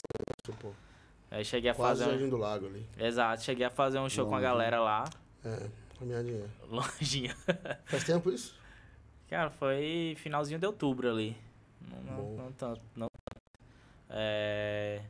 [0.48, 0.70] um, pô.
[1.30, 2.24] Aí cheguei a Quase fazer.
[2.24, 2.28] Um...
[2.28, 2.86] do Lago ali.
[2.98, 5.04] Exato, cheguei a fazer um show com a galera lá.
[5.44, 5.66] É,
[5.98, 6.44] caminhadinha.
[6.70, 7.34] Longinho.
[7.86, 8.54] Faz tempo isso?
[9.28, 11.36] Cara, foi finalzinho de outubro ali.
[11.90, 13.42] Não, não, não tanto, não tanto.
[14.10, 15.00] É...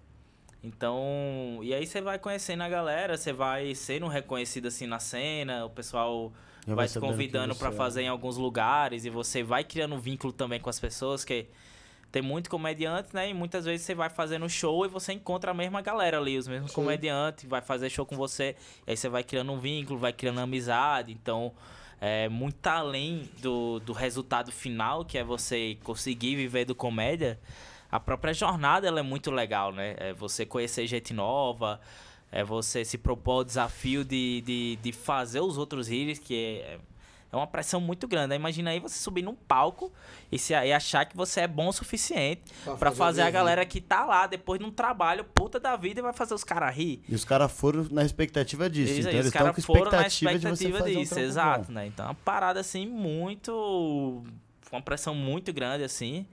[0.62, 5.64] Então, e aí você vai conhecendo a galera, você vai sendo reconhecido assim na cena,
[5.64, 6.32] o pessoal
[6.66, 7.72] Já vai te convidando pra é.
[7.72, 11.48] fazer em alguns lugares e você vai criando um vínculo também com as pessoas, que
[12.12, 13.30] tem muito comediante, né?
[13.30, 16.46] E muitas vezes você vai fazendo show e você encontra a mesma galera ali, os
[16.46, 16.76] mesmos Sim.
[16.76, 18.54] comediantes, vai fazer show com você,
[18.86, 21.52] e aí você vai criando um vínculo, vai criando amizade, então
[22.00, 27.40] é muito além do, do resultado final, que é você conseguir viver do comédia,
[27.92, 29.94] a própria jornada ela é muito legal, né?
[29.98, 31.78] É você conhecer gente nova,
[32.32, 36.78] é você se propor o desafio de, de, de fazer os outros rirem, que é,
[37.30, 38.32] é uma pressão muito grande.
[38.32, 39.92] Aí Imagina aí você subir num palco
[40.30, 43.30] e, se, e achar que você é bom o suficiente Pra pra fazer fazer a
[43.30, 46.74] galera que tá lá depois num trabalho puta da vida e vai fazer os caras
[46.74, 47.02] rir.
[47.06, 48.92] E os caras foram na expectativa disso.
[48.92, 51.14] Isso então eles os estão caras com foram na expectativa, de você fazer um disso,
[51.14, 51.72] trampo exato, bom.
[51.74, 51.86] né?
[51.88, 54.24] Então é uma parada assim muito.
[54.70, 56.26] Uma pressão muito grande, assim.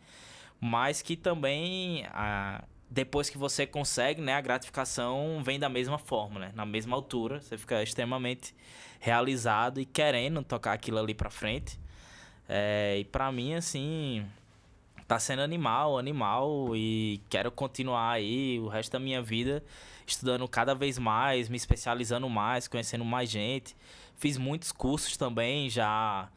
[0.59, 2.05] Mas que também.
[2.11, 4.33] ah, depois que você consegue, né?
[4.33, 6.51] A gratificação vem da mesma forma, né?
[6.55, 7.39] Na mesma altura.
[7.41, 8.53] Você fica extremamente
[8.99, 11.79] realizado e querendo tocar aquilo ali pra frente.
[12.47, 14.25] É, e pra mim, assim.
[15.07, 16.75] Tá sendo animal, animal.
[16.75, 19.63] E quero continuar aí o resto da minha vida
[20.05, 23.75] estudando cada vez mais, me especializando mais, conhecendo mais gente.
[24.17, 26.29] Fiz muitos cursos também já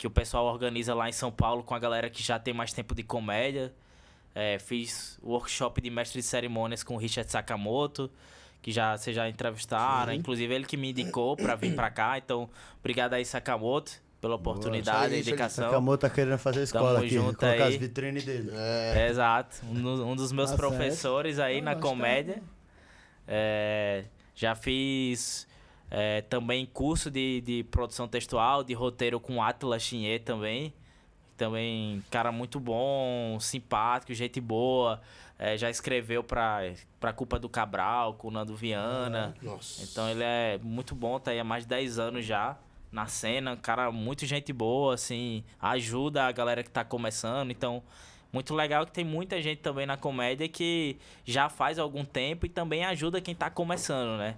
[0.00, 2.72] que o pessoal organiza lá em São Paulo com a galera que já tem mais
[2.72, 3.70] tempo de comédia.
[4.34, 8.10] É, fiz workshop de mestre de cerimônias com o Richard Sakamoto,
[8.62, 10.18] que já vocês já entrevistaram, Sim.
[10.18, 12.16] inclusive ele que me indicou pra vir pra cá.
[12.16, 12.48] Então,
[12.78, 15.20] obrigado aí Sakamoto pela oportunidade, aí.
[15.20, 15.66] indicação.
[15.66, 17.74] Sakamoto tá querendo fazer escola Tamo aqui, junto colocar aí.
[17.74, 18.50] as vitrines dele.
[18.54, 19.58] É, exato.
[19.66, 22.42] Um, um dos meus Tá professores aí Não, na que comédia.
[23.28, 24.04] É,
[24.34, 25.46] já fiz
[25.90, 30.72] é, também curso de, de produção textual, de roteiro com Atlas Chinê também.
[31.36, 35.00] Também, cara muito bom, simpático, gente boa.
[35.38, 36.60] É, já escreveu pra,
[37.00, 39.34] pra Culpa do Cabral, com o Nando Viana.
[39.42, 39.82] Nossa.
[39.82, 42.58] Então ele é muito bom, tá aí há mais de 10 anos já
[42.92, 47.82] na cena, cara muito gente boa, assim, ajuda a galera que tá começando, então
[48.32, 52.48] muito legal que tem muita gente também na comédia que já faz algum tempo e
[52.48, 54.36] também ajuda quem tá começando, né?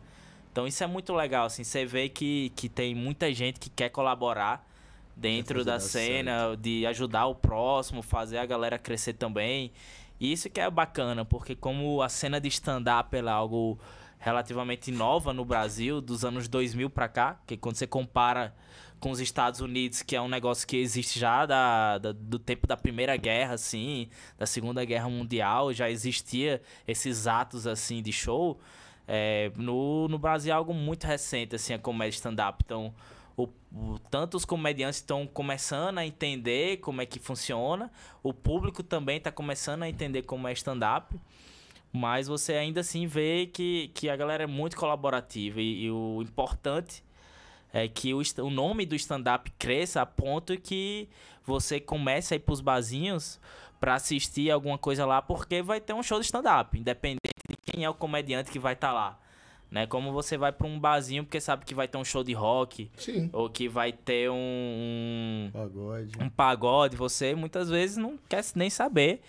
[0.53, 3.89] Então isso é muito legal, assim, você vê que, que tem muita gente que quer
[3.89, 4.69] colaborar
[5.17, 9.73] dentro da cena, de ajudar o próximo, fazer a galera crescer também.
[10.21, 13.79] E isso que é bacana, porque como a cena de stand-up é algo
[14.19, 18.55] relativamente nova no Brasil, dos anos 2000 pra cá, que quando você compara
[19.01, 22.67] com os Estados Unidos, que é um negócio que existe já da, da- do tempo
[22.69, 24.09] da Primeira Guerra, assim,
[24.39, 28.61] da Segunda Guerra Mundial, já existia esses atos, assim, de show.
[29.07, 32.63] É, no, no Brasil é algo muito recente, assim, a comédia stand-up.
[32.65, 32.95] Então,
[33.37, 37.91] o, o- tanto os comediantes estão começando a entender como é que funciona,
[38.23, 41.15] o público também está começando a entender como é stand-up,
[41.93, 46.23] mas você ainda assim vê que, que a galera é muito colaborativa e, e o
[46.23, 47.03] importante
[47.73, 51.09] é que o, o nome do stand-up cresça a ponto que
[51.45, 53.41] você comece a ir pros barzinhos
[53.81, 57.19] para assistir alguma coisa lá, porque vai ter um show de stand-up, independente
[57.49, 59.19] de quem é o comediante que vai estar lá.
[59.71, 59.87] Né?
[59.87, 62.91] Como você vai para um barzinho porque sabe que vai ter um show de rock,
[62.97, 63.31] Sim.
[63.33, 66.13] ou que vai ter um, um, Pagode.
[66.21, 69.23] um pagode, você muitas vezes não quer nem saber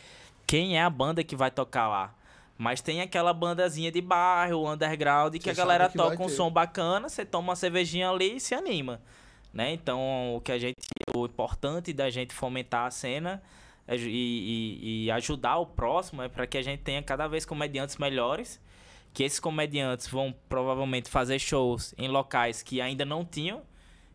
[0.46, 2.14] quem é a banda que vai tocar lá.
[2.58, 6.34] Mas tem aquela bandazinha de bairro, underground, que Você a galera que toca um ter.
[6.34, 9.02] som bacana, você toma uma cervejinha ali e se anima.
[9.54, 9.72] Né?
[9.72, 10.76] Então, o que a gente.
[11.16, 13.42] O importante da gente fomentar a cena
[13.88, 17.98] e, e- e ajudar o próximo é para que a gente tenha cada vez comediantes
[17.98, 18.60] melhores.
[19.14, 23.62] Que esses comediantes vão provavelmente fazer shows em locais que ainda não tinham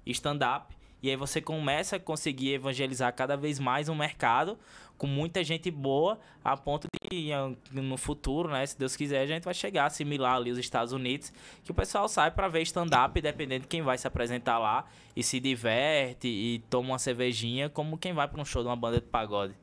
[0.06, 4.58] stand-up E aí você começa a conseguir evangelizar cada vez mais o mercado
[4.98, 7.30] com muita gente boa, a ponto de
[7.72, 10.92] no futuro, né, se Deus quiser, a gente vai chegar a assimilar ali os Estados
[10.92, 11.32] Unidos,
[11.64, 14.84] que o pessoal sai para ver stand-up, dependendo de quem vai se apresentar lá,
[15.14, 18.76] e se diverte e toma uma cervejinha, como quem vai para um show de uma
[18.76, 19.54] banda de pagode,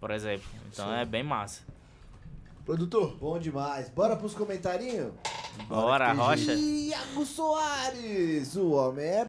[0.00, 0.48] por exemplo.
[0.72, 1.64] Então é bem massa.
[2.70, 3.88] Produtor, Bom demais.
[3.90, 5.12] Bora pros comentarinhos?
[5.68, 6.52] Bora, Rocha.
[6.52, 9.26] Iago Soares, o homem é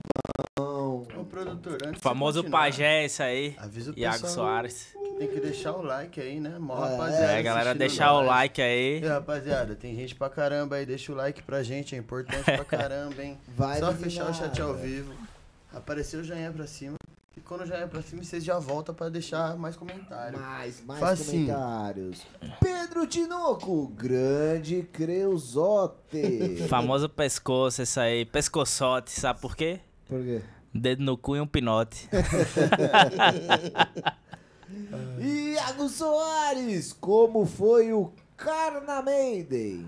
[0.57, 1.05] bom.
[1.15, 3.55] Ô, produtor, antes Famoso pajé, esse aí.
[3.59, 4.87] Avisa o Iago pessoal Soares.
[5.19, 6.57] Tem que deixar o like aí, né?
[6.57, 7.31] Mó É, rapaziada.
[7.33, 9.03] É, galera, deixar o like aí.
[9.03, 10.85] E, rapaziada, tem gente pra caramba aí.
[10.87, 13.37] Deixa o like pra gente, é importante pra caramba, hein?
[13.55, 15.13] Vai Só fechar o chat ao vivo.
[15.71, 16.95] Apareceu o joinha pra cima.
[17.37, 20.39] E quando o joinha pra cima, vocês já voltam pra deixar mais comentário.
[20.39, 21.45] Mais, mais Facinho.
[21.47, 22.25] comentários.
[22.59, 26.57] Pedro Tinoco, grande Creusote.
[26.67, 28.25] Famoso pescoço, esse aí.
[28.25, 29.79] Pescoçote, sabe por quê?
[30.07, 30.41] Por quê?
[30.73, 32.09] Dedo no cu e um pinote.
[35.19, 39.85] Iago Soares, como foi o Carnamaiden?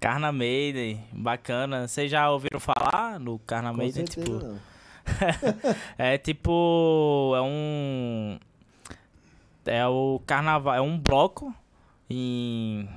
[0.00, 1.88] Carna Maiden, bacana.
[1.88, 4.06] Vocês já ouviram falar no Carna Com Maiden?
[4.06, 4.73] certeza Tipo, não.
[5.98, 7.32] é tipo.
[7.36, 8.38] É um.
[9.66, 10.74] É o carnaval.
[10.74, 11.54] É um bloco
[12.08, 12.88] em.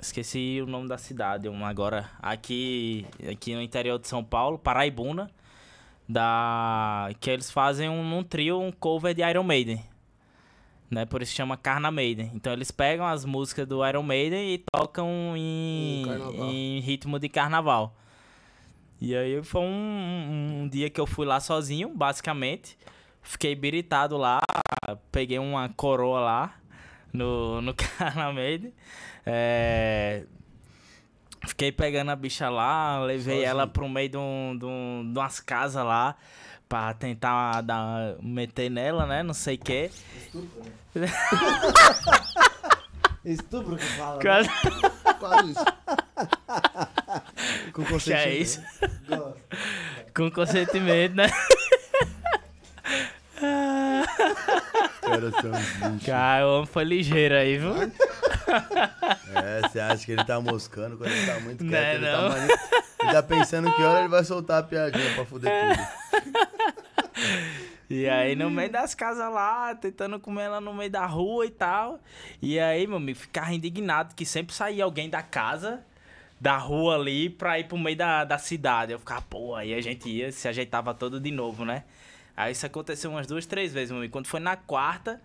[0.00, 2.10] Esqueci o nome da cidade um agora.
[2.22, 5.30] Aqui, aqui no interior de São Paulo, Paraibuna.
[6.08, 9.80] Da, que eles fazem um, um trio, um cover de Iron Maiden.
[10.90, 11.06] Né?
[11.06, 12.32] Por isso chama Carna Maiden.
[12.34, 16.50] Então eles pegam as músicas do Iron Maiden e tocam em, carnaval.
[16.50, 17.94] em ritmo de carnaval.
[19.00, 22.76] E aí foi um, um- um dia que eu fui lá sozinho, basicamente.
[23.22, 24.40] Fiquei biritado lá,
[25.10, 26.54] peguei uma coroa lá
[27.12, 28.72] no, no Carna Maiden.
[29.24, 30.24] É,
[31.46, 33.44] Fiquei pegando a bicha lá, levei Sozinho.
[33.50, 36.14] ela pro meio de, um, de, um, de umas casas lá
[36.68, 39.22] pra tentar dar, meter nela, né?
[39.22, 39.90] Não sei o quê.
[43.24, 44.16] Estupro que fala.
[44.16, 44.22] né?
[44.22, 44.50] Quase-
[45.18, 45.64] quase isso.
[47.72, 48.62] Com Que é isso?
[50.20, 51.28] Com consentimento, né?
[55.40, 56.06] São uns bichos.
[56.06, 57.72] Cara, o homem foi ligeiro aí, viu?
[59.34, 61.84] É, você acha que ele tá moscando quando ele tá muito Não quieto.
[61.84, 62.28] é ele, não.
[62.30, 62.52] Tá mani-
[63.02, 65.88] ele tá pensando que hora ele vai soltar a piadinha pra fuder tudo.
[67.88, 71.50] E aí no meio das casas lá, tentando comer ela no meio da rua e
[71.50, 71.98] tal.
[72.40, 75.80] E aí, meu amigo, ficava indignado que sempre saía alguém da casa,
[76.40, 78.92] da rua ali, pra ir pro meio da, da cidade.
[78.92, 81.84] Eu ficava, pô, aí a gente ia, se ajeitava todo de novo, né?
[82.36, 84.12] Aí isso aconteceu umas duas, três vezes, meu amigo.
[84.12, 85.20] Quando foi na quarta,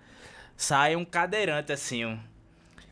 [0.57, 2.17] sai um cadeirante assim, ó.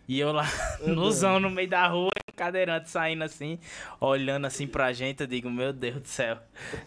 [0.07, 0.45] E eu lá,
[0.87, 3.59] nozão no meio da rua, um cadeirante saindo assim,
[3.99, 6.37] olhando assim pra gente, eu digo, meu Deus do céu.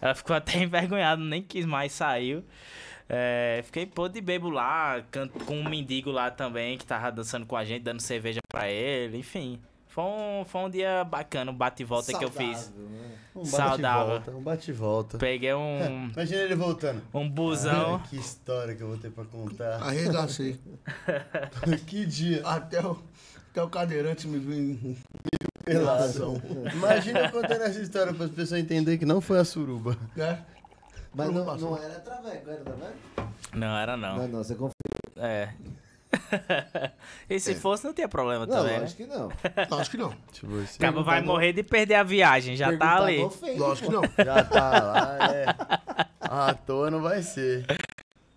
[0.01, 2.43] Ela ficou até envergonhada, nem quis mais, saiu.
[3.09, 7.45] É, fiquei pô de bebo lá, canto com um mendigo lá também, que tava dançando
[7.45, 9.61] com a gente, dando cerveja pra ele, enfim.
[9.97, 12.59] Foi um, foi um dia bacana, um bate e volta que eu fiz.
[12.59, 13.17] Saudável, né?
[13.35, 13.79] Um Saudável.
[14.13, 15.17] bate-volta, um bate-volta.
[15.17, 17.01] Peguei um, Imagina ele voltando.
[17.11, 17.95] um busão.
[17.95, 19.81] Ai, que história que eu vou ter pra contar.
[19.81, 20.59] Arregacei.
[21.87, 22.45] que dia.
[22.45, 22.95] Até o,
[23.49, 24.97] até o cadeirante me viu em
[25.65, 26.43] Pelado.
[26.75, 29.97] Imagina eu contando essa história para as pessoas entenderem que não foi a suruba.
[30.15, 30.45] né?
[31.11, 31.75] Mas não, não passou.
[31.75, 32.97] era Traveco, era Traveco?
[33.51, 34.27] Não, era Não, não.
[34.27, 34.75] não, você confia.
[35.15, 35.49] É.
[37.29, 38.85] e se fosse, não tinha problema Não, também, né?
[38.85, 39.29] acho que não.
[39.69, 40.13] Não, acho que não.
[40.31, 40.75] Tipo assim.
[40.77, 43.17] Acaba vai Perguntar morrer de perder a viagem, já tá ali.
[43.19, 44.25] não ofende, Lógico que não.
[44.25, 45.45] Já tá lá, é.
[46.21, 47.65] À toa não vai ser.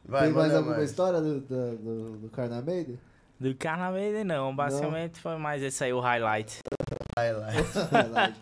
[0.04, 0.90] Vai, Tem mais alguma mais.
[0.90, 2.98] história do, do, do, do Carnamaiden?
[3.38, 6.58] Do carnaval não, basicamente foi mais esse aí o highlight.
[7.16, 8.32] Lá.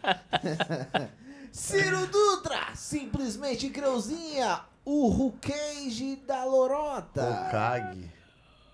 [1.52, 7.22] Ciro Dutra, simplesmente Creuzinha, o Hokage da Lorota.
[7.22, 8.17] Hokage.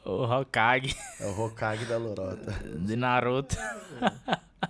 [0.05, 2.53] O Hokage É o Hokage da Lorota.
[2.63, 3.57] de Naruto.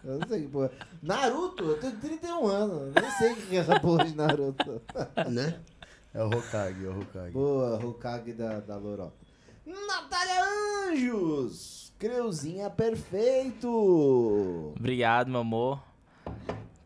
[0.05, 0.71] Eu não sei que porra.
[1.03, 4.83] Naruto, eu tenho 31 anos, eu nem sei o que é essa porra de Naruto.
[5.31, 5.59] Né?
[6.13, 7.33] É o Hokage, é o Hokage.
[7.33, 9.15] Boa, Hokage da, da Lorota.
[9.67, 10.45] Natália
[10.93, 14.73] Anjos, Creuzinha perfeito.
[14.79, 15.83] Obrigado, meu amor.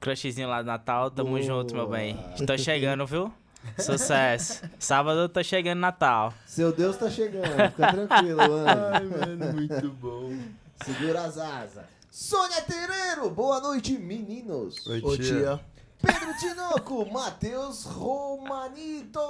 [0.00, 1.42] Crushzinho lá do Natal, tamo Boa.
[1.42, 2.16] junto, meu bem.
[2.46, 3.32] Tô chegando, viu?
[3.78, 4.62] Sucesso.
[4.78, 6.32] Sábado tô chegando Natal.
[6.46, 9.36] Seu Deus tá chegando, fica tranquilo, Ai, mano.
[9.46, 10.36] mano, muito bom.
[10.84, 11.84] Segura as asas.
[12.10, 14.86] Sônia Tereiro, boa noite, meninos.
[14.86, 15.60] Oi, Ô tia.
[16.00, 19.20] Pedro Tinoco, Matheus Romanito.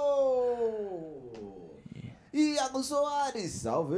[2.31, 3.97] Iago Soares, salve.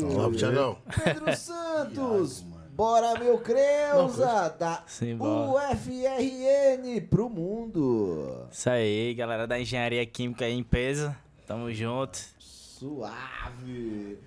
[0.00, 0.78] Salve, Tiagão.
[1.04, 2.51] Pedro Santos, Iago, mano.
[2.74, 4.82] Bora, meu Creuza, da.
[5.20, 8.46] UFRN pro mundo.
[8.50, 11.14] Isso aí, galera da Engenharia Química aí em peso.
[11.46, 12.18] Tamo junto.
[12.38, 14.18] Suave.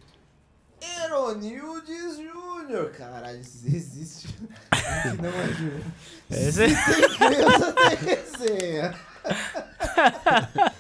[1.03, 2.91] Eronildes Júnior.
[2.91, 4.27] Caralho, existe.
[5.19, 5.81] não é Júnior.
[6.29, 6.67] Esse...
[7.17, 8.95] Creuza tem resenha.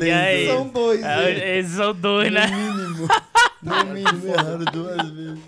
[0.00, 0.46] Diga aí.
[0.48, 1.58] São dois, É, hein?
[1.58, 2.46] Esses são dois, né?
[2.48, 3.08] No mínimo,
[3.66, 5.44] erraram duas vezes.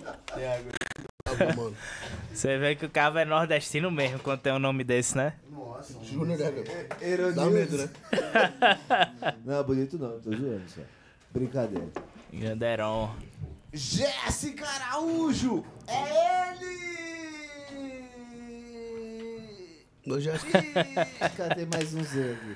[1.24, 1.76] Tá, mano.
[2.32, 5.34] Você vê que o cara é nordestino mesmo quando tem um nome desse, né?
[5.50, 5.94] Nossa.
[6.04, 7.32] Júnior é.
[7.32, 7.90] Dá medo, né?
[9.44, 10.80] Não, bonito não, tô zoando só.
[11.30, 11.88] Brincadeira.
[12.32, 13.14] Granderon.
[13.72, 15.64] Jéssica Araújo!
[15.86, 16.98] É ele!
[20.06, 20.34] Eu já...
[20.34, 20.40] Ih,
[21.36, 22.54] cadê mais um Z aqui?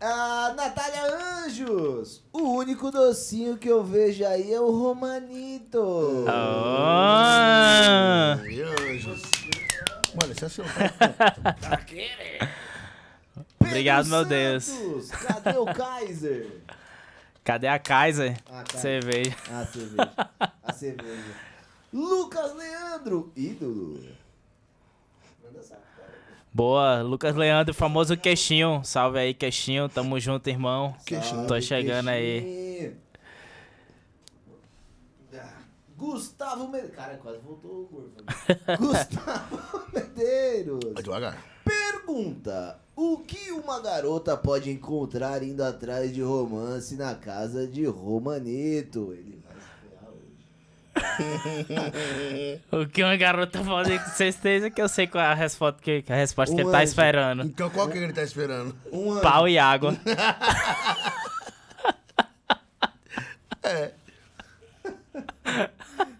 [0.00, 1.04] A Natália
[1.44, 2.22] Anjos!
[2.70, 6.24] O único docinho que eu vejo aí é o Romanito!
[6.28, 8.38] Ah!
[8.48, 9.22] E anjos.
[10.14, 10.64] Mano, esse é seu.
[13.58, 14.70] Obrigado, Pedro meu Deus.
[15.10, 16.46] Cadê o Kaiser?
[17.42, 18.36] Cadê a Kaiser?
[18.46, 18.78] Ah, cara.
[18.78, 19.36] Cerveja.
[19.50, 20.30] A cerveja.
[20.62, 21.34] A cerveja.
[21.92, 24.00] Lucas Leandro, ídolo.
[26.52, 28.80] Boa, Lucas Leandro, famoso queixinho.
[28.84, 29.88] Salve aí, queixinho.
[29.88, 30.94] Tamo junto, irmão.
[31.06, 31.46] Queixinho.
[31.46, 32.40] Tô chegando aí.
[32.42, 32.96] Queixinho.
[35.34, 35.62] Ah,
[35.96, 36.96] Gustavo Medeiros.
[36.96, 38.24] Cara, quase voltou o gordo.
[38.78, 40.80] Gustavo Medeiros.
[40.92, 41.44] Vai devagar.
[41.64, 49.12] Pergunta: O que uma garota pode encontrar indo atrás de romance na casa de Romanito?
[49.12, 50.48] Ele vai se ferrar hoje.
[52.72, 56.04] O que uma garota pode com certeza que eu sei qual é a resposta que,
[56.08, 56.84] a resposta que ele tá anjo.
[56.88, 57.42] esperando.
[57.44, 58.74] Então qual que ele tá esperando?
[58.92, 59.20] Um ano.
[59.20, 59.96] Pau e água.
[63.62, 63.92] É.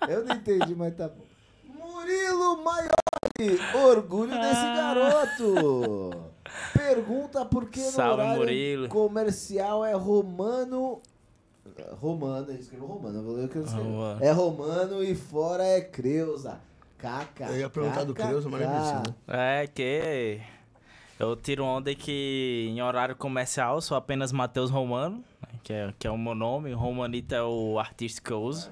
[0.09, 1.25] Eu não entendi, mas tá bom.
[1.65, 6.31] Murilo Maiori, orgulho desse garoto.
[6.75, 8.89] Pergunta por que no Salve, horário Murilo.
[8.89, 11.01] comercial é romano...
[11.93, 13.89] Romano, ele escreveu romano, eu vou ler o que eu escrevi.
[13.89, 14.25] Romano.
[14.25, 16.61] É romano e fora é Creuza.
[16.99, 17.47] Kaka.
[17.47, 19.17] Eu ia perguntar do Creuza, mas nem precisa.
[19.27, 20.41] É que
[21.19, 26.07] eu tiro onda que em horário comercial sou apenas Matheus Romano, né, que é, que
[26.07, 26.73] é o meu nome.
[26.73, 28.71] Romanito é o artista que eu uso.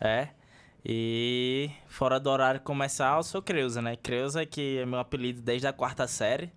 [0.00, 0.28] É.
[0.84, 3.96] E fora do horário comercial sou Creuza, né?
[3.96, 6.50] Creuza que é meu apelido desde a quarta série,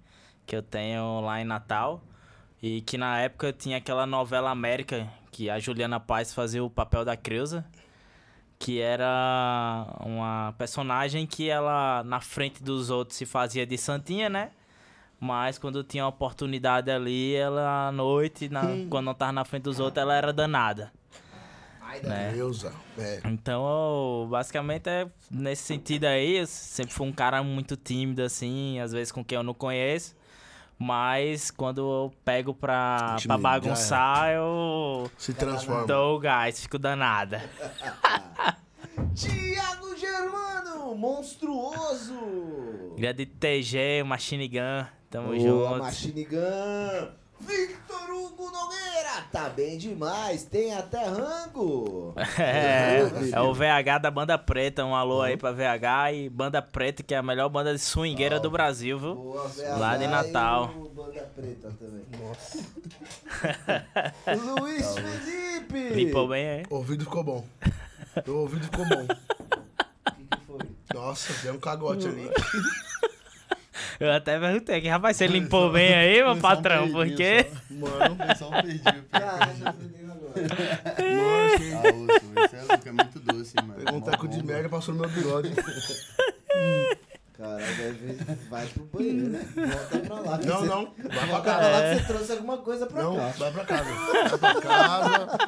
[0.46, 2.02] que eu tenho lá em Natal.
[2.62, 7.04] E que na época tinha aquela novela América, que a Juliana Paz fazia o papel
[7.04, 7.66] da Creuza
[8.60, 14.52] que era uma personagem que ela na frente dos outros se fazia de santinha, né?
[15.20, 19.80] Mas quando tinha oportunidade ali, ela à noite, na- quando não tava na frente dos
[19.82, 20.94] outros, ela era danada.
[22.04, 22.32] né?
[22.34, 22.74] Deusa.
[22.98, 23.20] É.
[23.26, 28.92] Então, basicamente é nesse sentido aí, eu sempre fui um cara muito tímido assim, às
[28.94, 30.16] vezes com quem eu não conheço.
[30.84, 35.88] Mas quando eu pego pra, pra bagunçar, eu Se transforma.
[35.88, 37.42] dou o gás, fico danada.
[39.16, 42.94] Tiago Germano, monstruoso.
[42.98, 45.80] Grande TG, Machine Gun, tamo Boa, junto.
[45.84, 47.23] Machine Gun.
[47.46, 52.14] Victor Hugo Nogueira, tá bem demais, tem até rango.
[52.40, 53.00] É,
[53.34, 57.14] é o VH da Banda Preta, um alô aí pra VH e Banda Preta, que
[57.14, 59.16] é a melhor banda de swingueira do Brasil, viu?
[59.16, 60.72] Boa, VH Lá de Natal.
[60.76, 62.04] e o Banda Preta também.
[64.60, 65.90] Luiz Felipe.
[65.94, 66.64] Limpou bem aí.
[66.70, 67.46] O ouvido ficou bom.
[68.28, 69.08] O ouvido ficou bom.
[70.06, 70.60] O que, que foi?
[70.94, 72.30] Nossa, deu um cagote ali.
[74.00, 76.92] Eu até perguntei aqui, rapaz, você limpou bem aí, meu patrão?
[76.92, 77.46] Porque.
[77.70, 78.64] Mano, só nossa,
[79.14, 79.50] Ah,
[81.94, 83.74] osso, esse é louco, é muito doce, mano.
[83.74, 85.52] pegou um Mó teco de merda e passou no meu bigode.
[87.38, 88.18] Caralho, vai, ver-
[88.50, 89.42] vai pro banheiro, né?
[89.56, 90.38] Volta pra lá.
[90.38, 90.86] Não, você- não.
[90.86, 91.70] Vai pra Volta pra casa.
[91.70, 93.34] lá que você trouxe alguma coisa pra Não, cá.
[93.38, 93.90] vai pra casa.
[94.38, 95.40] Vai pra casa.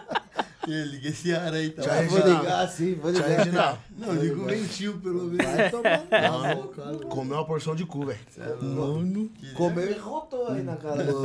[0.67, 1.83] Liga esse ar aí, tá?
[1.83, 3.37] Tchau, vou ligar assim, vou Tchau, ligar.
[3.37, 3.79] Reginaldo.
[3.97, 5.45] Não, liga o ventil, pelo menos.
[5.45, 6.67] Vai tomar Mano,
[6.99, 7.07] cu.
[7.07, 8.19] comeu uma porção de cu, velho.
[8.61, 9.29] Mano.
[9.53, 11.23] Comeu e rotou aí na cara do.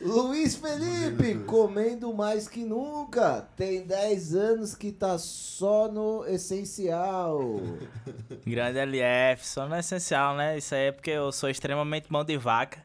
[0.00, 3.46] Luiz Felipe, comendo mais que nunca.
[3.56, 7.60] Tem 10 anos que tá só no essencial.
[8.46, 10.56] Grande LF, só no essencial, né?
[10.56, 12.82] Isso aí é porque eu sou extremamente mão de vaca.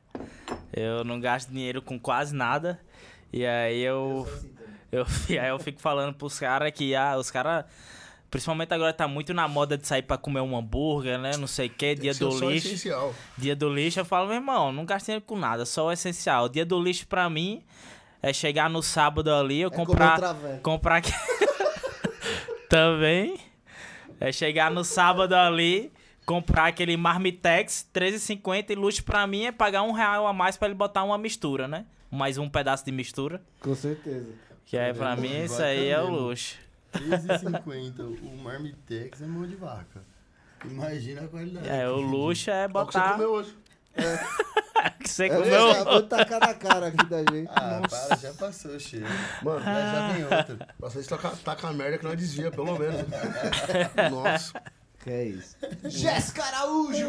[0.73, 2.79] Eu não gasto dinheiro com quase nada.
[3.31, 4.27] E aí eu.
[4.27, 4.58] Eu,
[5.39, 7.65] aí eu fico falando pros caras que ah, os caras.
[8.31, 11.35] Principalmente agora tá muito na moda de sair pra comer um hambúrguer, né?
[11.35, 12.67] Não sei o que, dia do lixo.
[12.67, 13.15] essencial.
[13.35, 16.47] Dia do lixo, eu falo, meu irmão, não gasto dinheiro com nada, só o essencial.
[16.47, 17.63] Dia do lixo pra mim
[18.21, 20.35] é chegar no sábado ali, eu É comprar.
[20.61, 21.01] comprar.
[22.69, 23.39] Também.
[24.19, 25.91] É chegar no sábado ali,
[26.25, 30.67] comprar aquele Marmitex, R$13,50 e luxo pra mim é pagar um real a mais pra
[30.67, 31.85] ele botar uma mistura, né?
[32.11, 33.41] Mais um pedaço de mistura.
[33.61, 34.33] Com certeza.
[34.69, 36.55] Que é pra mim isso aí é o luxo.
[36.93, 38.21] R$13,50.
[38.21, 40.01] O Marmitex é mão de vaca.
[40.63, 41.67] Imagina a qualidade.
[41.67, 43.11] É, o luxo é Olha o que você botar.
[43.13, 43.57] comeu hoje.
[44.99, 45.73] que você Eu comeu.
[45.73, 47.49] já vou tacar na cara aqui da gente.
[47.55, 49.07] Ah, para, já passou o cheiro.
[49.41, 50.67] Mano, Já, já vem outra.
[50.77, 53.01] vocês tacar taca a merda que nós desvia, pelo menos.
[54.11, 54.61] Nossa.
[55.03, 55.55] Que é isso?
[55.85, 57.07] Jéssica Araújo!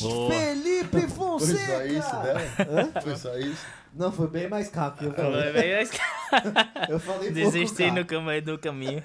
[0.00, 0.30] Boa.
[0.30, 1.58] Felipe Fonseca!
[1.58, 2.34] Foi só isso, né?
[2.58, 3.00] Hã?
[3.00, 3.66] Foi só isso?
[3.94, 5.42] Não, foi bem mais caro que eu falei.
[5.42, 6.52] Foi bem mais caro.
[6.88, 9.02] eu falei Desisti no caminho do caminho.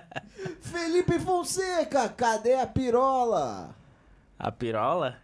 [0.62, 3.74] Felipe Fonseca, cadê a pirola?
[4.38, 5.16] A pirola?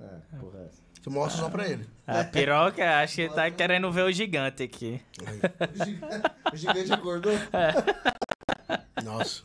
[0.00, 0.36] É, ah.
[0.38, 0.58] porra.
[0.60, 1.88] É tu mostra ah, só pra ele.
[2.06, 5.00] A piroca, acho que ele tá querendo ver o gigante aqui.
[5.20, 7.32] O gigante, o gigante acordou?
[7.32, 9.02] É.
[9.02, 9.44] Nossa.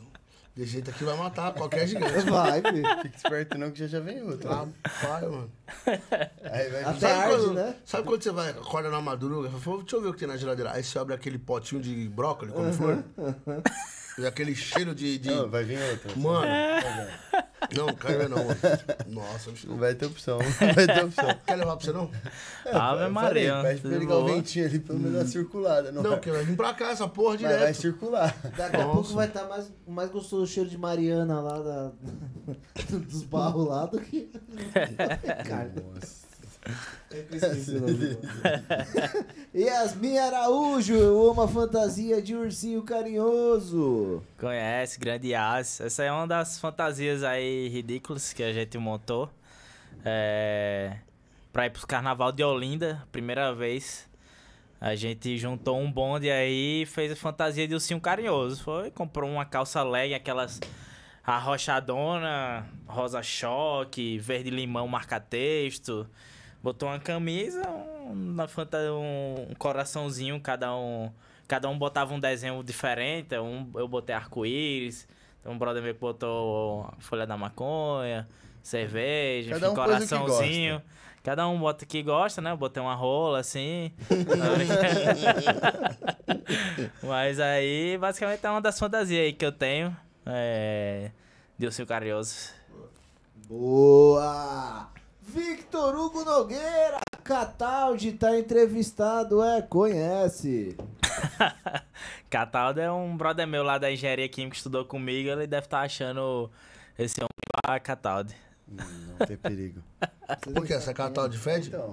[0.56, 2.20] Desse jeito aqui vai matar qualquer gigante.
[2.30, 2.86] Vai, filho.
[3.02, 4.50] Fica esperto não que já já vem outra.
[4.52, 4.68] Ah,
[5.02, 5.52] vai, mano.
[6.44, 6.84] Aí vai.
[6.84, 7.76] Até arde, quando, né?
[7.84, 10.36] sabe quando você vai, acorda na madruga, fala, deixa eu ver o que tem na
[10.36, 10.70] geladeira.
[10.72, 13.04] Aí você abre aquele potinho de brócolis, como flor.
[14.18, 15.18] E aquele cheiro de.
[15.18, 16.12] de- Não, vai vir outra.
[16.16, 16.46] Mano.
[17.76, 18.56] Não, quero ver não, mano.
[19.08, 19.66] Nossa, bicho.
[19.68, 20.38] Não vai ter opção.
[20.38, 21.38] Não vai ter opção.
[21.46, 22.10] Quer levar pra você não?
[22.72, 23.54] Ave Eu Maria.
[23.56, 25.90] falei, Pede pra ligar o ventinho ali, pelo menos uma circulada.
[25.90, 26.18] Não, Não, vai.
[26.20, 27.60] porque vai vir pra cá essa porra Mas direto.
[27.60, 28.36] vai circular.
[28.56, 28.92] Daqui a Nossa.
[28.92, 31.92] pouco vai estar mais, mais gostoso o cheiro de Mariana lá da,
[33.08, 34.30] dos barros lá do que.
[35.48, 35.94] Cara, eu
[39.54, 44.22] Yasmin Araújo, uma fantasia de ursinho carinhoso.
[44.38, 45.80] Conhece, grande Yas.
[45.80, 49.30] Essa é uma das fantasias aí ridículas que a gente montou.
[50.04, 50.96] É...
[51.52, 54.08] Pra ir pros carnaval de Olinda, primeira vez.
[54.80, 58.62] A gente juntou um bonde aí e fez a fantasia de ursinho carinhoso.
[58.64, 60.60] Foi, comprou uma calça leg, aquelas
[61.24, 66.06] arrochadona, rosa choque, verde limão marca-texto.
[66.64, 68.48] Botou uma camisa, um, na
[68.90, 71.12] um, um coraçãozinho, cada um.
[71.46, 73.38] Cada um botava um desenho diferente.
[73.38, 75.06] Um, eu botei arco-íris.
[75.42, 78.26] Tem um brother meu que botou folha da maconha,
[78.62, 80.82] cerveja, Cada enfim, um coraçãozinho.
[81.22, 82.52] Cada um bota o que gosta, né?
[82.52, 83.92] Eu botei uma rola assim.
[87.02, 89.94] Mas aí, basicamente, é uma das fantasias aí que eu tenho.
[90.24, 91.10] É.
[91.58, 92.54] De Ursinho Carinhoso.
[93.46, 94.88] Boa!
[95.26, 100.76] Victor Hugo Nogueira, Cataldi tá entrevistado, é, conhece.
[102.28, 105.30] Cataldo é um brother meu lá da engenharia química que estudou comigo.
[105.30, 106.50] Ele deve estar achando
[106.98, 107.28] esse homem
[107.68, 108.32] lá Cataldo.
[108.68, 109.80] Não tem perigo.
[110.52, 110.74] Por quê?
[110.74, 111.68] Essa é catal de fede?
[111.68, 111.92] Então,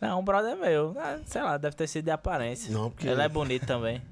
[0.00, 0.94] Não, um brother meu.
[0.98, 2.72] Ah, Sei lá, deve ter sido de aparência.
[2.72, 4.02] Não, porque- Ele é bonito também.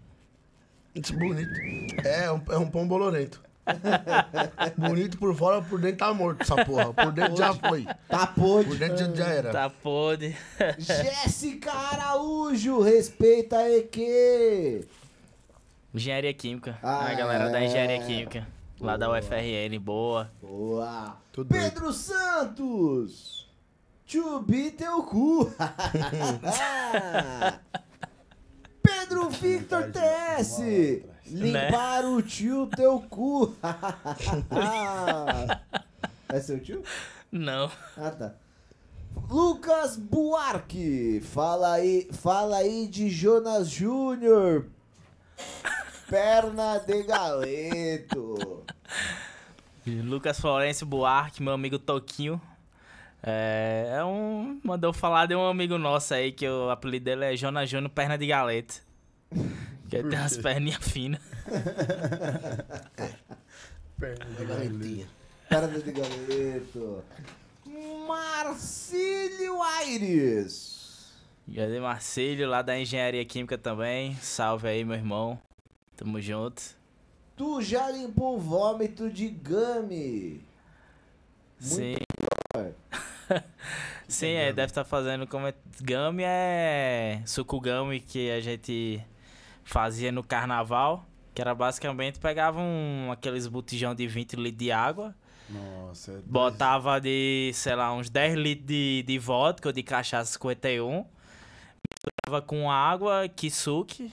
[1.19, 1.51] Bonito.
[2.07, 3.43] É, um, é um pão bolorento.
[4.77, 6.93] bonito por fora, por dentro tá morto essa porra.
[6.93, 7.87] Por dentro já foi.
[8.09, 8.77] Tá Por pôde.
[8.77, 9.51] dentro já, já era.
[9.51, 10.37] Tá podre.
[10.79, 14.87] Jéssica Araújo, respeita a EQ.
[15.95, 16.79] Engenharia química.
[16.83, 17.67] Ah, a galera da é.
[17.67, 18.47] engenharia química.
[18.81, 20.31] Lá da UFRN, boa.
[20.41, 21.17] Boa.
[21.33, 21.49] Doido.
[21.49, 23.49] Pedro Santos.
[24.07, 25.53] Chubi teu cu.
[28.83, 30.59] Pedro Victor TS.
[31.31, 33.55] Limpar o tio teu cu.
[36.29, 36.83] é seu tio?
[37.31, 37.71] Não.
[37.97, 38.35] Ah, tá.
[39.29, 44.67] Lucas Buarque, fala aí, fala aí de Jonas Júnior.
[46.09, 48.65] Perna de galeto.
[49.87, 52.41] Lucas Florencio Buarque, meu amigo Toquinho.
[53.23, 54.61] É, é um.
[54.65, 58.17] Mandou falar de um amigo nosso aí, que o apelido dele é Jonas Júnior Perna
[58.17, 58.75] de Galeta.
[59.89, 61.23] Que ele tem as perninhas finas.
[63.99, 65.07] Perna de Galentinha.
[65.49, 67.03] Perna de galeto.
[68.07, 71.15] Marcílio Aires.
[71.47, 74.15] Grande Marcílio, lá da Engenharia Química também.
[74.17, 75.41] Salve aí, meu irmão.
[75.97, 76.63] Tamo junto.
[77.35, 80.43] Tu já limpou vômito de Gami?
[81.59, 81.97] Sim.
[84.07, 85.55] Sim, é, deve estar fazendo como é.
[85.81, 89.03] Gami é suco gami que a gente
[89.69, 91.05] fazia no carnaval.
[91.35, 95.15] Que era basicamente pegava um, aqueles botijão de 20 litros de água,
[95.49, 100.33] Nossa, é botava de, sei lá, uns 10 litros de, de vodka ou de cachaça
[100.33, 101.05] 51,
[102.25, 104.13] misturava com água, kisuke,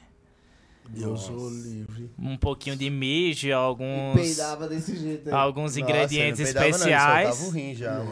[0.87, 2.11] Deus o livre.
[2.19, 5.33] um pouquinho de mijo, E alguns, peidava desse jeito aí.
[5.33, 7.35] alguns Nossa, ingredientes não peidava não, especiais.
[7.35, 8.05] soltava o rim já.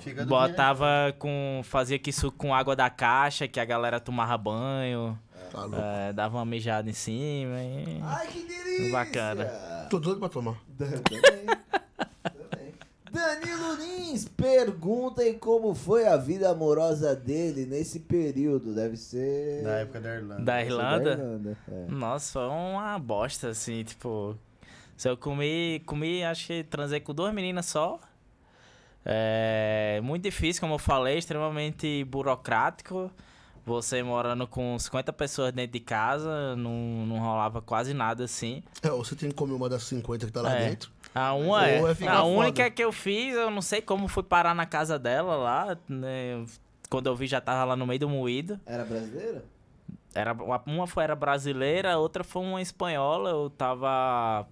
[0.00, 1.60] Fígado Botava com.
[1.64, 5.18] Fazia suco com água da caixa, que a galera tomava banho.
[5.50, 5.76] Tá louco.
[5.76, 8.00] É, dava uma mijada em cima e...
[8.02, 8.92] Ai, que delícia!
[8.92, 9.44] Bacana.
[9.90, 10.56] Tô doido pra tomar.
[10.76, 11.00] Também.
[12.22, 12.74] Também.
[13.10, 18.74] Danilo Lins pergunta aí como foi a vida amorosa dele nesse período.
[18.74, 19.62] Deve ser.
[19.62, 20.42] Da época da Irlanda.
[20.42, 21.10] Da Irlanda?
[21.12, 21.86] Irlanda, é.
[21.90, 24.36] Nossa, foi uma bosta, assim, tipo...
[24.96, 28.00] Se eu comi, comi, acho que transei com duas meninas só.
[29.04, 33.10] É muito difícil, como eu falei, extremamente burocrático.
[33.66, 38.62] Você morando com 50 pessoas dentro de casa, não, não rolava quase nada assim.
[38.80, 40.68] É, ou você tem que comer uma das 50 que tá lá É.
[40.70, 40.90] dentro.
[41.12, 41.94] A uma é.
[41.94, 42.70] ficar A única foda.
[42.70, 45.76] que eu fiz, eu não sei como fui parar na casa dela lá.
[45.88, 46.44] né,
[46.88, 48.60] Quando eu vi, já tava lá no meio do moído.
[48.64, 49.44] Era brasileira?
[50.14, 50.32] Era,
[50.64, 53.30] uma foi era brasileira, a outra foi uma espanhola.
[53.30, 54.46] Eu tava.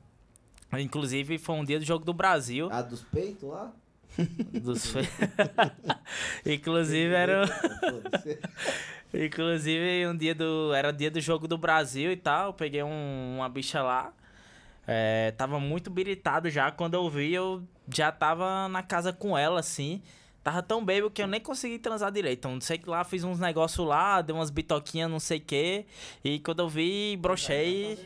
[0.77, 2.69] Inclusive, foi um dia do Jogo do Brasil.
[2.73, 3.70] A dos peitos lá?
[4.62, 4.95] Dos...
[6.45, 7.45] Inclusive, era.
[9.15, 10.73] Inclusive, um dia do.
[10.74, 12.49] Era dia do jogo do Brasil e tal.
[12.49, 14.12] Eu peguei um- uma bicha lá.
[14.86, 16.70] É, tava muito biritado já.
[16.70, 20.03] Quando eu vi, eu já tava na casa com ela, assim.
[20.43, 22.41] Tava tão bêbado que eu nem consegui transar direito.
[22.41, 25.41] Então, não sei que lá, fiz uns negócios lá, dei umas bitoquinhas, não sei o
[25.41, 25.86] quê.
[26.23, 27.99] E quando eu vi, brochei.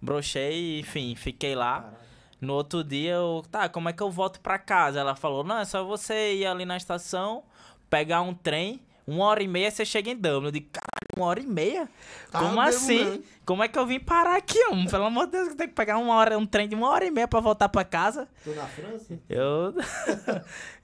[0.00, 1.92] Brochei, enfim, fiquei lá.
[2.40, 5.00] No outro dia, eu, tá, como é que eu volto pra casa?
[5.00, 7.42] Ela falou, não, é só você ir ali na estação,
[7.90, 10.46] pegar um trem, uma hora e meia você chega em Dublin.
[10.46, 11.88] Eu digo, caralho, uma hora e meia?
[12.30, 13.04] Tá Como mesmo, assim?
[13.04, 13.20] né?
[13.46, 14.86] Como é que eu vim parar aqui, homem?
[14.88, 17.04] Pelo amor de Deus, eu tenho que pegar uma hora, um trem de uma hora
[17.06, 18.28] e meia pra voltar pra casa.
[18.44, 19.18] Tô na França?
[19.28, 19.74] Eu.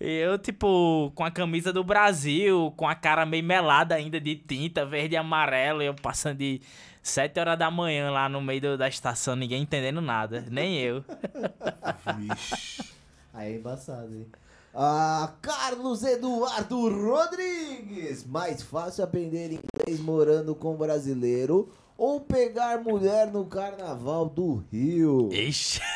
[0.00, 4.34] e eu, tipo, com a camisa do Brasil, com a cara meio melada ainda de
[4.36, 6.60] tinta, verde e amarelo, e eu passando de
[7.02, 11.04] 7 horas da manhã lá no meio do- da estação, ninguém entendendo nada, nem eu.
[12.18, 12.82] Vixe.
[13.34, 14.26] Aí é embaçado, hein?
[14.76, 18.24] Ah, Carlos Eduardo Rodrigues.
[18.24, 25.28] Mais fácil aprender inglês morando com brasileiro ou pegar mulher no carnaval do Rio?
[25.32, 25.80] Ixi.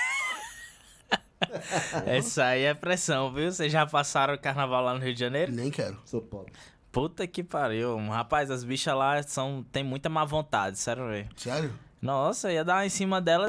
[2.07, 3.51] Essa aí é pressão, viu?
[3.51, 5.51] Vocês já passaram o carnaval lá no Rio de Janeiro?
[5.51, 5.99] Nem quero.
[6.05, 6.53] Sou pobre.
[6.93, 7.97] Puta que pariu.
[8.09, 11.31] Rapaz, as bichas lá são, tem muita má vontade, sério mesmo.
[11.37, 11.75] Sério?
[12.01, 13.49] Nossa, ia dar em cima dela,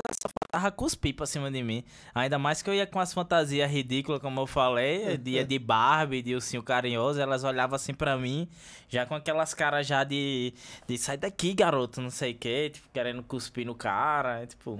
[0.51, 1.83] só faltava cuspir pra cima de mim.
[2.13, 6.21] Ainda mais que eu ia com as fantasias ridículas, como eu falei, dia de Barbie,
[6.21, 8.47] de ursinho carinhoso, elas olhavam assim pra mim,
[8.87, 10.53] já com aquelas caras já de,
[10.87, 14.79] de sai daqui, garoto, não sei o que, tipo, querendo cuspir no cara, tipo...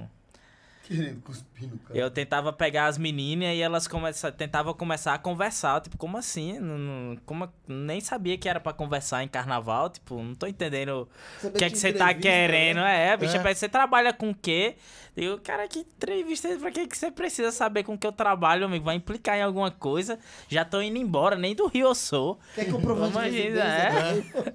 [0.89, 1.99] Querendo cuspir no cara.
[1.99, 5.79] Eu tentava pegar as meninas e elas começa, tentavam começar a conversar.
[5.81, 6.57] Tipo, como assim?
[6.59, 9.89] Não, como, nem sabia que era pra conversar em carnaval.
[9.91, 11.07] Tipo, não tô entendendo
[11.43, 12.79] o que é que você tá querendo.
[12.79, 13.53] É, bicha, É.
[13.53, 14.75] você trabalha com o quê?
[15.15, 18.65] Digo, cara, que entrevista é pra que, que você precisa saber com que eu trabalho,
[18.65, 18.85] amigo?
[18.85, 20.17] Vai implicar em alguma coisa.
[20.47, 22.39] Já tô indo embora, nem do Rio eu sou.
[22.55, 23.89] Quer comprovante de Imagina, residência?
[23.89, 24.21] é.
[24.31, 24.53] também?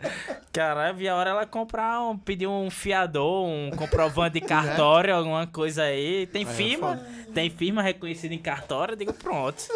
[0.52, 5.46] Cara, vi a hora ela comprar, um, pedir um fiador, um comprovante de cartório, alguma
[5.46, 6.23] coisa aí.
[6.26, 6.96] Tem firma,
[7.32, 9.64] tem firma reconhecida em cartório, eu digo, pronto.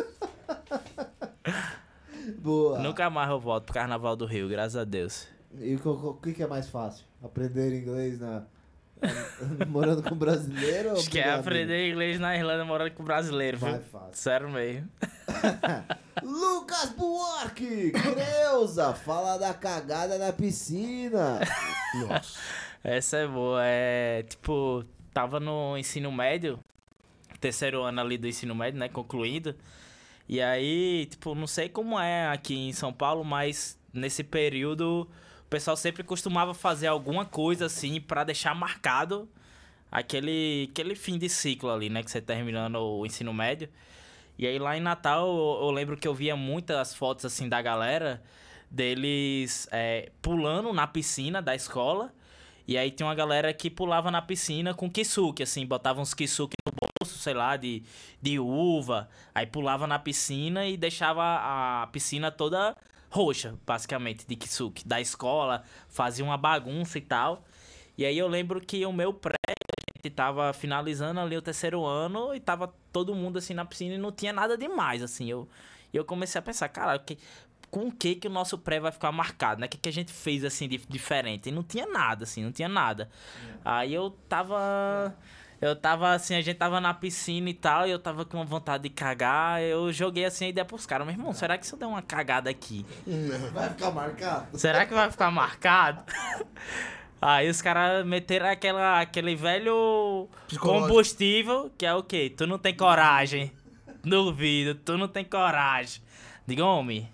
[2.38, 2.78] Boa.
[2.78, 5.26] Nunca mais eu volto pro Carnaval do Rio, graças a Deus.
[5.58, 7.04] E o, que, que é mais fácil?
[7.22, 8.42] Aprender inglês na...
[9.68, 13.70] morando com brasileiro Acho que é aprender inglês na Irlanda morando com brasileiro, viu?
[13.70, 14.10] Vai fácil.
[14.12, 14.88] Sério mesmo.
[16.22, 21.40] Lucas Buarque, Creuza, fala da cagada na piscina.
[21.94, 22.38] Nossa.
[22.82, 23.60] Essa é boa.
[23.62, 24.84] É tipo,
[25.18, 26.60] tava no ensino médio,
[27.40, 28.88] terceiro ano ali do ensino médio, né?
[28.88, 29.52] Concluído.
[30.28, 35.08] E aí, tipo, não sei como é aqui em São Paulo, mas nesse período
[35.44, 39.28] o pessoal sempre costumava fazer alguma coisa assim pra deixar marcado
[39.90, 42.04] aquele, aquele fim de ciclo ali, né?
[42.04, 43.68] Que você terminando o ensino médio.
[44.38, 47.60] E aí lá em Natal eu, eu lembro que eu via muitas fotos assim da
[47.60, 48.22] galera
[48.70, 52.14] deles é, pulando na piscina da escola.
[52.68, 56.54] E aí tinha uma galera que pulava na piscina com kisuke, assim, botava uns kisuke
[56.66, 57.82] no bolso, sei lá, de,
[58.20, 59.08] de uva.
[59.34, 62.76] Aí pulava na piscina e deixava a piscina toda
[63.10, 64.86] roxa, basicamente, de kisuke.
[64.86, 67.42] Da escola, fazia uma bagunça e tal.
[67.96, 71.86] E aí eu lembro que o meu pré, a gente tava finalizando ali o terceiro
[71.86, 75.30] ano e tava todo mundo assim na piscina e não tinha nada demais, assim.
[75.30, 75.48] Eu,
[75.90, 77.16] e eu comecei a pensar, cara, que,
[77.70, 79.66] com o que que o nosso pré vai ficar marcado, né?
[79.66, 81.48] O que, que a gente fez assim de diferente?
[81.48, 83.08] E não tinha nada, assim, não tinha nada.
[83.64, 85.14] Aí eu tava.
[85.60, 88.84] Eu tava assim, a gente tava na piscina e tal, e eu tava com vontade
[88.84, 89.60] de cagar.
[89.60, 92.00] Eu joguei assim a ideia pros caras, meu irmão, será que se eu der uma
[92.00, 92.86] cagada aqui?
[93.52, 94.56] Vai ficar marcado?
[94.56, 96.04] Será que vai ficar marcado?
[97.20, 100.28] Aí os caras meteram aquela, aquele velho
[100.60, 102.32] combustível, que é o quê?
[102.34, 103.50] Tu não tem coragem.
[104.04, 106.00] Duvido, tu não tem coragem.
[106.46, 107.08] Diga, homem,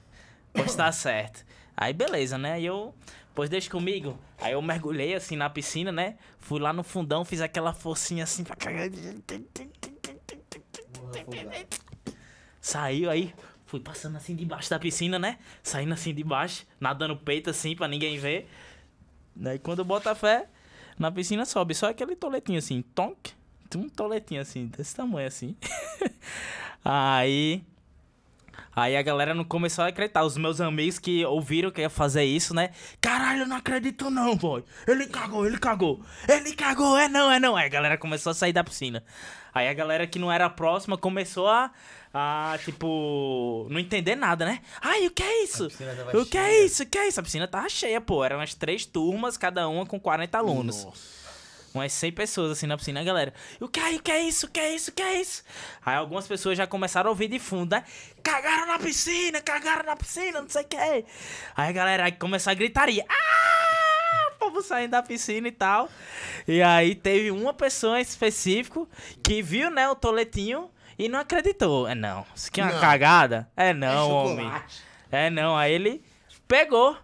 [0.54, 1.44] pois tá certo.
[1.76, 2.52] Aí beleza, né?
[2.52, 2.94] Aí eu
[3.34, 4.16] Pois deixa comigo.
[4.40, 6.16] Aí eu mergulhei assim na piscina, né?
[6.38, 8.44] Fui lá no fundão, fiz aquela forcinha assim.
[12.60, 13.34] Saiu aí,
[13.66, 15.38] fui passando assim debaixo da piscina, né?
[15.64, 18.48] Saindo assim de baixo, nadando peito assim pra ninguém ver.
[19.34, 20.48] Daí quando eu boto a fé,
[20.96, 23.32] na piscina sobe só aquele toletinho assim, tonk,
[23.74, 25.56] um toletinho assim, desse tamanho assim.
[26.84, 27.64] aí.
[28.76, 30.24] Aí a galera não começou a acreditar.
[30.24, 32.70] Os meus amigos que ouviram que ia fazer isso, né?
[33.00, 34.64] Caralho, eu não acredito não, boy.
[34.86, 36.02] Ele cagou, ele cagou.
[36.28, 37.56] Ele cagou, é não, é não.
[37.56, 39.04] Aí a galera começou a sair da piscina.
[39.54, 41.70] Aí a galera que não era próxima começou a,
[42.12, 44.60] a tipo, não entender nada, né?
[44.80, 45.68] Ai, o que é isso?
[46.12, 46.64] O que é cheia.
[46.64, 46.82] isso?
[46.82, 47.20] O que é isso?
[47.20, 48.24] A piscina tava cheia, pô.
[48.24, 51.23] Eram umas três turmas, cada uma com 40 alunos.
[51.74, 53.34] Umas 100 pessoas assim na piscina, a galera.
[53.60, 54.46] O que é, o que é isso?
[54.46, 54.90] O que é isso?
[54.90, 55.42] O que é isso?
[55.84, 57.82] Aí algumas pessoas já começaram a ouvir de fundo, né?
[58.22, 60.76] Cagaram na piscina, cagaram na piscina, não sei o que.
[60.76, 61.04] Aí
[61.56, 63.04] a galera aí começou a gritaria.
[63.08, 64.34] Ah!
[64.36, 65.88] O povo saindo da piscina e tal.
[66.46, 68.88] E aí teve uma pessoa em específico
[69.22, 71.88] que viu, né, o toletinho e não acreditou.
[71.88, 72.80] É não, isso aqui é uma Não.
[72.80, 73.50] cagada?
[73.56, 74.44] É não, homem.
[74.44, 74.82] chocolate.
[75.10, 76.04] É não, aí ele
[76.46, 76.96] pegou,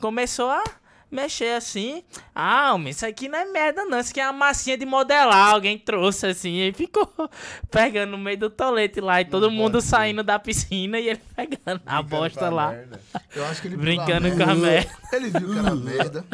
[0.00, 0.62] começou a
[1.10, 2.02] mexer assim.
[2.34, 5.50] Ah, homem, isso aqui não é merda não, isso aqui é uma massinha de modelar,
[5.54, 7.08] alguém trouxe assim, e ficou
[7.70, 11.80] pegando no meio do tolete lá, e todo mundo saindo da piscina e ele pegando
[11.86, 12.68] a Brincando bosta a lá.
[12.70, 13.00] merda.
[13.34, 14.90] Eu acho que ele viu Brincando com a merda.
[15.12, 16.24] Ele viu que era merda.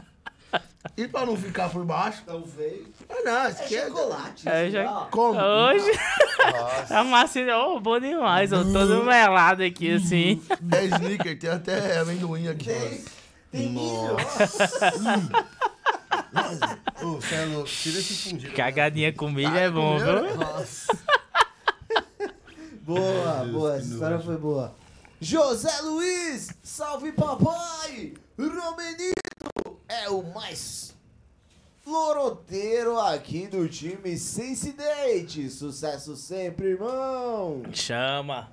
[0.96, 2.22] E pra não ficar por baixo,
[2.54, 2.86] feio.
[3.08, 3.86] ah não, isso É aqui é...
[3.86, 4.48] chocolate.
[4.48, 5.04] É, isso, já- ó.
[5.06, 5.40] Como?
[5.40, 5.90] Hoje,
[6.52, 6.98] Nossa.
[7.00, 10.42] a massinha, oh, bom demais, ó, todo melado aqui assim.
[10.72, 12.66] É sneaker, tem até amendoim aqui.
[12.66, 13.04] Tem,
[13.52, 14.16] tem milho.
[14.16, 14.92] Nossa.
[17.02, 17.68] Ô, você é louco.
[17.68, 18.54] Tira esse fundido.
[18.54, 20.36] Cagadinha com milho é bom, viu?
[20.36, 20.96] Nossa.
[22.84, 24.74] Boa, boa, essa história foi boa.
[25.20, 28.12] José Luiz, salve papai!
[28.36, 30.92] Romenito é o mais
[31.86, 35.48] loroteiro aqui do time Sense Date.
[35.48, 37.62] Sucesso sempre, irmão!
[37.72, 38.50] Chama.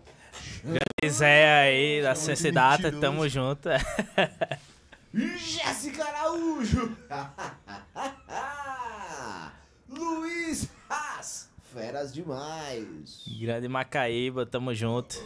[0.63, 3.01] Grande Zé aí da Cidade, mentiroso.
[3.01, 3.67] tamo junto.
[5.13, 6.95] Jéssica Araújo!
[9.89, 13.25] Luiz Haas, feras demais!
[13.39, 15.17] Grande Macaíba, tamo junto.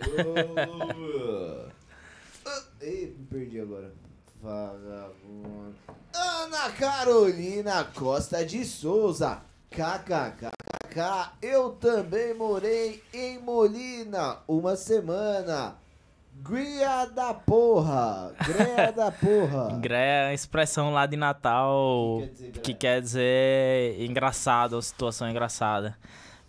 [0.00, 1.70] Oh.
[2.82, 3.92] Ih, me perdi agora.
[4.42, 5.74] Vagabundo.
[6.14, 9.40] Ana Carolina Costa de Souza.
[9.70, 11.32] KKKK.
[11.42, 15.76] Eu também morei em Molina uma semana.
[16.42, 18.32] Gria da porra.
[18.44, 19.78] Gria da porra.
[19.80, 24.82] Gré é a expressão lá de Natal Que quer dizer que quer dizer engraçado, ou
[24.82, 25.96] situação engraçada.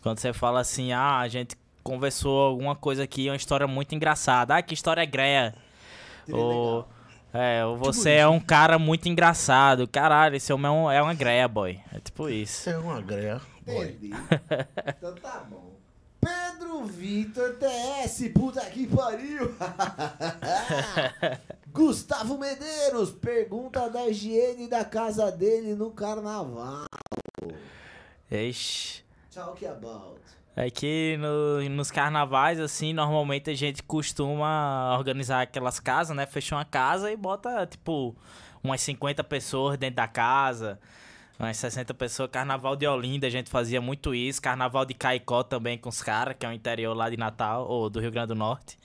[0.01, 4.55] Quando você fala assim, ah, a gente conversou alguma coisa aqui, uma história muito engraçada.
[4.55, 5.55] Ah, que história greia.
[6.25, 6.87] Seria Ou,
[7.33, 9.87] é, ou você é um cara muito engraçado.
[9.87, 11.79] Caralho, esse homem é, um, é uma greia, boy.
[11.93, 12.61] É tipo isso.
[12.61, 13.41] Isso é uma greia.
[13.65, 13.89] Boy.
[13.89, 14.11] Entendi.
[14.97, 15.76] então tá bom.
[16.27, 19.55] Pedro Vitor TS, puta que pariu!
[21.71, 26.85] Gustavo Medeiros, pergunta da higiene da casa dele no carnaval.
[28.29, 29.03] Ixi.
[29.33, 30.19] Talk about.
[30.55, 36.25] É que no- nos carnavais, assim, normalmente a gente costuma organizar aquelas casas, né?
[36.25, 38.15] Fecha uma casa e bota, tipo,
[38.63, 40.79] umas 50 pessoas dentro da casa,
[41.39, 42.29] umas 60 pessoas.
[42.31, 44.41] Carnaval de Olinda, a gente fazia muito isso.
[44.41, 47.89] Carnaval de Caicó também com os caras, que é o interior lá de Natal, ou
[47.89, 48.77] do Rio Grande do Norte.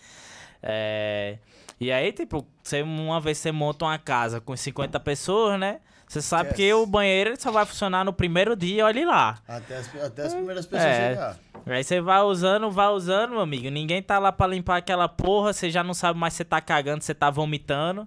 [0.63, 1.39] É...
[1.81, 5.81] E aí, tipo, você, uma vez você monta uma casa com 50 pessoas, né?
[6.07, 6.57] Você sabe Yes.
[6.57, 9.39] que o banheiro só vai funcionar no primeiro dia, olha lá.
[9.49, 11.09] Até as, até as primeiras pessoas É.
[11.11, 11.37] chegar.
[11.67, 13.71] Aí você vai usando, vai usando, meu amigo.
[13.71, 15.53] Ninguém tá lá pra limpar aquela porra.
[15.53, 18.07] Você já não sabe mais se você tá cagando, se você tá vomitando.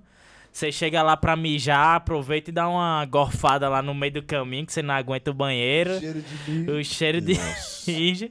[0.56, 4.66] Você chega lá pra mijar, aproveita e dá uma gorfada lá no meio do caminho,
[4.66, 6.00] que você não aguenta o banheiro.
[6.00, 6.72] Cheiro de bicho.
[6.72, 7.38] O cheiro de
[7.86, 8.30] mijo.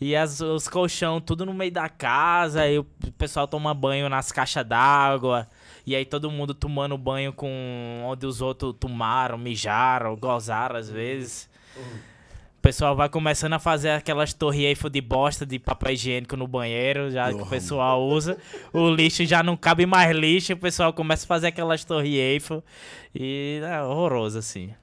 [0.00, 2.62] E as, os colchão tudo no meio da casa.
[2.62, 2.84] Aí o
[3.16, 5.46] pessoal toma banho nas caixas d'água.
[5.86, 11.48] E aí todo mundo tomando banho com onde os outros tomaram, mijaram, gozaram às vezes.
[12.58, 16.46] O pessoal vai começando a fazer aquelas torre Eiffel de bosta de papel higiênico no
[16.48, 18.36] banheiro, já que o pessoal usa.
[18.72, 22.62] O lixo já não cabe mais lixo, o pessoal começa a fazer aquelas torre Eiffel.
[23.14, 24.74] E é horroroso, assim.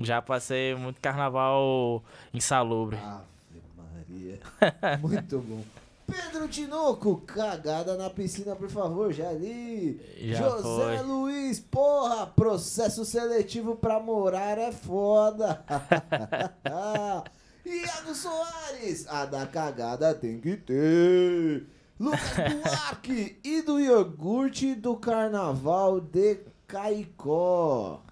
[0.00, 2.02] Já passei muito carnaval
[2.32, 2.96] insalubre.
[2.96, 4.38] Ave Maria.
[5.00, 5.62] Muito bom.
[6.10, 10.00] Pedro Tinoco, cagada na piscina, por favor, já li.
[10.18, 11.02] Já José foi.
[11.02, 15.62] Luiz, porra, processo seletivo pra morar é foda.
[17.64, 21.66] Iago Soares, a da cagada tem que ter.
[22.00, 22.20] Lucas
[22.64, 28.02] Buarque e do iogurte do carnaval de Caicó.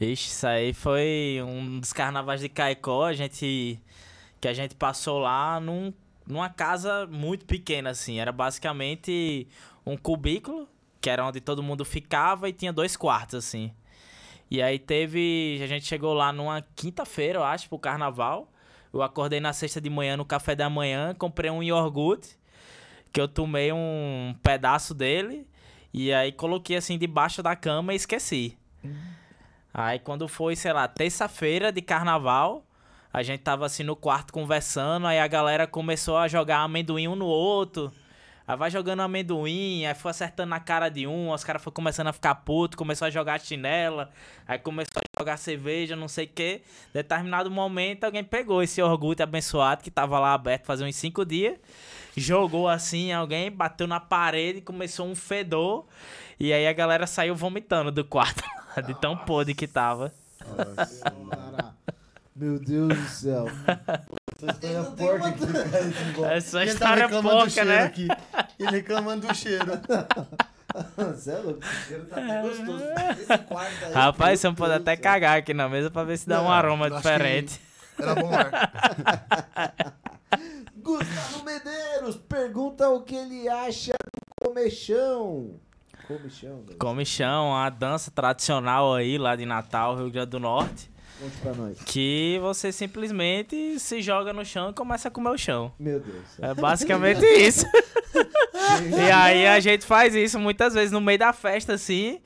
[0.00, 3.80] Ixi, isso aí foi um dos carnavais de Caicó, a gente
[4.40, 5.92] que a gente passou lá num,
[6.32, 9.46] numa casa muito pequena assim, era basicamente
[9.84, 10.68] um cubículo,
[11.00, 13.72] que era onde todo mundo ficava e tinha dois quartos assim.
[14.50, 18.52] E aí teve, a gente chegou lá numa quinta-feira, eu acho, pro carnaval.
[18.92, 22.38] Eu acordei na sexta de manhã no café da manhã, comprei um iogurte,
[23.10, 25.46] que eu tomei um pedaço dele
[25.92, 28.56] e aí coloquei assim debaixo da cama e esqueci.
[29.72, 32.64] Aí quando foi, sei lá, terça-feira de carnaval,
[33.12, 37.16] a gente tava assim no quarto conversando, aí a galera começou a jogar amendoim um
[37.16, 37.92] no outro.
[38.46, 42.08] Aí vai jogando amendoim, aí foi acertando na cara de um, os caras foram começando
[42.08, 44.10] a ficar puto, começou a jogar chinela,
[44.48, 46.62] aí começou a jogar cerveja, não sei o que.
[46.92, 51.56] Determinado momento, alguém pegou esse orgulho abençoado que tava lá aberto fazia uns cinco dias,
[52.16, 55.86] jogou assim, alguém bateu na parede, começou um fedor,
[56.40, 58.42] e aí a galera saiu vomitando do quarto,
[58.84, 60.12] de tão podre que tava.
[61.30, 61.71] Cara,
[62.34, 63.46] Meu Deus do céu.
[63.46, 65.88] Essa história é porca cara.
[65.88, 66.34] esse embora.
[66.34, 67.82] Essa tá história é do porca, né?
[67.84, 68.08] Aqui.
[68.58, 69.66] Ele reclamando do cheiro.
[70.96, 71.60] Você é louco?
[71.62, 72.82] Esse cheiro tá até gostoso.
[73.20, 73.92] Esse quarto aí.
[73.92, 75.02] Rapaz, você pode até céu.
[75.02, 77.60] cagar aqui na mesa pra ver se dá um Não, aroma eu acho diferente.
[77.94, 79.94] que Era bom ar.
[80.82, 85.60] Gustavo Medeiros pergunta o que ele acha do comechão.
[86.08, 86.78] Comechão, velho.
[86.78, 90.90] Comichão, a dança tradicional aí lá de Natal, Rio Grande do Norte,
[91.22, 91.78] Conte pra nós.
[91.86, 95.72] que você simplesmente se joga no chão e começa a comer o chão.
[95.78, 96.24] Meu Deus.
[96.40, 97.64] É basicamente isso.
[98.98, 102.20] e aí a gente faz isso muitas vezes no meio da festa, assim.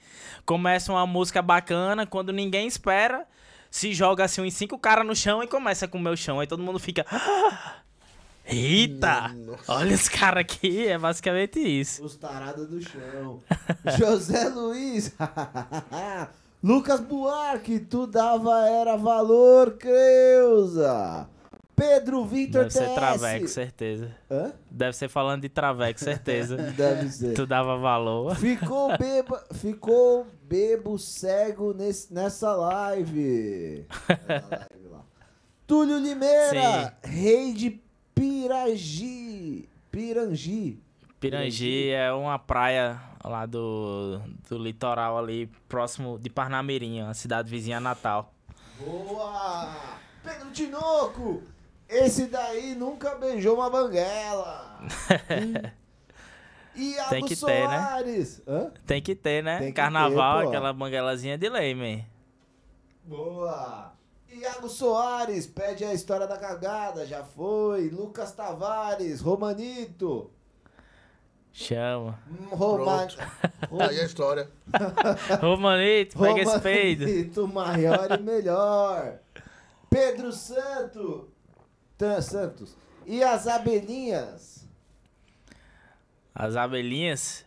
[0.45, 3.27] Começa uma música bacana, quando ninguém espera,
[3.71, 6.41] se joga assim uns cinco caras no chão e começa a comer o chão.
[6.41, 7.05] Aí todo mundo fica.
[7.11, 7.75] "Ah,
[8.49, 9.29] Eita!
[9.35, 9.73] Nossa.
[9.73, 12.05] Olha os caras aqui, é basicamente isso.
[12.05, 13.43] Os tarados do chão.
[13.99, 15.13] José Luiz.
[16.67, 21.29] Lucas Buarque, tu dava era valor, Creuza.
[21.77, 22.95] Pedro Vitor Deve ser TS.
[22.97, 24.17] traveco, certeza.
[24.29, 24.53] Hã?
[24.69, 26.57] Deve ser falando de traveco, certeza.
[26.77, 27.35] Deve ser.
[27.35, 28.35] tu dava valor.
[28.35, 33.87] Ficou beba, ficou bebo cego nesse, nessa live.
[34.09, 35.05] Essa live lá.
[35.69, 37.81] Túlio Limeira, rei de
[38.13, 39.69] Piragi.
[39.93, 40.81] Pirangi.
[41.21, 47.79] Pirangi é uma praia lá do, do litoral ali, próximo de Parnamirim, uma cidade vizinha
[47.79, 48.33] a Natal.
[48.79, 49.75] Boa!
[50.23, 51.43] Pedro Tinoco,
[51.89, 54.81] esse daí nunca beijou uma banguela.
[56.75, 57.79] Iago Tem que ter, né?
[57.81, 58.43] Soares.
[58.47, 58.71] Hã?
[58.87, 59.59] Tem que ter, né?
[59.59, 62.05] Tem que Carnaval, ter, aquela banguelazinha de lei, man.
[63.03, 63.95] Boa!
[64.31, 67.89] Iago Soares pede a história da cagada, já foi.
[67.89, 70.31] Lucas Tavares, Romanito.
[71.59, 72.19] Chama.
[72.29, 73.07] Hum, Roma...
[73.07, 74.47] Tá aí a história.
[75.41, 77.07] Romanito, pega esse peido.
[77.07, 79.15] Romanito maior e melhor.
[79.89, 81.31] Pedro Santo.
[81.97, 82.77] Tan- Santos.
[83.07, 84.69] E as abelhinhas?
[86.35, 87.47] As abelhinhas.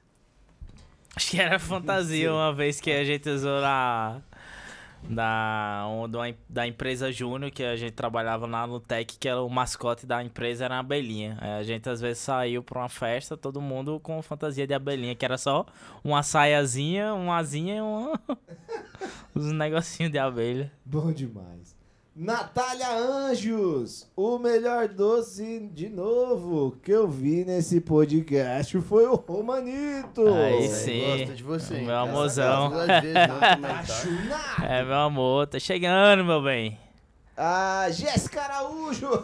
[1.16, 4.22] Acho que era fantasia uma vez que a gente usou na.
[5.08, 6.08] Da, um-
[6.48, 10.24] da empresa Júnior, que a gente trabalhava lá no Tech, que era o mascote da
[10.24, 11.38] empresa era a abelhinha.
[11.42, 15.16] Aí a gente às vezes saiu pra uma festa, todo mundo com fantasia de abelhinha,
[15.16, 15.66] que era só
[16.04, 18.20] uma saiazinha, uma asinha e uma...
[19.36, 20.72] uns negocinhos de abelha.
[20.86, 21.79] Bom demais.
[22.22, 30.28] Natália Anjos, o melhor doce de novo que eu vi nesse podcast foi o Romanito.
[30.28, 31.00] Aí sim.
[31.00, 31.76] Gosta de você.
[31.76, 32.02] Meu cara.
[32.02, 32.72] amorzão.
[34.68, 36.78] É, meu amor, tá chegando, meu bem.
[37.38, 39.08] A Jéssica Araújo.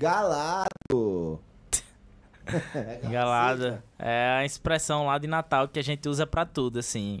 [0.00, 1.38] Galado.
[3.10, 3.82] Galado.
[3.98, 7.20] É a expressão lá de Natal que a gente usa pra tudo, assim.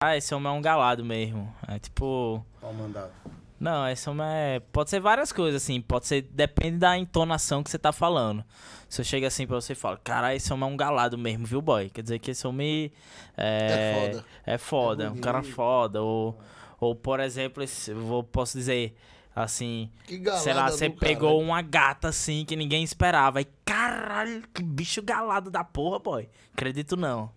[0.00, 1.52] Ah, esse homem é um galado mesmo.
[1.68, 2.44] É tipo.
[2.60, 3.10] Pau mandado.
[3.58, 4.60] Não, esse homem é.
[4.72, 5.80] Pode ser várias coisas, assim.
[5.80, 6.22] Pode ser.
[6.22, 8.42] Depende da entonação que você tá falando.
[8.88, 11.46] Se eu chego assim pra você e falo, cara, esse homem é um galado mesmo,
[11.46, 11.90] viu, boy?
[11.90, 12.90] Quer dizer que esse homem.
[13.36, 14.24] É, É foda.
[14.46, 16.02] É foda, é um cara foda.
[16.02, 16.38] Ou,
[16.80, 18.96] ou por exemplo, esse- eu vou, posso dizer
[19.36, 19.90] assim.
[20.38, 20.98] Sei lá, você cara.
[21.00, 23.40] pegou uma gata assim que ninguém esperava.
[23.42, 26.28] E caralho, que bicho galado da porra, boy.
[26.54, 27.30] Acredito não.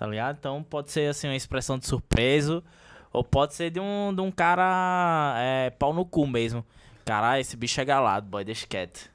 [0.00, 0.38] Tá ligado?
[0.40, 2.64] Então pode ser assim uma expressão de surpreso.
[3.12, 6.64] Ou pode ser de um, de um cara é, pau no cu mesmo.
[7.04, 9.10] Caralho, esse bicho é galado, boy, deixa quieto.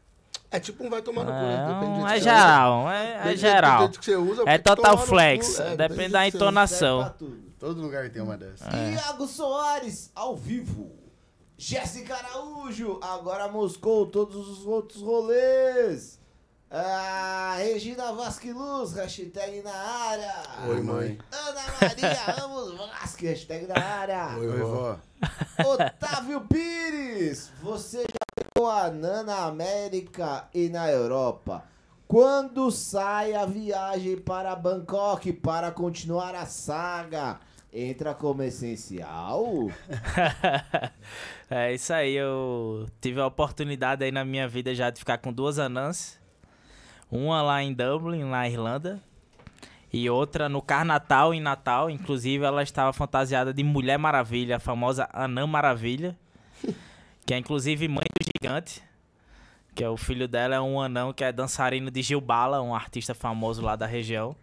[0.52, 1.74] É tipo um vai tomar no cu, É, né?
[1.74, 3.80] Depende do é que você geral, é, é Depende do geral.
[3.80, 5.60] jeito que você usa, É total flex.
[5.60, 7.16] É, Depende da entonação.
[7.57, 8.70] Todo lugar tem uma dessa.
[8.70, 8.91] É.
[8.94, 10.91] Iago Soares, ao vivo.
[11.57, 16.20] Jéssica Araújo, agora moscou todos os outros rolês.
[16.77, 20.34] Ah, Regina Vasquiluz, hashtag na área.
[20.68, 21.18] Oi, mãe.
[21.31, 24.38] Ana Maria Ramos Vasque, hashtag na área.
[24.38, 24.99] Oi, Oi, vó.
[25.57, 25.72] vó.
[25.72, 31.64] Otávio Pires, você já pegou a Nana na América e na Europa.
[32.10, 37.39] Quando sai a viagem para Bangkok para continuar a saga?
[37.72, 39.72] Entra como essencial?
[41.49, 45.31] é isso aí, eu tive a oportunidade aí na minha vida já de ficar com
[45.31, 46.24] duas anãs.
[47.15, 49.01] Uma lá em Dublin, na Irlanda.
[49.91, 51.89] E outra no Carnatal, em Natal.
[51.89, 56.17] Inclusive, ela estava fantasiada de Mulher Maravilha, a famosa Anã Maravilha.
[57.25, 58.83] que é inclusive mãe do gigante.
[59.73, 63.13] Que é o filho dela, é um anão que é dançarino de Gilbala, um artista
[63.13, 64.35] famoso lá da região.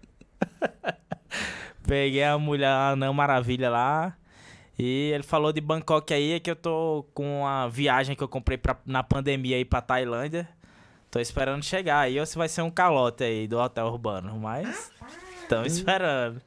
[1.86, 4.16] Peguei a mulher a Anã Maravilha lá.
[4.78, 8.28] E ele falou de Bangkok aí, é que eu tô com a viagem que eu
[8.28, 10.48] comprei pra, na pandemia aí pra Tailândia.
[11.12, 14.90] Tô esperando chegar aí, ou se vai ser um calote aí do hotel urbano, mas
[15.42, 16.40] estão esperando.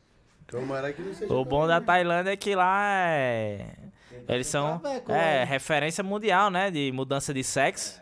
[0.48, 1.32] Tomara que não seja.
[1.32, 3.68] O bom da Tailândia é que lá é.
[4.28, 5.44] Eles são é, né?
[5.44, 6.72] referência mundial, né?
[6.72, 8.02] De mudança de sexo.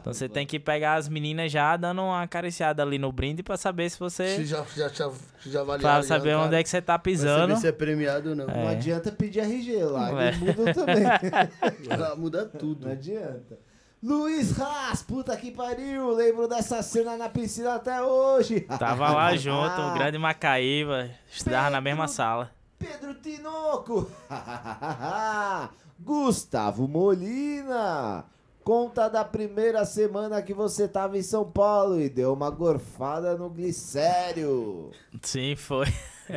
[0.00, 3.56] Então você tem que pegar as meninas já dando uma acariciada ali no brinde pra
[3.56, 4.44] saber se Se você.
[4.44, 5.10] já, já, já,
[5.46, 6.40] já avaliaram, Pra já, saber cara.
[6.42, 7.48] onde é que você tá Pra pisando.
[7.54, 8.46] saber se é premiado ou não.
[8.46, 8.68] Não É.
[8.70, 10.32] adianta pedir RG lá, É.
[10.32, 11.04] mudam também.
[12.16, 12.86] Muda tudo.
[12.86, 13.58] Não adianta.
[14.02, 18.60] Luiz Haas, puta que pariu, lembro dessa cena na piscina até hoje.
[18.62, 21.10] Tava lá junto, o grande Macaíba.
[21.30, 22.50] Estudava na mesma Pedro- sala.
[22.78, 24.10] Pedro Tinoco.
[26.00, 28.24] Gustavo Molina.
[28.64, 33.50] Conta da primeira semana que você tava em São Paulo e deu uma gorfada no
[33.50, 34.92] glicério.
[35.22, 35.86] Sim, foi.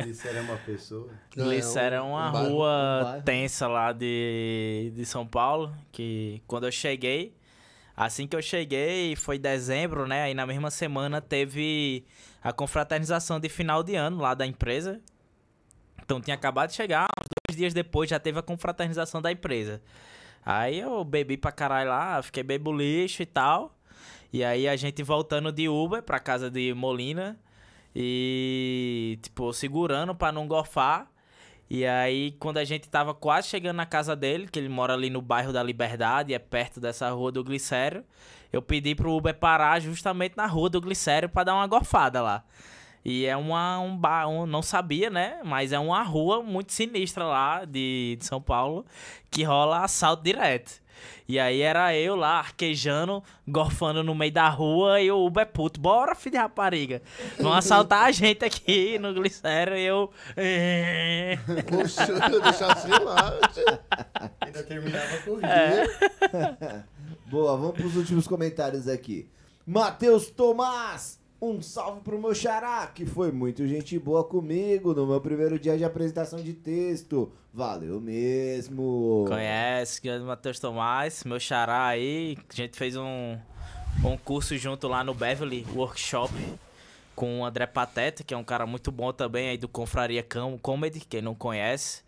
[0.06, 1.08] Isso era uma pessoa.
[1.34, 2.48] Não, é um- uma um bairro.
[2.50, 3.22] rua um bairro.
[3.22, 7.34] tensa lá de, de São Paulo, que quando eu cheguei,
[7.96, 10.22] assim que eu cheguei, foi dezembro, né?
[10.24, 12.04] Aí na mesma semana teve
[12.42, 15.00] a confraternização de final de ano lá da empresa.
[16.02, 19.80] Então tinha acabado de chegar, uns dois dias depois já teve a confraternização da empresa.
[20.44, 23.78] Aí eu bebi pra caralho lá, fiquei bebo lixo e tal.
[24.32, 27.38] E aí a gente voltando de Uber pra casa de Molina.
[27.94, 31.08] E, tipo, segurando pra não gorfar.
[31.68, 35.08] E aí, quando a gente tava quase chegando na casa dele, que ele mora ali
[35.08, 38.04] no bairro da Liberdade, é perto dessa rua do Glicério,
[38.52, 42.44] eu pedi pro Uber parar justamente na rua do Glicério pra dar uma gorfada lá.
[43.04, 45.40] E é uma, um bar, um, não sabia, né?
[45.44, 48.86] Mas é uma rua muito sinistra lá de, de São Paulo,
[49.30, 50.83] que rola assalto direto.
[51.28, 55.80] E aí era eu lá, arquejando, gorfando no meio da rua, e o Uber puto,
[55.80, 57.02] bora, filho de rapariga.
[57.38, 60.10] Vão assaltar a gente aqui no Glicério, e eu...
[60.36, 61.38] "Eh".
[61.68, 63.38] Poxa, eu deixava assim lá.
[64.40, 65.48] Ainda terminava a corrida.
[65.48, 66.82] É.
[67.26, 69.28] Boa, vamos pros últimos comentários aqui.
[69.66, 71.18] Matheus Tomás,
[71.50, 75.76] um salve pro meu xará, que foi muito gente boa comigo no meu primeiro dia
[75.76, 77.30] de apresentação de texto.
[77.52, 79.24] Valeu mesmo.
[79.28, 82.36] Conhece, grande Matheus Tomás, meu xará aí.
[82.48, 83.36] A gente fez um,
[84.04, 86.32] um curso junto lá no Beverly Workshop
[87.14, 90.24] com o André Pateta, que é um cara muito bom também aí do Confraria
[90.60, 92.03] Comedy, quem não conhece.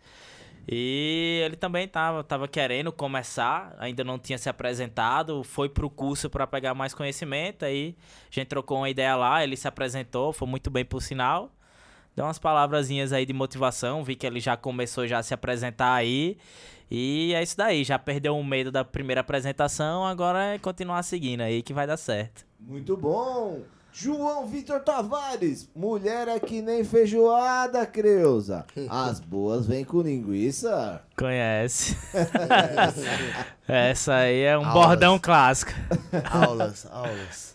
[0.69, 6.29] E ele também tava, tava querendo começar, ainda não tinha se apresentado, foi pro curso
[6.29, 7.95] para pegar mais conhecimento, aí
[8.29, 11.51] a gente trocou uma ideia lá, ele se apresentou, foi muito bem por sinal.
[12.13, 15.93] Deu umas palavrazinhas aí de motivação, vi que ele já começou já a se apresentar
[15.93, 16.37] aí.
[16.91, 21.41] E é isso daí, já perdeu o medo da primeira apresentação, agora é continuar seguindo
[21.41, 22.45] aí que vai dar certo.
[22.59, 23.61] Muito bom.
[23.99, 28.63] João Vitor Tavares, mulher é que nem feijoada, Creuza.
[28.87, 31.01] As boas vêm com linguiça.
[31.17, 31.97] Conhece.
[33.67, 34.73] Essa aí é um Aulas.
[34.87, 35.71] bordão clássico.
[36.31, 37.46] Aulas, aulas.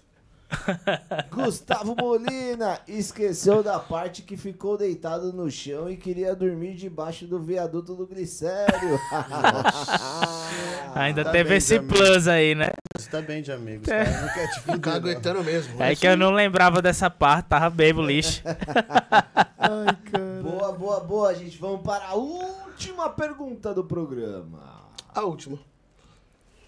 [1.31, 7.39] Gustavo Molina esqueceu da parte que ficou deitado no chão e queria dormir debaixo do
[7.41, 8.99] viaduto do Glicério.
[10.95, 12.71] Ainda tá teve bem, esse plus aí, né?
[12.97, 14.21] Você tá bem de amigos, cara.
[14.21, 14.97] Não quer te Ficar não.
[14.97, 15.83] aguentando mesmo.
[15.83, 18.43] É que eu não lembrava dessa parte, tava bebo lixo.
[19.59, 20.43] Ai, cara.
[20.43, 21.59] boa, boa, boa, gente.
[21.59, 24.83] Vamos para a última pergunta do programa.
[25.15, 25.59] A última.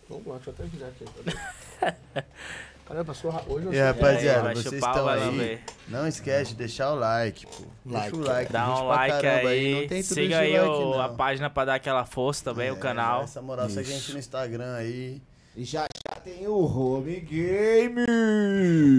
[0.08, 2.24] Vamos lá, deixa eu até virar aqui.
[2.86, 5.60] Caramba, passou hoje eu E sou- rapaziada, vai vocês estão aí.
[5.88, 7.64] Não esquece de deixar o like, pô.
[7.86, 8.52] Like, Deixa o like.
[8.52, 11.00] Dá um like caramba aí, Não tem tudo siga aí like, o- não.
[11.00, 13.22] a página pra dar aquela força também, o É, canal.
[13.22, 15.22] Essa moral, segue a gente no Instagram aí.
[15.56, 18.04] E já já tem o Home Game.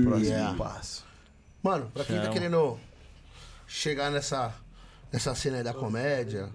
[0.06, 0.58] Próximo Yeah.
[0.58, 1.06] passo.
[1.62, 2.34] Mano, pra quem tá Chama.
[2.34, 2.80] querendo
[3.68, 4.54] chegar nessa,
[5.12, 6.50] nessa cena aí da comédia,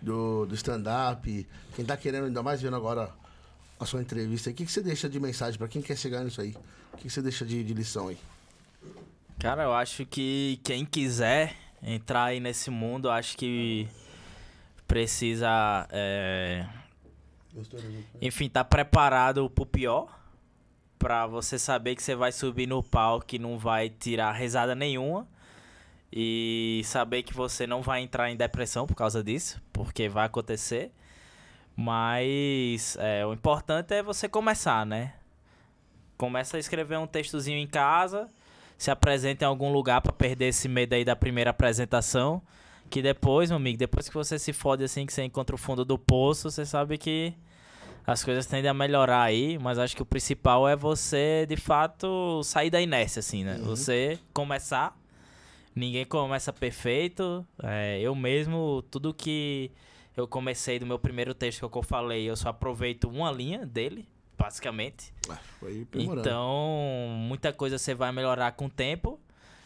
[0.00, 3.08] do, do stand-up, quem tá querendo, ainda mais vendo agora
[3.78, 4.50] a sua entrevista.
[4.50, 6.56] O que, que você deixa de mensagem pra quem quer chegar nisso aí?
[6.92, 8.18] O que, que você deixa de, de lição aí?
[9.38, 13.88] Cara, eu acho que quem quiser entrar aí nesse mundo, acho que
[14.86, 16.66] precisa, é,
[18.20, 20.22] enfim, tá preparado pro pior.
[20.98, 25.28] Pra você saber que você vai subir no palco e não vai tirar risada nenhuma.
[26.10, 30.92] E saber que você não vai entrar em depressão por causa disso, porque vai acontecer.
[31.76, 35.14] Mas é, o importante é você começar, né?
[36.16, 38.28] Começa a escrever um textozinho em casa,
[38.78, 42.40] se apresenta em algum lugar pra perder esse medo aí da primeira apresentação.
[42.88, 45.84] Que depois, meu amigo, depois que você se fode assim, que você encontra o fundo
[45.84, 47.34] do poço, você sabe que
[48.06, 52.42] as coisas tendem a melhorar aí, mas acho que o principal é você, de fato,
[52.44, 53.58] sair da inércia, assim, né?
[53.62, 54.96] Você começar.
[55.74, 57.44] Ninguém começa perfeito.
[57.62, 59.72] É, eu mesmo, tudo que
[60.16, 64.08] eu comecei do meu primeiro texto que eu falei, eu só aproveito uma linha dele,
[64.38, 65.12] basicamente.
[65.28, 65.38] Ah.
[65.94, 69.18] Então, muita coisa você vai melhorar com o tempo.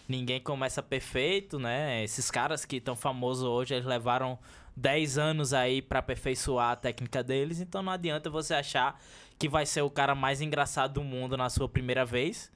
[0.09, 2.03] Ninguém começa perfeito, né?
[2.03, 4.39] Esses caras que estão famosos hoje, eles levaram
[4.75, 8.99] 10 anos aí pra aperfeiçoar a técnica deles, então não adianta você achar
[9.39, 12.51] que vai ser o cara mais engraçado do mundo na sua primeira vez.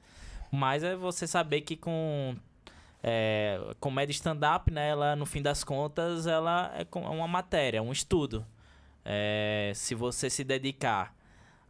[0.50, 2.36] Mas é você saber que com
[3.02, 4.90] é, comédia stand-up, né?
[4.90, 8.46] Ela, no fim das contas, ela é é uma matéria, um estudo.
[9.04, 11.14] É, se você se dedicar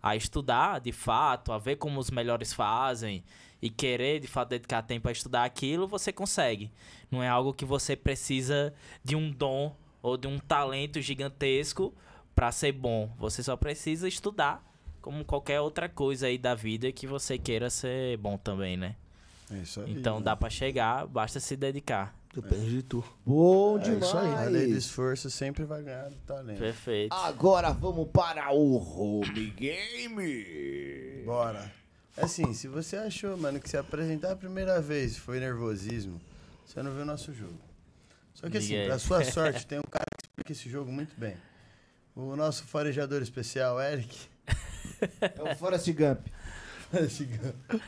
[0.03, 3.25] a estudar de fato, a ver como os melhores fazem
[3.63, 6.71] e querer de fato dedicar tempo a estudar aquilo, você consegue.
[7.11, 11.95] Não é algo que você precisa de um dom ou de um talento gigantesco
[12.35, 13.11] para ser bom.
[13.19, 14.63] Você só precisa estudar,
[15.01, 18.97] como qualquer outra coisa aí da vida que você queira ser bom também, né?
[19.53, 19.93] É isso aí.
[19.93, 22.15] Então dá pra chegar, basta se dedicar.
[22.35, 23.05] Depende de tu.
[23.27, 24.05] Bom É demais.
[24.05, 24.35] isso aí.
[24.35, 26.59] A lei do esforço sempre vai ganhar do talento.
[26.59, 27.13] Perfeito.
[27.15, 31.23] Agora vamos para o Home Game.
[31.27, 31.71] Bora.
[32.17, 36.21] Assim, se você achou, mano, que se apresentar a primeira vez foi nervosismo,
[36.67, 37.59] você não viu o nosso jogo.
[38.35, 41.37] Só que assim, pra sua sorte, tem um cara que explica esse jogo muito bem.
[42.15, 44.19] O nosso farejador especial, Eric.
[45.21, 46.27] É o Forrest Gump.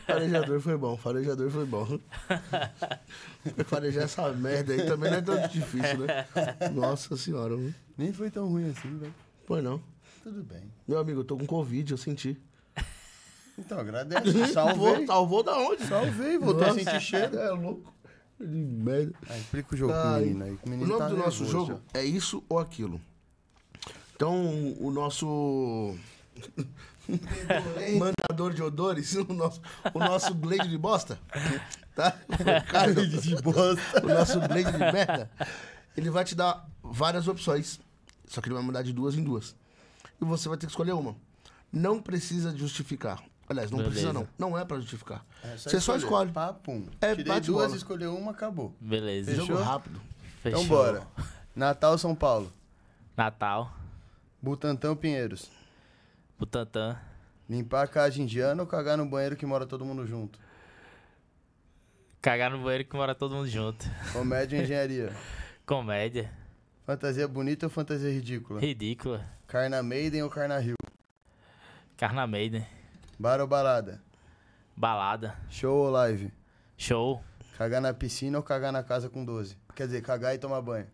[0.06, 1.86] Farejador foi bom, farejador foi bom.
[3.66, 6.26] Farejar essa merda aí também não é tão difícil, né?
[6.72, 7.74] Nossa senhora, mano.
[7.96, 9.14] Nem foi tão ruim assim, velho.
[9.46, 9.80] Foi não.
[10.22, 10.62] Tudo bem.
[10.88, 12.40] Meu amigo, eu tô com Covid, eu senti.
[13.58, 14.32] Então, agradece.
[14.52, 15.06] Salvou, Salvei.
[15.06, 15.86] salvou da onde?
[15.86, 17.38] Salvei, voltei a sentir cheiro.
[17.38, 17.92] É louco.
[18.40, 19.12] De merda.
[19.28, 20.52] Ah, explica o jogo menino aí.
[20.52, 23.00] O O menino nome tá do nosso jogo é isso ou aquilo.
[24.16, 25.94] Então, o nosso
[27.98, 29.60] mandador de odores, o nosso,
[29.92, 31.18] o nosso blade de bosta,
[31.94, 32.16] tá?
[32.28, 34.04] O de bosta.
[34.04, 35.30] o nosso blade de merda,
[35.96, 37.80] ele vai te dar várias opções.
[38.26, 39.54] Só que ele vai mandar de duas em duas.
[40.20, 41.14] E você vai ter que escolher uma.
[41.72, 43.22] Não precisa justificar.
[43.48, 44.26] Aliás, não precisa Beleza.
[44.38, 44.50] não.
[44.50, 45.24] Não é pra justificar.
[45.42, 46.32] É você só escolhe.
[46.32, 46.86] Pá, pum.
[47.00, 47.76] É, Tirei bate duas, bola.
[47.76, 48.74] escolheu uma, acabou.
[48.80, 49.30] Beleza.
[49.32, 49.46] Fechou?
[49.46, 50.00] Jogo rápido.
[50.42, 50.62] Fechou.
[50.62, 51.06] Então bora.
[51.54, 52.50] Natal, São Paulo.
[53.16, 53.70] Natal,
[54.42, 55.50] Butantão, Pinheiros.
[56.38, 56.98] Butantã,
[57.48, 60.38] Limpar a casa indiana ou cagar no banheiro que mora todo mundo junto?
[62.22, 63.84] cagar no banheiro que mora todo mundo junto.
[64.12, 65.12] Comédia ou engenharia?
[65.66, 66.30] Comédia,
[66.86, 68.60] Fantasia bonita ou fantasia ridícula?
[68.60, 69.26] ridícula.
[69.46, 70.74] Carna Maiden ou Carna Rio?
[71.96, 72.66] Carna Maiden,
[73.18, 74.02] Bar ou balada?
[74.76, 76.32] balada, Show ou live?
[76.76, 77.22] show,
[77.56, 79.56] Cagar na piscina ou cagar na casa com 12?
[79.76, 80.86] Quer dizer, cagar e tomar banho.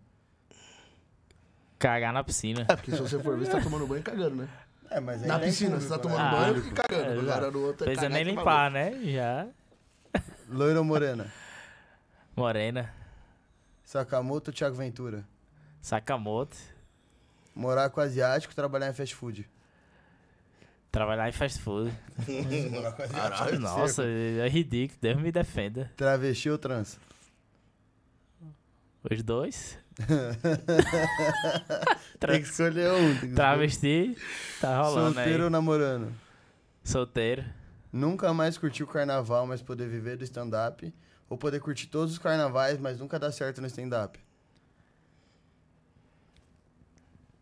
[1.78, 2.66] cagar na piscina.
[2.68, 4.48] É, porque se você for ver, você tá tomando banho e cagando, né?
[4.90, 6.38] É, mas aí Na em piscina, você tá público, tomando né?
[6.38, 7.20] Ah, banho e cagando.
[7.30, 8.92] Agora no outro é Precisa nem limpar, né?
[9.04, 9.46] Já.
[10.48, 11.32] Loira ou morena?
[12.36, 12.92] Morena,
[13.84, 15.24] Sakamoto ou Thiago Ventura?
[15.80, 16.56] Sakamoto,
[17.54, 19.48] Morar com asiático ou trabalhar em fast food?
[20.90, 21.92] trabalhar em fast food.
[22.70, 25.92] Morar com Caralho, Nossa, é ridículo, Deus me defenda.
[25.96, 26.98] Travesti ou trans?
[29.08, 29.78] Os dois.
[32.18, 33.18] Tem que escolher um.
[33.18, 34.16] Que Travesti,
[34.60, 35.50] tá rolando Solteiro ou aí.
[35.52, 36.12] namorando?
[36.84, 37.44] Solteiro.
[37.92, 40.92] Nunca mais curtir o carnaval, mas poder viver do stand-up.
[41.28, 44.18] Ou poder curtir todos os carnavais, mas nunca dar certo no stand-up.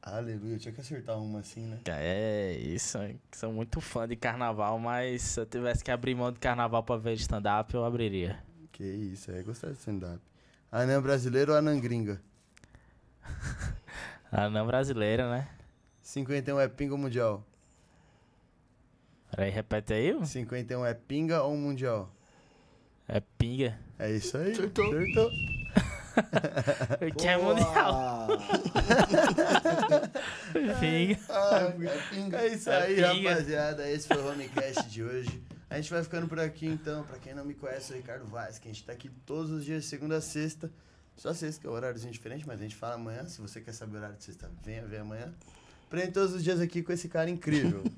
[0.03, 1.81] Aleluia, eu tinha que acertar uma assim, né?
[1.87, 6.15] É isso, é que sou muito fã de carnaval, mas se eu tivesse que abrir
[6.15, 8.39] mão de carnaval pra ver stand-up, eu abriria.
[8.73, 10.19] Que isso, é gostar de stand-up.
[10.73, 12.23] Anã brasileiro ou anã gringa?
[14.31, 15.49] Ah, não brasileira, né?
[16.03, 17.45] 51 é pinga ou mundial?
[19.31, 20.15] Peraí, repete aí.
[20.15, 20.25] ó.
[20.25, 22.11] 51 é pinga ou mundial?
[23.07, 23.79] É pinga.
[23.99, 24.53] É isso aí.
[24.53, 24.87] Acertou.
[24.87, 25.31] Acertou.
[27.17, 28.27] Que é mundial.
[30.81, 31.19] Pinga.
[31.29, 31.71] Ah, É
[32.11, 32.39] pinga.
[32.39, 33.31] é isso É aí, pinga.
[33.31, 33.89] rapaziada.
[33.91, 35.43] Esse foi o Homecast de hoje.
[35.71, 37.05] A gente vai ficando por aqui então.
[37.05, 39.09] Pra quem não me conhece, eu sou o Ricardo Vaz, que a gente tá aqui
[39.25, 40.69] todos os dias, segunda a sexta.
[41.19, 43.27] Só sexta que é um horáriozinho diferente, mas a gente fala amanhã.
[43.27, 45.35] Se você quer saber o horário de sexta, venha ver amanhã.
[45.91, 47.83] Prende todos os dias aqui com esse cara incrível.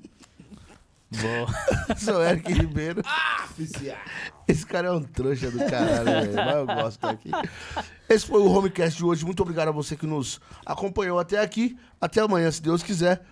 [1.11, 1.47] Boa.
[1.99, 3.03] Sou Eric Ribeiro.
[3.51, 3.97] Oficial.
[4.47, 6.35] Esse cara é um trouxa do caralho, velho.
[6.35, 7.29] Mas eu gosto daqui.
[8.09, 9.23] Esse foi o Homecast de hoje.
[9.23, 11.77] Muito obrigado a você que nos acompanhou até aqui.
[11.99, 13.23] Até amanhã, se Deus quiser.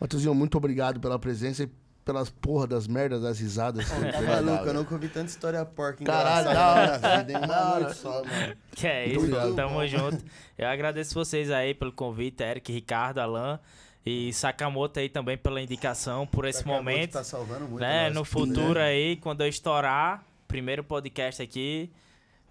[0.00, 1.70] Matheusinho, muito obrigado pela presença e
[2.06, 3.84] pelas porra das merdas, das risadas.
[3.90, 7.44] tá maluco, eu nunca ouvi tanta história porca Caralho, engraçada da na minha vida, em
[7.50, 7.80] uma hora.
[7.84, 8.56] noite só, mano.
[8.76, 9.54] Que é Muito isso, obrigado.
[9.56, 10.24] tamo junto.
[10.56, 13.58] Eu agradeço vocês aí pelo convite, Eric, Ricardo, Alan
[14.06, 17.12] e Sakamoto aí também pela indicação por esse de momento.
[17.14, 17.80] Tá salvando muito.
[17.80, 18.04] né?
[18.04, 18.14] nós.
[18.14, 21.90] No futuro aí, quando eu estourar, primeiro podcast aqui,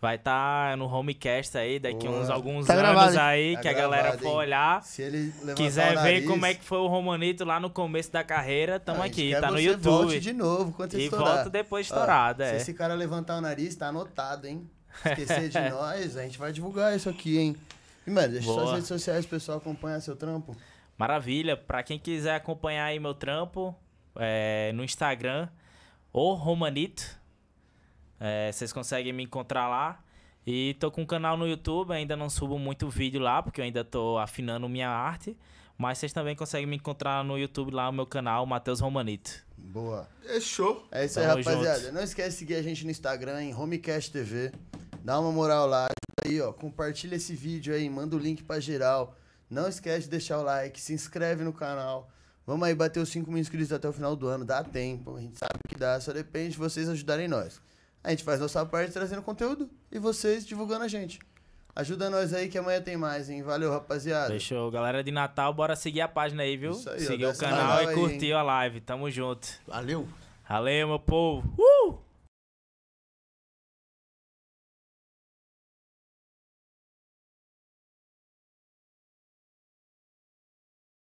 [0.01, 2.19] vai estar no homecast aí, daqui Boa.
[2.21, 4.35] uns alguns Tá anos gravado, aí, Tá que a galera gravado, for hein?
[4.35, 4.83] olhar.
[4.83, 7.69] Se ele levantar Quiser o ver nariz, como é que foi o Romanito lá no
[7.69, 10.19] começo da carreira, tamo a gente aqui, tá no você Volte YouTube.
[10.19, 11.33] de novo quando você E estourar.
[11.35, 12.55] volta depois Ó, estourado, Se é.
[12.57, 14.69] esse cara levantar o nariz, tá anotado, hein?
[15.05, 17.55] Esquecer de nós, a gente vai divulgar isso aqui, hein?
[18.05, 18.59] E, mano, deixa Boa.
[18.61, 20.55] suas redes sociais, pessoal, acompanhar seu trampo.
[20.97, 21.57] Maravilha.
[21.57, 23.75] Pra quem quiser acompanhar aí meu trampo,
[24.15, 25.49] é, no Instagram,
[26.13, 27.03] o Romanito.
[28.19, 30.03] É, vocês conseguem me encontrar lá.
[30.47, 33.65] E tô com um canal no YouTube, ainda não subo muito vídeo lá, porque eu
[33.65, 35.35] ainda tô afinando minha arte.
[35.77, 39.43] Mas vocês também conseguem me encontrar no YouTube lá, no meu canal, Matheus Romanito.
[39.57, 40.07] Boa.
[40.25, 40.87] É show.
[40.91, 41.79] É isso aí, Tamo rapaziada.
[41.79, 41.93] junto.
[41.93, 44.51] Não esquece de seguir a gente no Instagram, em Homecast TV.
[45.03, 45.87] Dá uma moral lá.
[45.87, 49.15] ajuda Aí, ó, compartilha esse vídeo aí, manda o link pra geral.
[49.49, 52.09] Não esquece de deixar o like, se inscreve no canal.
[52.47, 54.45] Vamos aí bater os 5 mil inscritos até o final do ano.
[54.45, 57.59] Dá tempo, a gente sabe que dá, só depende de vocês ajudarem nós.
[58.05, 61.17] A gente faz nossa parte trazendo conteúdo e vocês divulgando a gente.
[61.75, 63.41] Ajuda nós aí que amanhã tem mais, hein?
[63.41, 64.31] Valeu, rapaziada.
[64.31, 64.69] Fechou.
[64.69, 66.69] Galera de Natal, bora seguir a página aí, viu?
[66.69, 68.79] Isso aí, ó, seguir o canal e curtir a live.
[68.79, 69.47] Tamo junto.
[69.65, 70.07] Valeu.
[70.47, 71.51] Valeu, meu povo.
[71.57, 72.04] Uh!